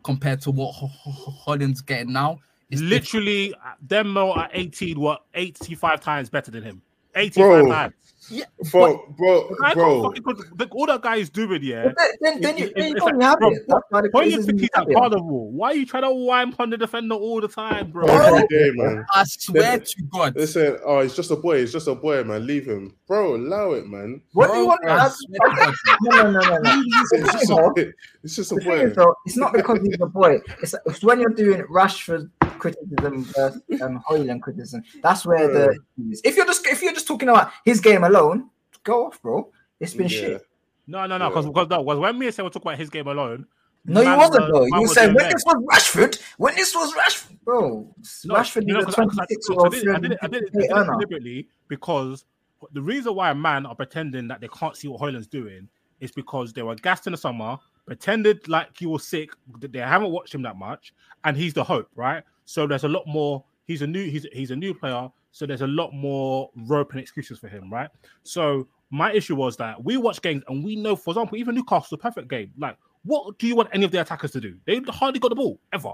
[0.05, 2.39] compared to what Ho- Ho- Ho- Højlund's getting now.
[2.71, 2.91] Is different.
[2.91, 6.83] Literally, uh, them more at 18 were 85 times better than him.
[7.15, 7.95] 85 Bro, times.
[8.31, 10.03] Yeah, bro, bro, The bro.
[10.13, 11.85] can't fucking- the- all that guy is doing, yeah.
[11.85, 13.63] Then, then, then you, then you it's don't like, bro, it.
[13.67, 16.55] Why the you criticism think he's you at carnival, why are you trying to wind
[16.59, 18.07] on the defender all the time, bro?
[18.07, 19.07] Every day, man.
[19.15, 21.61] I swear to God, They said, "Oh, he's just a boy.
[21.61, 22.47] He's just a boy, man.
[22.47, 23.35] Leave him, bro.
[23.37, 24.21] Allow it, man.
[24.35, 24.81] What do you want?
[24.85, 26.83] I that's- swear to God, No, no, no, no, no.
[27.13, 27.93] It's just a boy.
[28.25, 30.39] It's just a boy." is, though, it's not because he's a boy.
[30.63, 34.83] It's, it's when you're doing Rashford criticism versus um, Højlund criticism.
[35.03, 35.79] That's where the
[36.11, 36.21] is.
[36.25, 38.51] If you're just if you're just talking about his game alone,
[38.85, 39.51] go off, bro.
[39.81, 40.21] It's been Yeah.
[40.21, 40.47] shit.
[40.87, 42.91] No, no, no, because because no, was when me and Sam were talking about his
[42.91, 43.47] game alone.
[43.85, 44.61] No, you man wasn't, were- bro.
[44.61, 45.33] man You were were saying when that.
[45.35, 47.95] this was Rashford, when this was Rashford, bro.
[48.25, 50.19] No, Rashford you know, is I- 'cause I- 26 I year did I did it-
[50.23, 52.25] I did it- I did it deliberately because
[52.73, 55.69] the reason why man are pretending that they can't see what Højlund's doing
[56.01, 57.57] is because they were gassed in the summer,
[57.87, 59.31] pretended like he was sick,
[59.61, 60.93] they haven't watched him that much,
[61.25, 62.23] and he's the hope, right?
[62.49, 63.45] So there's a lot more.
[63.67, 64.09] He's a new.
[64.09, 67.71] He's he's a new player, so there's a lot more rope and excuses for him,
[67.71, 67.91] right?
[68.23, 71.93] So my issue was that we watch games and we know, for example, even Newcastle's
[71.93, 72.51] a perfect game.
[72.57, 74.57] Like, what do you want any of the attackers to do?
[74.65, 75.93] They hardly got the ball ever.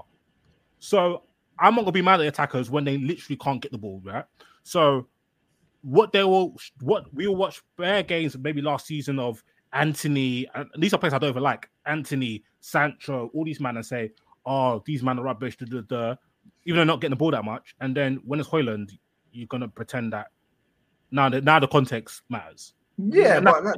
[0.79, 1.23] So
[1.59, 4.01] I'm not gonna be mad at the attackers when they literally can't get the ball,
[4.05, 4.23] right?
[4.63, 5.07] So
[5.81, 10.69] what they will what we will watch bare games maybe last season of Antony, and
[10.79, 14.11] these are players I don't even like, Antony, Sancho, all these men and say,
[14.45, 16.15] oh, these men are rubbish, da, da, da,
[16.65, 17.75] even though not getting the ball that much.
[17.79, 18.91] And then when it's Højlund,
[19.31, 20.27] you're gonna pretend that
[21.11, 22.73] now the now the context matters.
[22.97, 23.77] Yeah, And but that,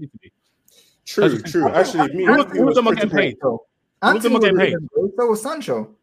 [1.06, 1.70] True, That's- true.
[1.70, 3.38] Actually, me, All of- me all of was them are getting paid.
[3.42, 3.66] though.
[4.02, 4.76] All of them are getting paid.
[5.16, 5.96] So was Sancho.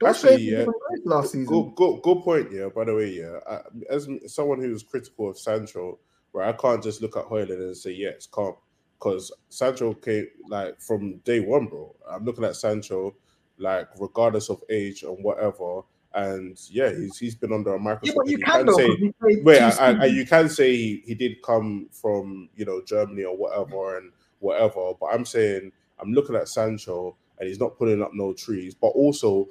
[0.00, 0.66] Those Actually, yeah.
[1.04, 1.46] last season.
[1.46, 2.52] Good, good, good point.
[2.52, 2.68] Yeah.
[2.74, 3.38] By the way, yeah.
[3.48, 5.98] I, as someone who's critical of Sancho,
[6.32, 8.54] where I can't just look at Højlund and say, "Yeah, it's calm,"
[8.98, 11.94] because Sancho came like from day one, bro.
[12.08, 13.14] I'm looking at Sancho,
[13.58, 15.82] like regardless of age and whatever,
[16.14, 18.16] and yeah, he's he's been under a Yeah, microscope.
[18.24, 18.72] but you and can though.
[18.76, 21.42] say, 'cause he played Wait, two I, I, I- you can say he, he did
[21.42, 26.48] come from you know Germany or whatever and whatever, but I'm saying I'm looking at
[26.48, 28.74] Sancho and he's not putting up no trees.
[28.74, 29.48] But also,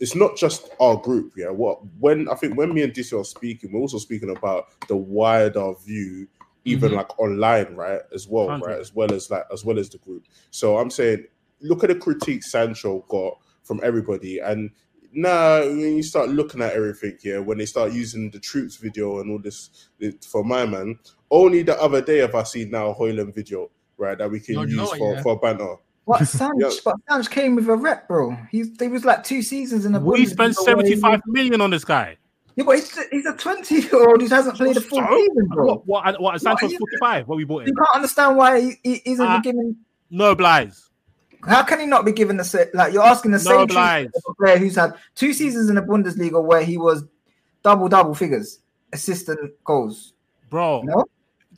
[0.00, 1.32] it's not just our group.
[1.36, 4.66] Yeah, what when I think when me and DC are speaking, we're also speaking about
[4.88, 6.28] the wider view,
[6.64, 6.96] even Mhm.
[6.96, 8.66] like online, right, as well, Hundred.
[8.66, 10.24] right, as well as like as well as the group.
[10.50, 11.24] So I'm saying,
[11.60, 14.70] look at the critique Sancho got from everybody, and
[15.14, 19.20] now when you start looking at everything here, when they start using the troops video
[19.20, 20.98] and all this it- for my man,
[21.30, 24.54] only the other day have I seen now a Højlund video, right, that we can
[24.56, 25.22] No, you know use what, for yeah?
[25.22, 25.74] for banter.
[26.04, 26.52] What Sanch?
[26.58, 26.70] Yeah.
[26.84, 28.36] But Sanch came with a rep, bro.
[28.50, 30.00] He's he was like two seasons in the.
[30.00, 32.16] We spent Bundesliga where he- 75 million on this guy.
[32.56, 35.18] Yeah, but he's, he's a twenty year old who hasn't played a full So?
[35.18, 35.66] season, bro.
[35.66, 35.86] What?
[35.86, 36.20] What?
[36.20, 36.40] What?
[36.40, 37.26] Sancho's 45.
[37.26, 37.68] What we bought him.
[37.68, 37.76] You him?
[37.78, 39.40] can't understand why he, he isn't Ah.
[39.40, 39.76] given.
[40.10, 40.90] No blies.
[41.46, 42.70] How can he not be given the?
[42.74, 44.08] Like you're asking the No same
[44.38, 47.04] player who's had two seasons in the Bundesliga where he was
[47.62, 48.60] double double figures,
[48.92, 50.12] assist and goals.
[50.50, 51.04] Bro, No,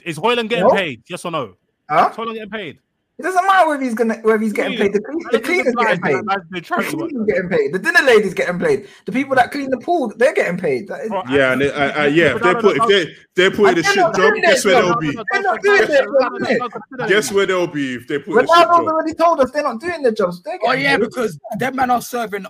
[0.04, 0.70] is Højlund getting No?
[0.74, 1.02] paid?
[1.08, 1.54] Yes or no?
[1.88, 2.08] huh?
[2.10, 2.78] Is Højlund getting paid?
[3.18, 4.92] It doesn't matter whether he's gonna whether he's getting paid.
[4.92, 6.24] The, clean, the cleaner's decide getting paid.
[6.26, 7.08] the The charity work?
[7.08, 7.72] cleaner's getting paid.
[7.72, 8.88] The dinner ladies getting paid.
[9.06, 10.88] The people that clean the pool, they're getting paid.
[10.88, 13.50] That is, Bro, Yeah, and they, uh, uh, yeah, if they put if they they
[13.56, 15.12] put in a They're shit job, guess where they'll be.
[15.32, 18.76] They're not doing their Guess where they'll be if they put in a shit Ronaldo's
[18.76, 18.88] job.
[18.88, 20.42] already told us they're not doing their jobs.
[20.42, 21.04] They're Oh yeah, paid.
[21.08, 22.44] because them men are serving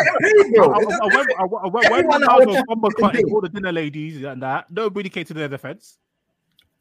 [1.43, 4.71] I when Everyone at Ronaldo Old bomber Trafford cutting all the dinner ladies and that,
[4.71, 5.97] nobody came to their defense.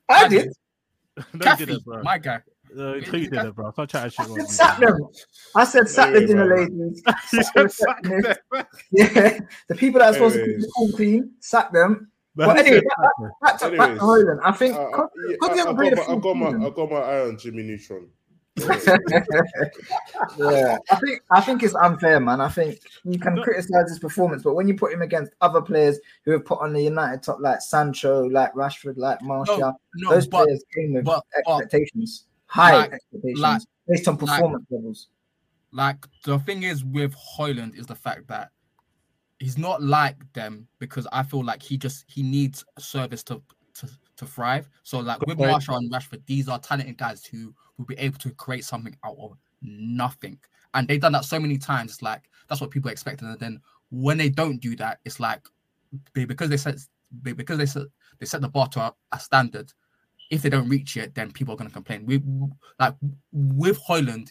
[0.08, 0.48] I did.
[1.34, 2.02] no, Kathy, didn't, bro.
[2.02, 2.40] my guy.
[2.72, 3.72] No, you didn't, bro.
[3.72, 4.26] Stop chatting shit.
[4.26, 4.48] I on said me.
[4.48, 5.08] sack them.
[5.54, 7.02] I said sack the Hey, dinner ladies.
[7.32, 8.36] You sack the said sack receptionists.
[8.50, 8.66] them.
[8.92, 12.10] Yeah, the people that are supposed to keep the pool clean, sack them.
[12.36, 14.40] Man But anyway, said back, back, to, back to Højlund.
[14.44, 16.20] I think Uh, uh, yeah, because I, I, hasn't played a got my, I full
[16.20, 18.08] got my I got my eye on Jimmy Neutron.
[20.38, 22.40] Yeah, I think I think it's unfair, man.
[22.40, 25.98] I think you can criticize his performance, but when you put him against other players
[26.24, 30.26] who have put on the United top, like Sancho, like Rashford, like Martial, no, those
[30.26, 34.66] but- players came with but- but- expectations, high like- expectations like- based on like- performance
[34.70, 35.08] levels.
[35.72, 38.50] Like the thing is with Højlund is the fact that
[39.38, 43.42] he's not like them because I feel like he just he needs service to
[43.74, 43.88] to,
[44.18, 44.68] to thrive.
[44.82, 45.50] So like with point.
[45.50, 49.16] Martial and Rashford, these are talented guys who will be able to create something out
[49.18, 50.38] of nothing.
[50.74, 51.92] And they've done that so many times.
[51.92, 53.22] It's like that's what people expect.
[53.22, 55.40] And then when they don't do that, it's like
[56.12, 56.78] be- because they set
[57.22, 57.86] be- because they set
[58.18, 59.72] they set the bar to a, a standard.
[60.30, 62.04] If they don't reach it, then people are going to complain.
[62.04, 62.22] We
[62.78, 62.94] like
[63.32, 64.28] with Højlund,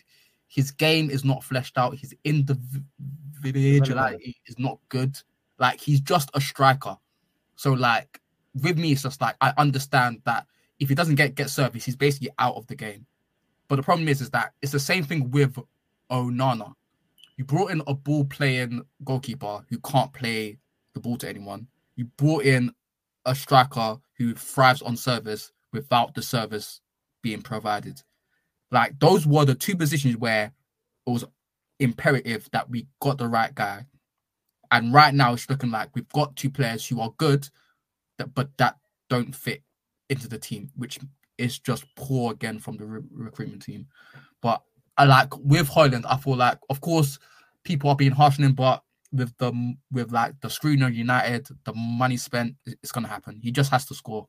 [0.47, 1.97] his game is not fleshed out.
[1.97, 5.18] His individuality is not good.
[5.57, 6.97] Like he's just a striker.
[7.55, 8.22] So like
[8.61, 10.45] with me, it's just like I understand that
[10.79, 13.05] if he doesn't get get service, he's basically out of the game.
[13.67, 15.57] But the problem is, is that it's the same thing with
[16.11, 16.73] Onana.
[17.38, 20.57] You brought in a ball playing goalkeeper who can't play
[20.93, 21.67] the ball to anyone.
[21.95, 22.71] You brought in
[23.25, 26.81] a striker who thrives on service without the service
[27.21, 28.01] being provided.
[28.71, 30.51] Like those were the two positions where
[31.05, 31.25] it was
[31.79, 33.85] imperative that we got the right guy.
[34.71, 37.47] And right now it's looking like we've got two players who are good,
[38.18, 38.77] that, but that
[39.10, 39.64] don't fit
[40.10, 40.99] into the team, which
[41.38, 43.88] is just poor again from the re- recruitment team.
[44.41, 44.61] But
[44.98, 47.19] I like with Højlund, I feel like, of course,
[47.64, 51.73] people are being harsh on him, but with the with like the screener United, the
[51.73, 53.39] money spent, it's gonna happen.
[53.41, 54.27] He just has to score.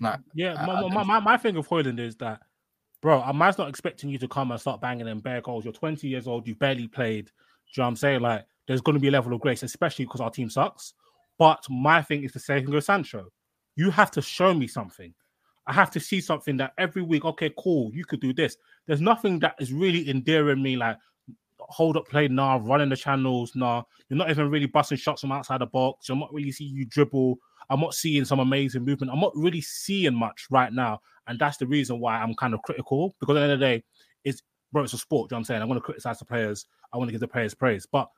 [0.00, 2.40] Like Yeah, I- my, I my, my, my thing with Højlund is that,
[3.00, 5.64] bro, I'm not expecting you to come and start banging them bare goals.
[5.64, 7.26] You're 20 years old, you've barely played.
[7.26, 8.20] Do you know what I'm saying?
[8.20, 10.94] Like, there's going to be a level of grace, especially because our team sucks.
[11.42, 13.26] But my thing is to say, go Sancho,
[13.74, 15.12] you have to show me something.
[15.66, 18.56] I have to see something that every week, okay, cool, you could do this.
[18.86, 20.98] There's nothing that is really endearing me, like
[21.58, 23.82] hold up play, nah, running the channels, nah.
[24.08, 26.10] You're not even really busting shots from outside the box.
[26.10, 27.38] I'm not really seeing you dribble.
[27.70, 29.10] I'm not seeing some amazing movement.
[29.12, 31.00] I'm not really seeing much right now.
[31.26, 33.66] And that's the reason why I'm kind of critical because at the end of the
[33.66, 33.84] day,
[34.22, 35.32] it's bro, it's a sport.
[35.32, 35.62] You know what I'm saying?
[35.62, 36.66] I want to criticize the players.
[36.92, 37.84] I want to give the players praise.
[37.84, 38.08] But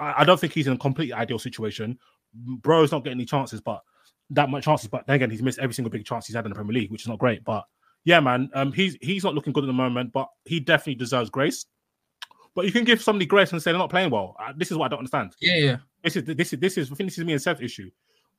[0.00, 2.00] I, I don't think he's in a completely ideal situation.
[2.34, 3.82] Bro's not getting any chances, but
[4.30, 4.88] that much chances.
[4.88, 6.90] But then again, he's missed every single big chance he's had in the Premier League,
[6.90, 7.44] which is not great.
[7.44, 7.64] But
[8.04, 11.30] yeah, man, um, he's he's not looking good at the moment, but he definitely deserves
[11.30, 11.66] grace.
[12.54, 14.34] But you can give somebody grace and say they're not playing well.
[14.40, 15.32] Uh, This is what I don't understand.
[15.40, 15.76] Yeah, yeah.
[16.02, 17.90] This is this is this is I think this is me and Seth's issue.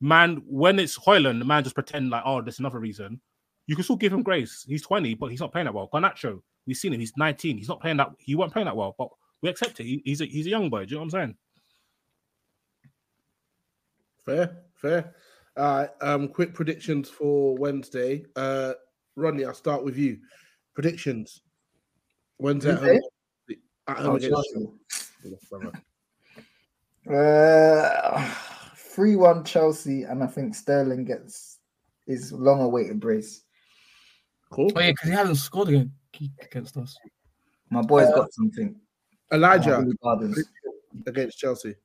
[0.01, 3.19] Man, when it's Højlund, the man just pretend like, oh, there's another reason.
[3.67, 4.65] You can still give him grace.
[4.67, 5.89] He's 20, but he's not playing that well.
[5.93, 6.99] Garnacho, we've seen him.
[6.99, 7.57] He's 19.
[7.57, 8.09] He's not playing that.
[8.17, 9.09] He wasn't playing that well, but
[9.41, 9.83] we accept it.
[9.83, 10.85] He, he's a he's a young boy.
[10.85, 11.35] Do you know what I'm saying?
[14.25, 15.15] Fair, fair.
[15.57, 15.89] All right.
[16.01, 18.25] Um, quick predictions for Wednesday.
[18.35, 18.73] Uh,
[19.15, 20.19] Rodney, I'll start with you.
[20.73, 21.41] Predictions.
[22.37, 22.71] Wednesday.
[22.71, 22.99] at home-
[23.87, 24.67] At home Oh, against Chelsea.
[27.07, 28.35] Uh,
[28.75, 31.57] three one Chelsea, and I think Sterling gets
[32.05, 33.43] his long awaited brace.
[34.51, 34.71] Cool.
[34.75, 35.91] Oh yeah, because he hasn't scored again
[36.41, 36.97] against us.
[37.69, 38.79] My boy's Uh, got something.
[39.31, 40.43] Elijah Billy
[41.07, 41.75] against Chelsea.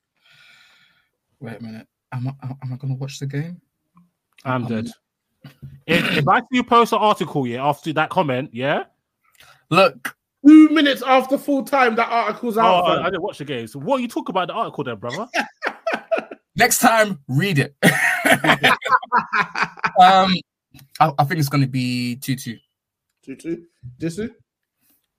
[1.41, 1.87] Wait a minute.
[2.15, 3.61] Am I am I gonna watch the game?
[4.45, 4.89] I'm dead.
[5.87, 8.85] If, if I see you post an article, yeah, after that comment, yeah.
[9.69, 10.17] Look,
[10.47, 12.99] Two minutes after full time, that article's Oh, out.
[12.99, 13.03] I.
[13.03, 13.67] I didn't watch the game.
[13.67, 15.27] So what are you talking about the article then, brother?
[16.57, 17.75] Next time, read it.
[20.01, 20.35] um,
[21.01, 22.59] I, I think it's gonna be two two.
[23.23, 23.65] Two two.
[23.99, 24.31] Disu.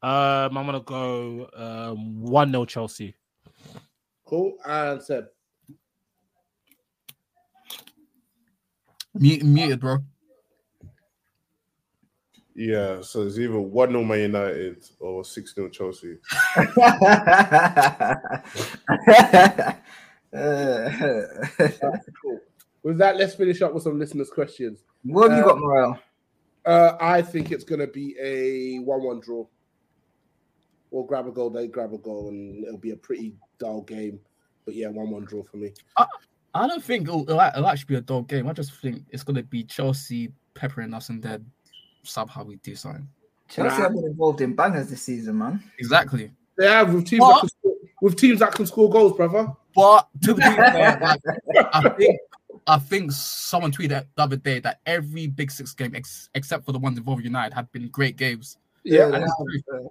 [0.01, 3.15] Um, I'm gonna go um one 0 Chelsea.
[4.25, 4.53] Cool.
[4.65, 5.25] And Seb.
[9.15, 9.97] Mute, muted, bro.
[12.53, 16.17] Yeah, so it's either 1 0 Man United or 6 0 Chelsea.
[22.21, 22.39] cool.
[22.83, 24.83] With that, let's finish up with some listeners' questions.
[25.03, 25.99] What have you got, Uh, Morel?
[26.65, 29.47] Uh, I think it's going to be a one-one draw.
[30.91, 34.19] We'll grab a goal, they grab a goal, and it'll be a pretty dull game.
[34.65, 35.73] But yeah, one-one draw for me.
[36.55, 38.47] I don't think it'll, it'll, it'll actually be a dog game.
[38.47, 41.45] I just think it's gonna be Chelsea peppering us and then
[42.03, 43.07] somehow we do something.
[43.49, 45.61] Chelsea have been involved in bangers this season, man.
[45.77, 46.31] Exactly.
[46.57, 47.35] They have with teams, What?
[47.35, 49.51] that can score, with teams that can score goals, brother.
[49.75, 51.21] But to be fair, like,
[51.73, 52.19] I think
[52.67, 56.71] I think someone tweeted the other day that every Big Six game, ex- except for
[56.71, 58.57] the ones involving United, have been great games.
[58.83, 59.85] Yeah, And they it's have, true.
[59.85, 59.89] uh,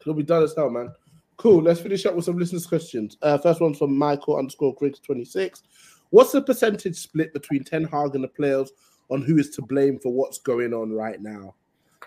[0.00, 0.92] it'll be done as hell, man.
[1.36, 1.62] Cool.
[1.62, 3.16] Let's finish up with some listeners' questions.
[3.22, 5.62] Uh, first one's from Michael underscore Griggs twenty six.
[6.10, 8.70] What's the percentage split between Ten Hag and the players
[9.10, 11.54] on who is to blame for what's going on right now?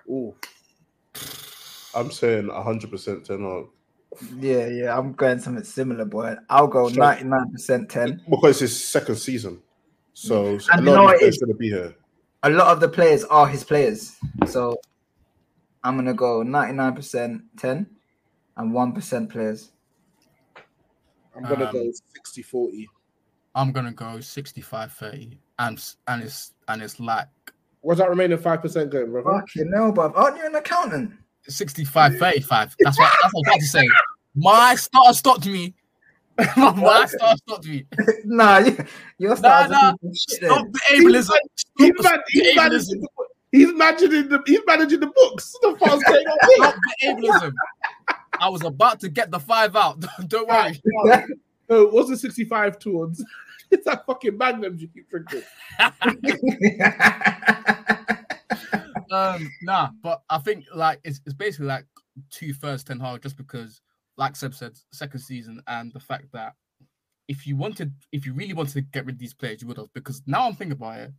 [0.09, 0.33] Ooh,
[1.93, 3.65] I'm saying 100% Ten Hag.
[4.39, 6.35] Yeah, yeah, I'm going something similar, boy.
[6.49, 7.03] I'll go Sure.
[7.03, 8.21] 99% 10.
[8.29, 9.61] Because it's his second season.
[10.13, 11.95] So a And lot you know of what these it players going to be here.
[12.43, 14.15] A lot of the players are his players.
[14.47, 14.79] So
[15.83, 17.87] I'm going to go 99% 10
[18.57, 19.71] and 1% players.
[21.35, 21.91] I'm gonna Um, go
[22.25, 22.85] 60-40.
[23.55, 25.37] I'm gonna go 65-30.
[25.59, 27.27] and and it's and it's like
[27.81, 29.39] What's that remaining five percent going, brother?
[29.39, 30.15] Fucking hell, bruv.
[30.15, 31.13] Aren't you an accountant?
[31.47, 32.75] 65 35.
[32.79, 33.87] That's what, that's what I was about to say.
[34.35, 35.73] My starter stopped me.
[36.57, 37.85] My starter stopped me.
[38.25, 38.77] nah, you,
[39.19, 39.89] your Nah, stars nah.
[39.91, 40.49] are shit then.
[40.51, 41.35] Stop the ableism.
[41.77, 42.55] He's, Stop man, the he's, ableism.
[42.57, 43.07] managing the,
[43.51, 45.55] he's managing the he's managing the books.
[45.61, 46.23] The fast game
[46.55, 47.51] Stop the ableism.
[48.39, 50.03] I was about to get the five out.
[50.27, 50.81] Don't worry.
[51.69, 53.23] Oh, what's the 65 towards?
[53.69, 55.41] It's that fucking magnum you keep drinking.
[59.11, 61.85] um, nah, but I think like it's, it's basically like
[62.29, 63.81] two thirds Ten Hag just because,
[64.15, 66.53] like Seb said, second season and the fact that
[67.27, 69.75] if you wanted, if you really wanted to get rid of these players, you would
[69.75, 69.91] have.
[69.93, 71.11] Because now I'm thinking about it,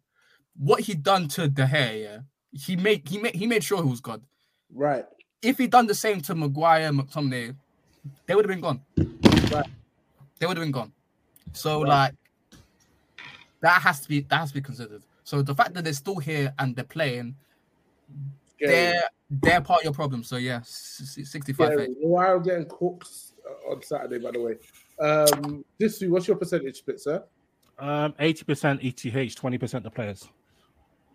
[0.57, 2.19] what he done to De Gea, yeah,
[2.53, 4.23] he made he made he made sure he was God.
[4.73, 5.05] Right.
[5.43, 7.55] If he'd done the same to Maguire, McTominay,
[8.27, 8.81] they would have been gone.
[9.53, 9.67] Right.
[10.39, 10.93] They would have been gone.
[11.53, 12.15] So like
[13.61, 15.03] that has to be that has to be considered.
[15.25, 17.37] So the fact that they're still here and they're playing,
[18.61, 20.23] they're they're part of your problem.
[20.23, 23.09] So yeah, s- s- 65 Yeah, while getting cooked
[23.47, 24.57] uh, on Saturday, by the way.
[25.01, 27.25] Um, this what's your percentage split, sir?
[27.79, 30.29] Um, eighty percent ETH, twenty percent the players.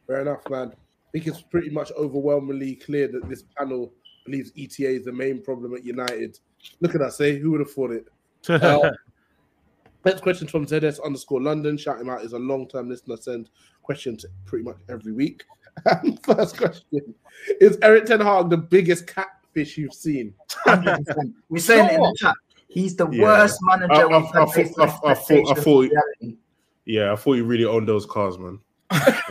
[0.07, 0.69] Fair enough, man.
[0.71, 3.93] I think it's pretty much overwhelmingly clear that this panel
[4.23, 6.39] believes ETA is the main problem at United.
[6.79, 8.07] Look at that, say Who would have thought it?
[8.49, 8.91] Uh,
[10.05, 11.77] next question from ZS underscore London.
[11.77, 12.23] Shout him out.
[12.23, 13.15] Is a long term listener.
[13.15, 13.49] Send
[13.83, 15.43] questions pretty much every week.
[16.23, 17.15] First question:
[17.61, 20.33] Is Eric Ten Hag the biggest catfish you've seen?
[20.67, 22.35] We're saying it in the chat.
[22.67, 23.23] He's the Yeah.
[23.23, 25.91] worst manager I- I- we've I had thought- I- I thought- I thought-
[26.85, 28.59] Yeah, I thought you really owned those cars, man.
[28.93, 29.23] I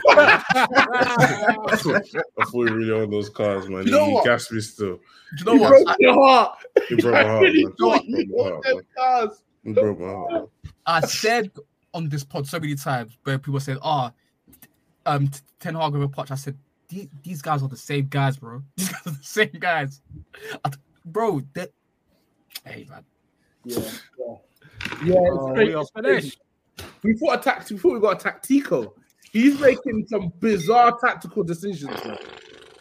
[1.77, 3.85] thought you really owned those cars, man.
[3.87, 4.25] You know he what?
[4.25, 4.97] gassed me still.
[4.97, 5.01] Do
[5.39, 5.85] you know He what?
[5.85, 6.59] broke your heart.
[6.89, 7.73] He broke my heart, really man.
[7.79, 10.51] thought He he broke my heart, them He broke my heart.
[10.87, 11.51] I said
[11.95, 14.11] on this pod so many times where people said, "Oh,
[15.07, 16.57] um, T- Ten Hag over Poch." I said,
[16.89, 18.63] "These these guys are the same guys, bro.
[18.77, 20.01] These guys are the same guys,
[20.65, 21.71] I th- bro." That
[22.65, 23.05] hey man,
[23.65, 23.81] Yeah,
[24.19, 24.35] yeah,
[25.05, 25.15] yeah.
[25.17, 26.39] It's we are It's finished.
[27.03, 27.71] We thought a tact.
[27.71, 28.93] We thought we got a tactico.
[29.33, 32.05] He's making some bizarre tactical decisions.
[32.05, 32.19] Man.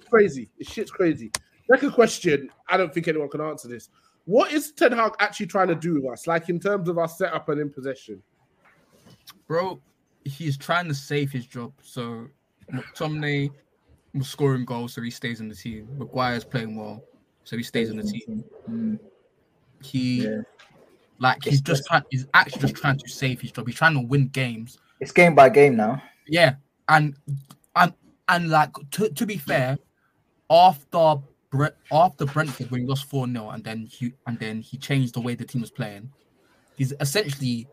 [0.10, 0.50] Crazy.
[0.60, 1.32] This shit's crazy.
[1.72, 2.50] Second question.
[2.68, 3.90] I don't think anyone can answer this.
[4.26, 6.28] What is Ten Hag actually trying to do with us?
[6.28, 8.22] Like in terms of our setup and in possession.
[9.48, 9.80] bro,
[10.26, 11.72] he's trying to save his job.
[11.82, 12.28] So
[12.72, 13.50] McTominay
[14.14, 15.88] was scoring goals, so he stays in the team.
[15.98, 17.02] Maguire's playing well,
[17.46, 18.44] so he stays in the team.
[18.70, 19.00] Mm,
[19.82, 20.42] He yeah.
[21.20, 22.04] like he's just trying.
[22.12, 23.66] He's actually just trying to save his job.
[23.68, 24.78] He's trying to win games.
[25.00, 26.04] It's game by game now.
[26.28, 26.56] Yeah,
[26.88, 27.16] and
[27.76, 27.94] and
[28.28, 29.78] and like to, to be fair,
[30.50, 31.16] after
[31.92, 35.22] after Brentford when he lost four 0 and then he and then he changed the
[35.22, 36.12] way the team was playing.
[36.78, 37.68] He's essentially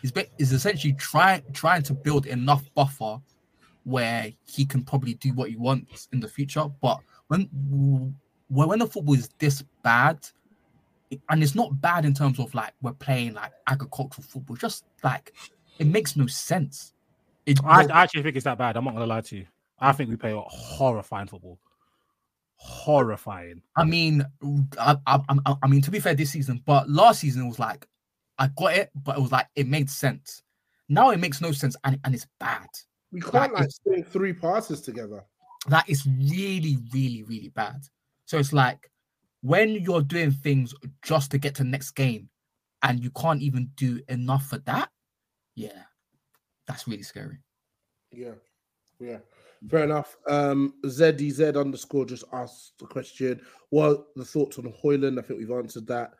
[0.00, 3.18] he's is essentially trying trying to build enough buffer
[3.84, 6.66] where he can probably do what he wants in the future.
[6.80, 7.48] But when
[8.48, 10.18] when the football is this bad,
[11.28, 15.32] and it's not bad in terms of like we're playing like agricultural football, just like
[15.78, 16.92] it makes no sense.
[17.46, 18.76] It, I, I actually think it's that bad.
[18.76, 19.46] I'm not gonna lie to you.
[19.78, 21.58] I think we play horrifying football.
[22.56, 23.62] Horrifying.
[23.76, 24.24] I mean,
[24.78, 27.58] I, I, I, I mean to be fair, this season, but last season it was
[27.58, 27.88] like
[28.38, 30.42] I got it, but it was like it made sense.
[30.88, 32.68] Now it makes no sense and, and it's bad.
[33.10, 35.24] We can't like, string three passes together.
[35.68, 37.82] That is really, really, really bad.
[38.24, 38.90] So it's like
[39.42, 42.28] when you're doing things just to get to the next game
[42.82, 44.90] and you can't even do enough for that,
[45.54, 45.82] yeah,
[46.66, 47.38] that's really scary.
[48.10, 48.34] Yeah,
[49.00, 49.18] yeah.
[49.68, 50.16] Fair enough.
[50.26, 53.40] Um, ZDZ underscore just asked the question.
[53.70, 55.18] What the thoughts on Højlund?
[55.18, 56.12] I think we've answered that.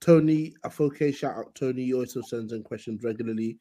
[0.00, 1.84] Tony Afoke, shout out Tony.
[1.84, 3.58] He also sends in questions regularly.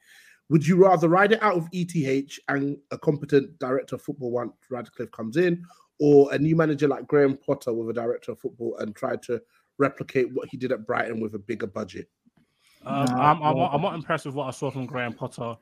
[0.49, 4.53] Would you rather ride it out of ETH and a competent director of football once
[4.69, 5.63] Ratcliffe comes in,
[5.99, 9.41] or a new manager like Graham Potter with a director of football and try to
[9.77, 12.09] replicate what he did at Brighton with a bigger budget?
[12.85, 15.57] Um, I'm, I'm, I'm, not impressed with what I saw from Graham Potter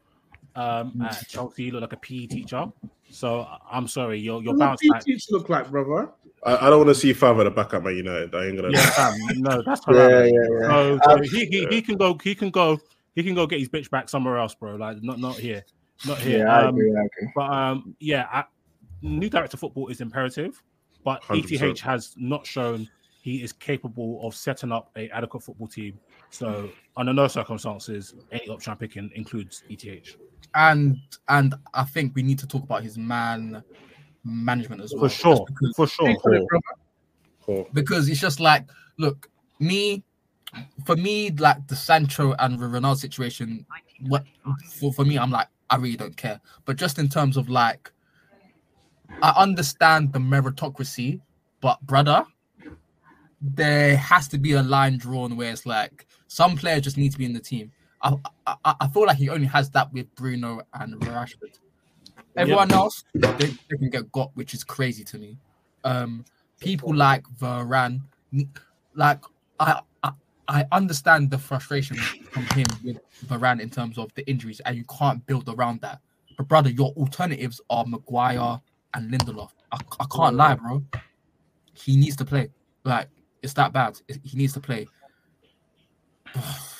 [0.56, 1.65] um, at Chelsea.
[1.65, 2.65] He looked like a PE teacher.
[3.10, 5.03] So I'm sorry, your your bounce back.
[5.03, 6.10] teacher look like, brother?
[6.44, 8.36] I, I, don't want to see Favre the back at Man United.
[8.36, 8.72] I ain't gonna.
[8.72, 10.68] Yeah, no, that's yeah, yeah, yeah.
[10.68, 12.18] So, so um, he, he, he can go.
[12.22, 12.80] He can go
[13.15, 14.76] he can go get his bitch back somewhere else, bro.
[14.76, 15.64] Like not not here,
[16.06, 16.40] not here.
[16.40, 17.32] Yeah, um, I agree, I agree.
[17.34, 18.44] But um, yeah, I,
[19.02, 20.61] new director of football is imperative,
[21.03, 21.72] but 100%.
[21.72, 22.88] ETH has not shown
[23.22, 25.98] he is capable of setting up a adequate football team.
[26.30, 30.18] So under no circumstances, any option I'm picking includes ETH.
[30.56, 33.64] And and I think we need to talk about his man
[34.23, 35.03] management as well.
[35.03, 35.45] For sure,
[35.76, 36.15] for sure.
[37.41, 37.68] Cool.
[37.73, 38.68] Because it's just like,
[38.98, 39.30] look,
[39.60, 40.03] me
[40.86, 43.65] for me, like the Sancho and the Ronaldo situation,
[44.02, 44.23] what
[44.80, 46.40] for, for me, I'm like, I really don't care.
[46.65, 47.91] But just in terms of like,
[49.22, 51.22] I understand the meritocracy,
[51.61, 52.26] but brother,
[53.41, 57.18] there has to be a line drawn where it's like some players just need to
[57.18, 57.72] be in the team.
[58.06, 61.60] I I, I feel like he only has that with Bruno and Rashford.
[62.38, 63.32] Everyone else, they,
[63.69, 65.38] they, can get got, which is crazy to me.
[65.86, 66.26] Um,
[66.60, 68.02] people like Varane,
[68.94, 69.22] like
[69.60, 69.82] I
[70.48, 74.84] I understand the frustration from him with Varane in terms of the injuries, and you
[74.86, 76.02] can't build around that.
[76.38, 78.60] But brother, your alternatives are Maguire
[78.94, 79.49] and Lindelof.
[79.72, 80.84] I, I can't lie, bro.
[81.73, 82.49] He needs to play.
[82.84, 83.10] Like
[83.41, 83.99] it's that bad.
[84.23, 84.88] He needs to play.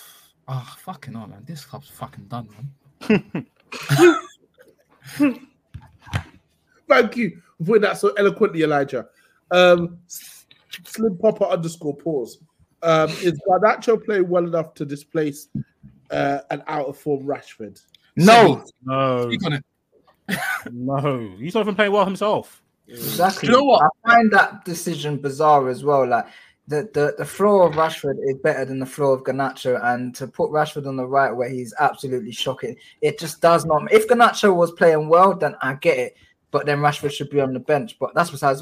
[0.48, 1.44] Ah, oh, fucking hell, man.
[1.46, 2.50] This club's fucking done,
[3.10, 3.48] man.
[6.88, 9.08] Thank you for putting that so eloquently, Elijah.
[9.52, 12.40] Um, Slim Popper underscore pause.
[12.84, 15.48] Um, is Garnacho playing well enough to displace
[16.12, 17.82] uh, an out of form Rashford?
[18.16, 19.30] No, no,
[20.72, 21.36] no.
[21.40, 22.62] He's not even playing well himself.
[22.88, 23.50] Exactly.
[23.50, 23.84] You know what?
[23.84, 26.08] I find that decision bizarre as well.
[26.08, 26.28] Like
[26.68, 30.28] the, the, the floor of Rashford is better than the floor of Garnacho, and to
[30.28, 33.92] put Rashford on the right where he's absolutely shocking, it just does not.
[33.92, 36.18] If Garnacho was playing well, then I get it,
[36.52, 37.98] but then Rashford should be on the bench.
[38.00, 38.62] But that's besides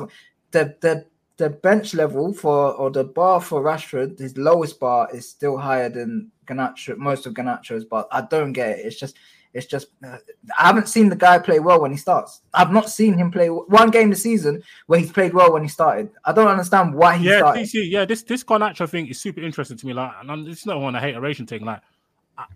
[0.51, 1.05] the the
[1.37, 5.89] the bench level for or the bar for Rashford, his lowest bar is still higher
[5.89, 7.85] than Garnacho, most of Garnacho's.
[7.85, 8.85] But I don't get it.
[8.85, 9.17] It's just,
[9.53, 10.17] it's just, uh,
[10.57, 12.41] I haven't seen the guy play well when he starts.
[12.53, 15.69] I've not seen him play one game this season where he's played well when he
[15.69, 16.09] started.
[16.25, 17.63] I don't understand why he yeah, started.
[17.63, 19.93] DC, yeah, this this Garnacho thing is super interesting to me.
[19.93, 21.65] Like, and it's not one I hate hateration thing.
[21.65, 21.81] Like,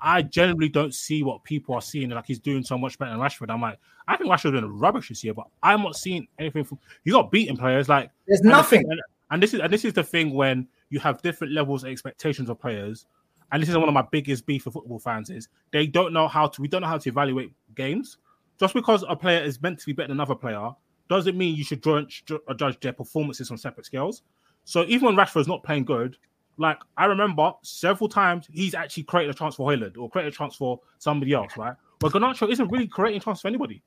[0.01, 2.09] I generally don't see what people are seeing.
[2.09, 3.51] Like he's doing so much better than Rashford.
[3.51, 6.79] I'm like, I think Rashford doing rubbish this year, but I'm not seeing anything from.
[7.03, 7.87] He's got beaten players.
[7.87, 8.83] Like there's nothing.
[8.89, 9.01] And,
[9.31, 12.49] and, this is and this is the thing when you have different levels of expectations
[12.49, 13.05] of players.
[13.51, 16.27] And this is one of my biggest beef for football fans is they don't know
[16.27, 16.61] how to.
[16.61, 18.17] We don't know how to evaluate games.
[18.59, 20.71] Just because a player is meant to be better than another player
[21.09, 22.25] doesn't mean you should judge,
[22.57, 24.23] judge their performances on separate scales.
[24.65, 26.17] So even when Rashford's not playing good,
[26.57, 30.35] like I remember several times he's actually created a chance for Højlund or created a
[30.35, 31.75] chance for somebody else, right?
[31.99, 33.81] But Garnacho isn't really creating chance for anybody.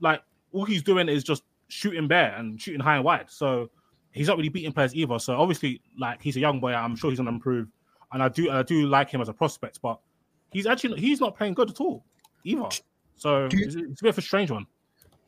[0.00, 0.22] Like
[0.52, 3.26] all he's doing is just shooting bare and shooting high and wide.
[3.28, 3.70] So
[4.12, 5.18] he's not really beating players either.
[5.18, 7.68] So obviously, like he's a young boy, I'm sure he's gonna improve.
[8.12, 9.98] And I do I do like him as a prospect, but
[10.50, 12.04] he's actually he's not playing good at all
[12.44, 12.68] either.
[13.16, 14.66] So you, it's, it's, a bit of a strange one.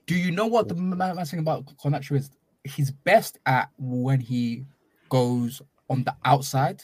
[0.07, 2.31] Do you know what the mad thing about Garnacho is?
[2.65, 4.65] He's best at when he
[5.09, 6.83] goes on the outside,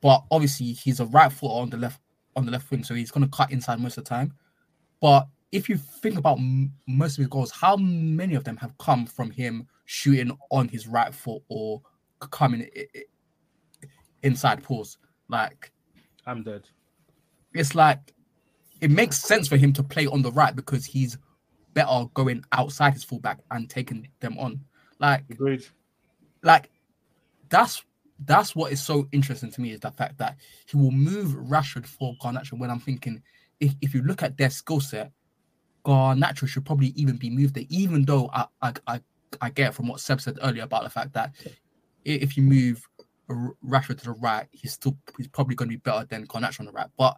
[0.00, 2.00] but obviously he's a right foot on the left
[2.36, 4.32] on the left wing, so he's going to cut inside most of the time.
[5.00, 8.76] But if you think about m- most of his goals, how many of them have
[8.78, 11.80] come from him shooting on his right foot or
[12.30, 12.68] coming
[14.22, 14.98] inside pause.
[15.28, 15.72] Like
[16.26, 16.62] I'm dead.
[17.54, 18.14] it's like
[18.80, 21.18] it makes sense for him to play on the right because he's
[21.74, 24.60] better going outside his fullback and taking them on.
[24.98, 25.64] Like Agreed.
[26.42, 26.70] like
[27.48, 27.82] that's
[28.24, 30.36] that's what is so interesting to me is the fact that
[30.66, 33.22] he will move Rashford for Garnacho when I'm thinking
[33.60, 35.12] if, if you look at their skill set,
[35.84, 39.00] Garnacho should probably even be moved there, even though I, I I
[39.40, 41.34] I get from what Seb said earlier about the fact that
[42.04, 42.88] if you move
[43.30, 46.66] Rashford to the right, he's still he's probably going to be better than Garnacho on
[46.66, 46.88] the right.
[46.96, 47.16] But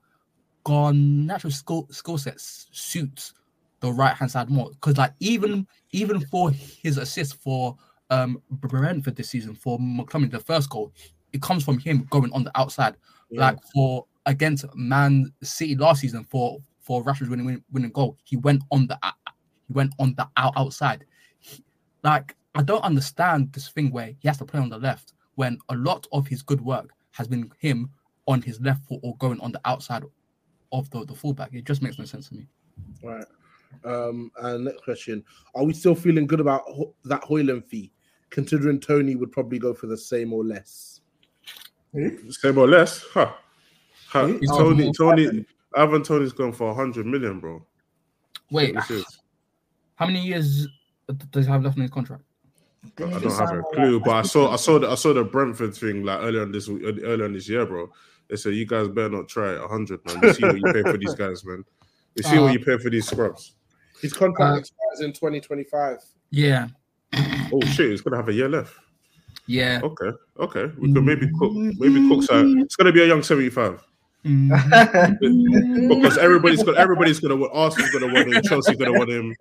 [0.65, 3.35] Garnacho's skill skill set suits
[3.81, 7.77] the right hand side more because like even even for his assist for
[8.11, 10.93] um Brentford this season for McClumming the first goal,
[11.33, 12.97] it comes from him going on the outside.
[13.31, 13.41] Yeah.
[13.41, 18.37] Like for against Man City last season for for Rashford's winning winning, winning goal, he
[18.37, 18.99] went on the
[19.67, 21.05] he went on the out, outside.
[21.39, 21.65] He-
[22.03, 25.59] like I don't understand this thing where he has to play on the left when
[25.69, 27.91] a lot of his good work has been him
[28.27, 30.05] on his left foot or going on the outside
[30.73, 31.53] of the, the fullback.
[31.53, 32.47] It just makes no sense to me.
[33.03, 33.25] Right.
[33.85, 35.25] Um, and next question:
[35.55, 37.93] Are we still feeling good about Ho- that Højlund fee,
[38.31, 41.01] considering Toney would probably go for the same or less?
[42.31, 43.33] Same or less, huh?
[44.09, 44.27] huh.
[44.27, 44.41] Who?
[44.47, 45.45] Toney, Oh, Toney,
[45.75, 47.65] Ivan Toney's going for hundred million, bro.
[48.51, 48.77] Wait,
[49.95, 50.67] how many years
[51.31, 52.25] does he have left in his contract?
[52.99, 55.75] I don't have a clue, but I saw, I saw, the, I saw the Brentford
[55.75, 57.91] thing like earlier on this, week- earlier on this year, bro.
[58.29, 59.61] They said you guys better not try it.
[59.69, 60.21] hundred, man.
[60.21, 61.65] We see what you pay for these guys, man.
[62.17, 63.55] We see Uh, what you pay for these scrubs.
[64.01, 65.99] His contract Uh, expires in 2025.
[66.31, 66.69] Yeah.
[67.53, 68.75] Oh shit, he's gonna have a year left.
[69.47, 69.81] Yeah.
[69.83, 70.71] Okay, okay.
[70.79, 72.23] We could maybe cook, maybe cook.
[72.23, 73.83] Some, it's gonna be a young seventy-five.
[74.25, 75.89] Mm.
[75.89, 79.35] because everybody's got everybody's gonna want Arsenal's gonna want him, Chelsea's gonna want him.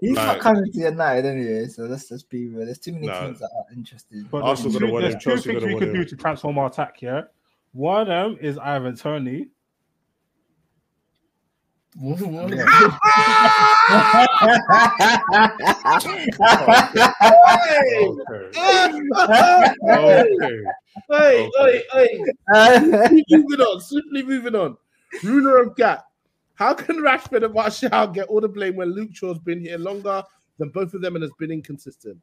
[0.00, 2.64] He's Like- not coming to United anyway, so let's just be real.
[2.66, 3.26] There's too many Nah.
[3.26, 4.30] teams that are interested.
[4.30, 6.58] But Arsenal there's gonna two, there's two Chelsea things we want could do to transform
[6.58, 7.00] our attack.
[7.02, 7.22] Yeah,
[7.72, 9.48] one of them is Ivan Toney.
[21.10, 22.20] hey, hey, hey,
[22.52, 23.24] hey.
[23.30, 24.76] moving on, simply moving on.
[25.22, 26.05] Ruler of Gap.
[26.56, 30.22] How can Rashford and Martial get all the blame when Luke Shaw's been here longer
[30.58, 32.18] than both of them and has been inconsistent?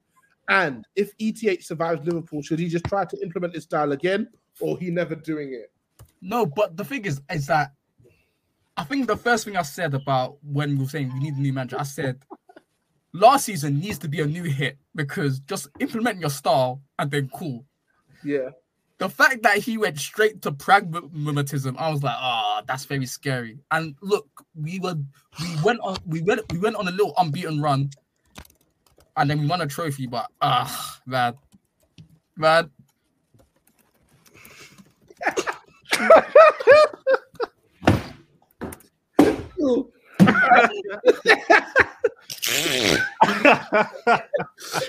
[0.50, 4.28] And if ETH survives Liverpool, should he just try to implement his style again,
[4.60, 5.72] or he never doing it?
[6.22, 7.72] No, but the thing is, is that
[8.76, 11.42] I think the first thing I said about when we were saying we need a
[11.42, 12.24] new manager, I said
[13.14, 17.30] last season needs to be a new hit because just implement your style and then
[17.36, 17.66] cool.
[18.24, 18.50] Yeah.
[19.04, 23.60] The fact that he went straight to pragmatism, I was like, ah, that's very scary.
[23.70, 24.26] And look,
[24.56, 24.96] we were
[25.42, 27.90] we went on we went we went on a little unbeaten run,
[29.18, 30.08] and then we won a trophy.
[30.08, 31.34] But ah, man,
[32.38, 32.70] man,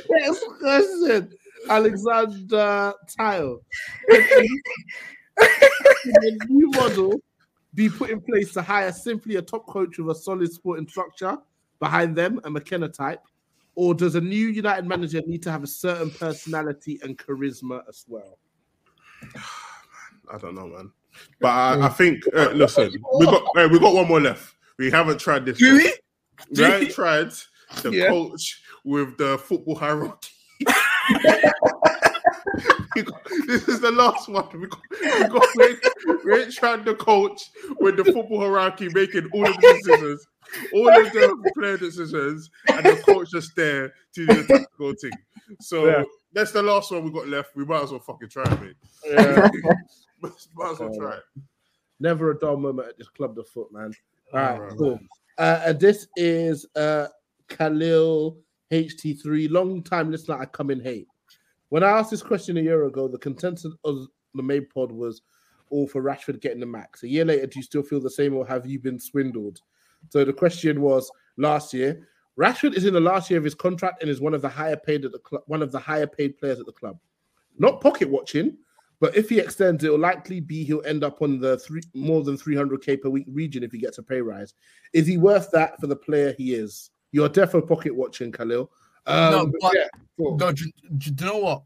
[0.09, 1.32] Next question.
[1.69, 3.59] Alexander Tile.
[4.11, 4.47] A
[6.49, 7.20] new model
[7.74, 11.36] be put in place to hire simply a top coach with a solid sporting structure
[11.81, 13.20] behind them, a McKenna type?
[13.74, 18.05] Or does a new United manager need to have a certain personality and charisma as
[18.07, 18.39] well?
[20.32, 20.93] I don't know, man.
[21.41, 24.55] But I, I think uh, listen, we got uh, we got one more left.
[24.78, 25.59] We haven't tried this.
[25.59, 25.77] Do one.
[25.78, 25.93] we?
[26.57, 26.93] We haven't we?
[26.93, 27.32] tried
[27.82, 28.09] the Yeah.
[28.09, 30.31] coach with the football hierarchy.
[33.47, 34.47] This is the last one.
[34.60, 37.51] We got, we got we ain't tried the coach
[37.81, 40.26] with the football hierarchy making all of the decisions,
[40.72, 45.10] all of the player decisions, and the coach just there to do the tactical thing.
[45.60, 46.05] So Yeah.
[46.32, 47.56] that's the last one we got left.
[47.56, 48.76] We might as well fucking try it, mate.
[49.06, 49.51] Yeah.
[50.20, 50.32] might
[50.70, 51.22] as well try it.
[52.01, 53.93] Never a dull moment at this club, the foot, man.
[54.32, 54.98] All right, Alright, cool.
[55.39, 57.09] Uh, and this is uh,
[57.48, 58.39] Khalil
[58.73, 60.39] HT3, long time listener.
[60.39, 61.09] I come in hate.
[61.69, 65.23] When I asked this question a year ago, the consensus of the main pod was
[65.70, 67.03] all for Rashford getting the max.
[67.03, 69.61] A year later, do you still feel the same, or have you been swindled?
[70.11, 72.07] So the question was last year.
[72.39, 74.77] Rashford is in the last year of his contract and is one of the higher
[74.77, 76.99] paid at the club, one of the higher paid players at the club.
[77.59, 78.57] Not pocket watching,
[79.01, 82.24] but if he extends, it will likely be he'll end up on the three more
[82.24, 84.55] than 300k per week region if he gets a pay rise.
[84.93, 86.91] Is he worth that for the player he is?
[87.15, 88.73] You're definitely pocket watching, Khalil.
[89.07, 89.86] Um, no, but but yeah,
[90.16, 90.36] cool.
[90.36, 90.65] no, do,
[90.99, 91.62] do you know what?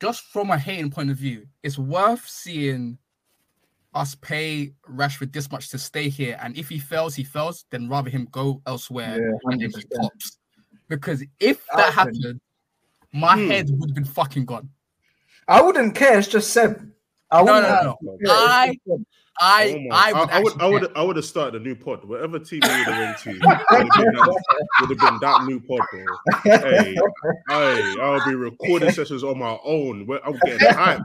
[0.00, 2.96] Just from a hating point of view, it's worth seeing
[3.92, 7.66] us pay Rashford this much to stay here, and if he fails, he fails.
[7.68, 10.00] Then rather him go elsewhere Yeah, and then he 100%.
[10.00, 10.38] pops.
[10.88, 12.16] Because if that Happened.
[12.16, 12.40] happened,
[13.12, 13.50] my Hmm.
[13.50, 14.70] head would have been fucking gone.
[15.48, 16.18] I wouldn't care.
[16.18, 16.90] It's just Seb.
[17.30, 18.18] I No, wouldn't no, no.
[18.30, 18.74] I,
[19.40, 20.60] I, Oh I would, I, would, I would.
[20.62, 22.04] I would have, I would have started a new pod.
[22.04, 23.30] Whatever team we would have went to,
[23.70, 24.42] would have been that,
[24.80, 26.04] would have been that new pod, bro.
[26.44, 26.94] Hey,
[27.48, 30.08] hey, I'll be recording sessions on my own.
[30.24, 31.00] I'm getting hype.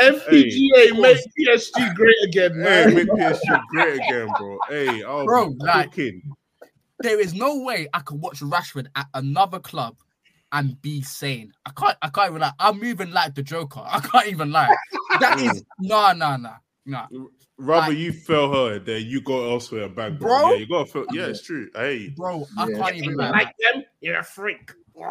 [0.00, 2.94] FPGA make PSG great again, Hey, man.
[2.94, 4.58] make PSG great again, bro.
[4.68, 6.22] Hey, I'll Bro, be like- cooking.
[7.00, 9.96] there is no way I could watch Rashford at another club
[10.52, 11.52] and be sane.
[11.66, 11.98] I can't.
[12.00, 12.52] I can't even lie.
[12.58, 13.82] I'm moving like the Joker.
[13.84, 14.74] I can't even lie.
[15.20, 16.52] That is no, no, no,
[16.86, 17.28] no.
[17.56, 20.40] Rather you fell her than you go elsewhere and bang, bro.
[20.40, 20.50] Bro?
[20.50, 21.06] Yeah, you got to feel.
[21.12, 21.68] Yeah, it's true.
[21.74, 22.78] Hey, bro, I Yeah.
[22.78, 23.30] can't even You lie.
[23.30, 23.84] like them?
[24.00, 24.72] You're a freak.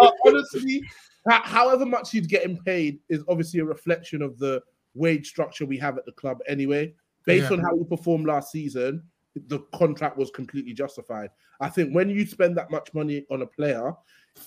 [0.00, 0.82] Uh, honestly,
[1.26, 4.60] however much he's getting paid is obviously a reflection of the
[4.94, 6.92] wage structure we have at the club anyway.
[7.24, 7.56] Based Yeah.
[7.56, 9.02] on how he performed last season,
[9.34, 11.30] the contract was completely justified.
[11.60, 13.92] I think when you spend that much money on a player,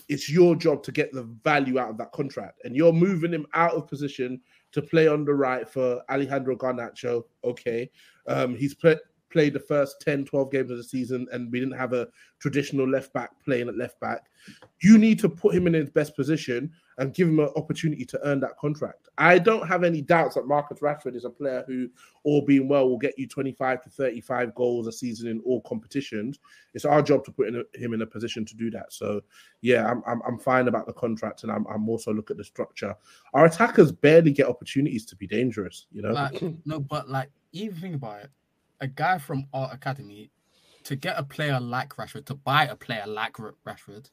[0.10, 2.62] it's your job to get the value out of that contract.
[2.64, 4.42] And you're moving him out of position
[4.74, 7.24] to play on the right for Alejandro Garnacho.
[7.44, 7.90] Okay.
[8.28, 9.00] Um, he's played
[9.30, 12.08] played the first 10, 12 games of the season, and we didn't have a
[12.40, 14.30] traditional left back playing at left back.
[14.82, 18.20] You need to put him in his best position and give him an opportunity to
[18.24, 19.08] earn that contract.
[19.20, 21.90] I don't have any doubts that Marcus Rashford is a player who,
[22.24, 26.40] all being well, will get you 25 to 35 goals a season in all competitions.
[26.74, 28.92] It's our job to put in a, him in a position to do that.
[28.92, 29.22] So,
[29.62, 32.44] yeah, I'm, I'm, I'm fine about the contract, and I'm, I'm also look at the
[32.44, 32.96] structure.
[33.34, 36.12] Our attackers barely get opportunities to be dangerous, you know?
[36.12, 38.32] Like, no, but like, even think about it.
[38.82, 40.32] A guy from our academy
[40.84, 43.36] to get a player like Rashford, to buy a player like
[43.68, 44.10] Rashford,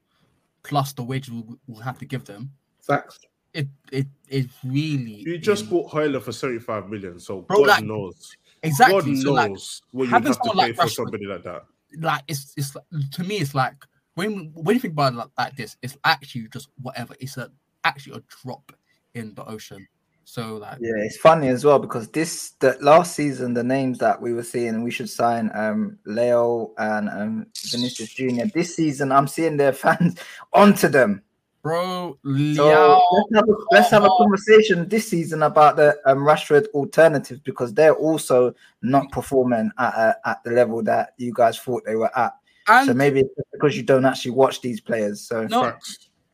[0.65, 2.51] plus the wages we'll, we'll have to give them.
[2.86, 3.19] Facts.
[3.52, 5.23] It it it really.
[5.23, 8.36] you just bought Højlund for 75 million, so Bro, God like, knows.
[8.62, 9.23] exactly.
[9.23, 11.65] God knows like, what you having have to someone pay like for somebody like that.
[12.01, 12.77] like it's it's
[13.12, 13.77] to me it's like
[14.15, 17.15] when when you think about it like, like this, it's actually just whatever.
[17.20, 17.51] It's a
[17.85, 18.73] actually a drop
[19.15, 19.86] in the ocean.
[20.24, 24.20] So like Yeah, it's funny as well because this the last season the names that
[24.20, 28.47] we were seeing we should sign um Leão and um Vinicius Junior.
[28.47, 30.19] This season I'm seeing their fans
[30.52, 31.23] onto them.
[31.65, 32.16] Bro,
[32.55, 37.41] So let's have a, let's have a conversation this season about the um, Rashford alternatives
[37.41, 41.97] because they're also not performing at uh, at the level that you guys thought they
[41.97, 42.35] were at.
[42.69, 45.20] so And- maybe it's because you don't actually watch these players.
[45.27, 45.73] So no,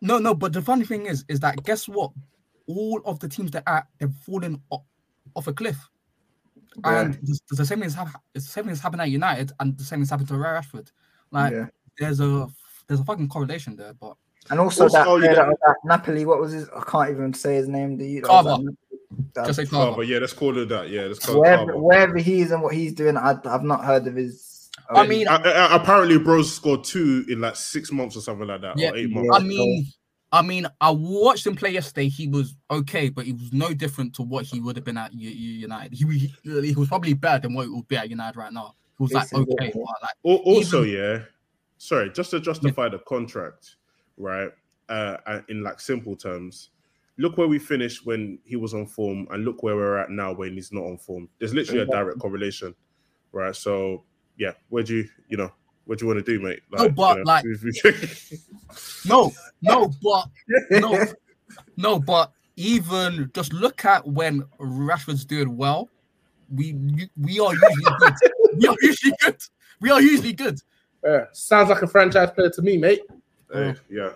[0.02, 0.34] no, no.
[0.34, 2.10] But the funny thing is, is that guess what?
[2.66, 4.82] All of the teams that are they've fallen off,
[5.34, 5.78] off a cliff.
[6.84, 9.76] And the, the same thing is hap- the same thing is happening at United, and
[9.78, 10.90] the same thing is happening to Rashford.
[11.30, 11.66] Like Yeah.
[11.98, 12.48] there's a
[12.86, 13.92] there's a fucking correlation there.
[13.94, 14.16] But
[14.48, 16.68] And also, Also, that, oh, you player got- that, that Napoli, what was his?
[16.70, 17.96] I can't even say his name.
[17.96, 18.22] Do you?
[18.22, 18.58] Carver.
[19.44, 20.02] Just say Carver.
[20.02, 20.88] Yeah, let's call it that.
[20.88, 21.78] Yeah, let's call it Wherever, Carver.
[21.78, 24.70] wherever he is and what he's doing, I, I've not heard of his.
[24.88, 28.62] I mean, A- a- apparently, Bros scored two in like six months or something like
[28.62, 29.28] that, yeah, or eight months.
[29.34, 29.86] I mean,
[30.32, 32.08] I mean, I watched him play yesterday.
[32.08, 35.12] He was okay, but he was no different to what he would have been at
[35.12, 35.92] U- U- United.
[35.92, 36.32] He, he
[36.68, 38.74] he was probably better than what he would be at United right now.
[38.98, 41.18] He was like okay, but like Also, even- yeah,
[41.78, 43.76] sorry, just to justify the contract,
[44.20, 44.50] right?
[44.88, 46.70] Uh, uh, in like simple terms,
[47.16, 50.32] look where we finished when he was on form, and look where we're at now
[50.32, 51.28] when he's not on form.
[51.38, 52.74] There's literally a direct correlation,
[53.32, 53.54] right?
[53.54, 54.04] So,
[54.36, 55.52] yeah, where do you, you know,
[55.84, 56.60] what do you want to do, mate?
[56.72, 57.44] No, but, you know, like-
[59.06, 59.32] No,
[59.62, 60.28] no, but
[60.70, 61.04] no,
[61.76, 65.88] no, but even just look at when Rashford's doing well,
[66.54, 66.74] we
[67.20, 68.14] we are usually good.
[68.58, 69.36] we are usually good.
[69.80, 70.58] We are usually good.
[71.04, 73.00] Yeah, sounds like a franchise player to me, mate.
[73.52, 74.10] Hey, yeah.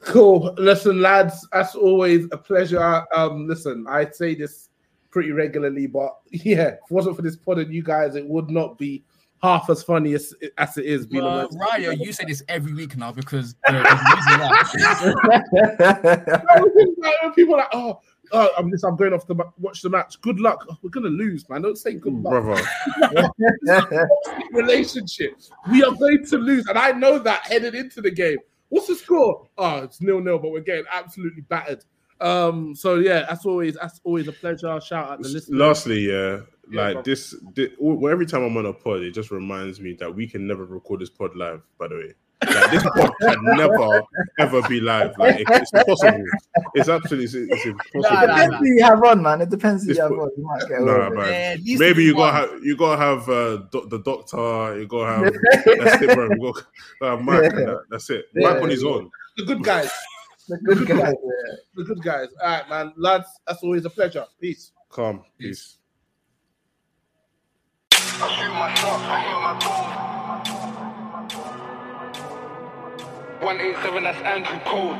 [0.00, 0.54] Cool.
[0.58, 3.04] Listen, lads, as always, a pleasure.
[3.14, 4.68] Um, listen, I say this
[5.10, 8.50] pretty regularly, but yeah, if it wasn't for this pod and you guys, it would
[8.50, 9.02] not be
[9.42, 11.06] half as funny as, as it is.
[11.06, 15.14] Being Uh, Raya, you say this every week now because there- there's a
[16.74, 17.14] reason why.
[17.22, 18.00] When people are like, oh,
[18.32, 18.82] oh, I'm this.
[18.84, 20.20] I'm going off to ma- watch the match.
[20.20, 20.64] Good luck.
[20.70, 21.62] Oh, we're gonna lose, man.
[21.62, 22.62] Don't say good luck, brother.
[24.52, 25.32] relationship.
[25.70, 28.38] We are going to lose, and I know that headed into the game.
[28.70, 29.48] What's the score?
[29.56, 31.84] Oh, it's nil nil, but we're getting absolutely battered.
[32.20, 34.80] Um, so yeah, that's always that's always a pleasure.
[34.80, 35.58] Shout out to the listeners.
[35.58, 36.40] Lastly, yeah,
[36.70, 37.02] Yeah, like bro.
[37.02, 40.26] this, thi- well, every time I'm on a pod, it just reminds me that we
[40.26, 41.62] can never record this pod live.
[41.78, 42.14] By the way,
[42.46, 44.00] like, this pod can never
[44.38, 45.16] ever be live.
[45.18, 46.24] Like it's impossible.
[46.74, 48.04] It's absolutely it's, it's impossible.
[48.04, 49.40] It depends who you have on, man.
[49.40, 50.30] It depends who This you have po- on.
[50.36, 51.30] You might get away Nah, with it.
[51.30, 51.58] man.
[51.78, 54.78] Maybe you gotta have you gotta have uh, do- the doctor.
[54.78, 55.32] You gotta have
[55.82, 56.28] that's it, bro.
[56.30, 56.52] You
[57.00, 57.44] gotta have Mike.
[57.52, 57.80] and that.
[57.90, 58.26] That's it.
[58.34, 58.52] Yeah.
[58.52, 59.10] Mike on his own.
[59.36, 59.90] The good guys.
[60.48, 61.14] The good guys.
[61.74, 62.28] The good guys.
[62.42, 62.92] All right, man.
[62.96, 64.24] Lads, that's always a pleasure.
[64.40, 64.72] Peace.
[64.88, 65.22] Calm.
[65.38, 65.76] Peace.
[68.20, 69.94] I
[73.48, 74.92] 187, that's Andrew Cole.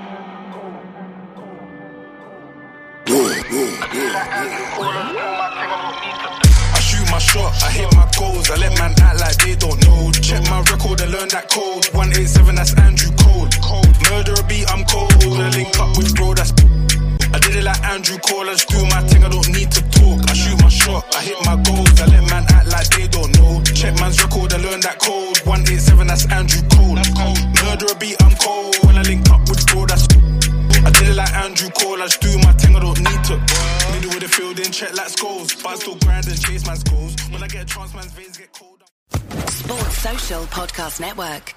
[6.72, 8.48] I shoot my shot, I hit my goals.
[8.50, 10.10] I let man act like they don't know.
[10.12, 11.92] Check my record and learn that code.
[11.92, 13.48] 187, that's Andrew Cole.
[14.08, 15.12] Murderer beat, I'm cold.
[15.12, 16.54] I link up with bro, that's.
[17.34, 18.48] I did it like Andrew Cole.
[18.48, 20.18] I just do my thing, I don't need to talk.
[20.28, 22.00] I shoot my shot, I hit my goals.
[22.00, 23.62] I let man act like they don't know.
[23.74, 25.38] Check man's record I learn that code.
[25.44, 26.96] 187, that's Andrew Cole.
[27.64, 28.76] Murderer beat, I'm cold.
[28.84, 30.08] When I link up with bro, that's.
[30.84, 33.36] I did it like Andrew Cole, I just do my thing, I don't need to.
[33.92, 35.54] Middle of the field, in check like skulls.
[35.62, 37.14] But I still grind and chase man's goals.
[37.30, 38.82] When I get a chance, man's veins get cold.
[39.50, 41.54] Sports Social Podcast Network.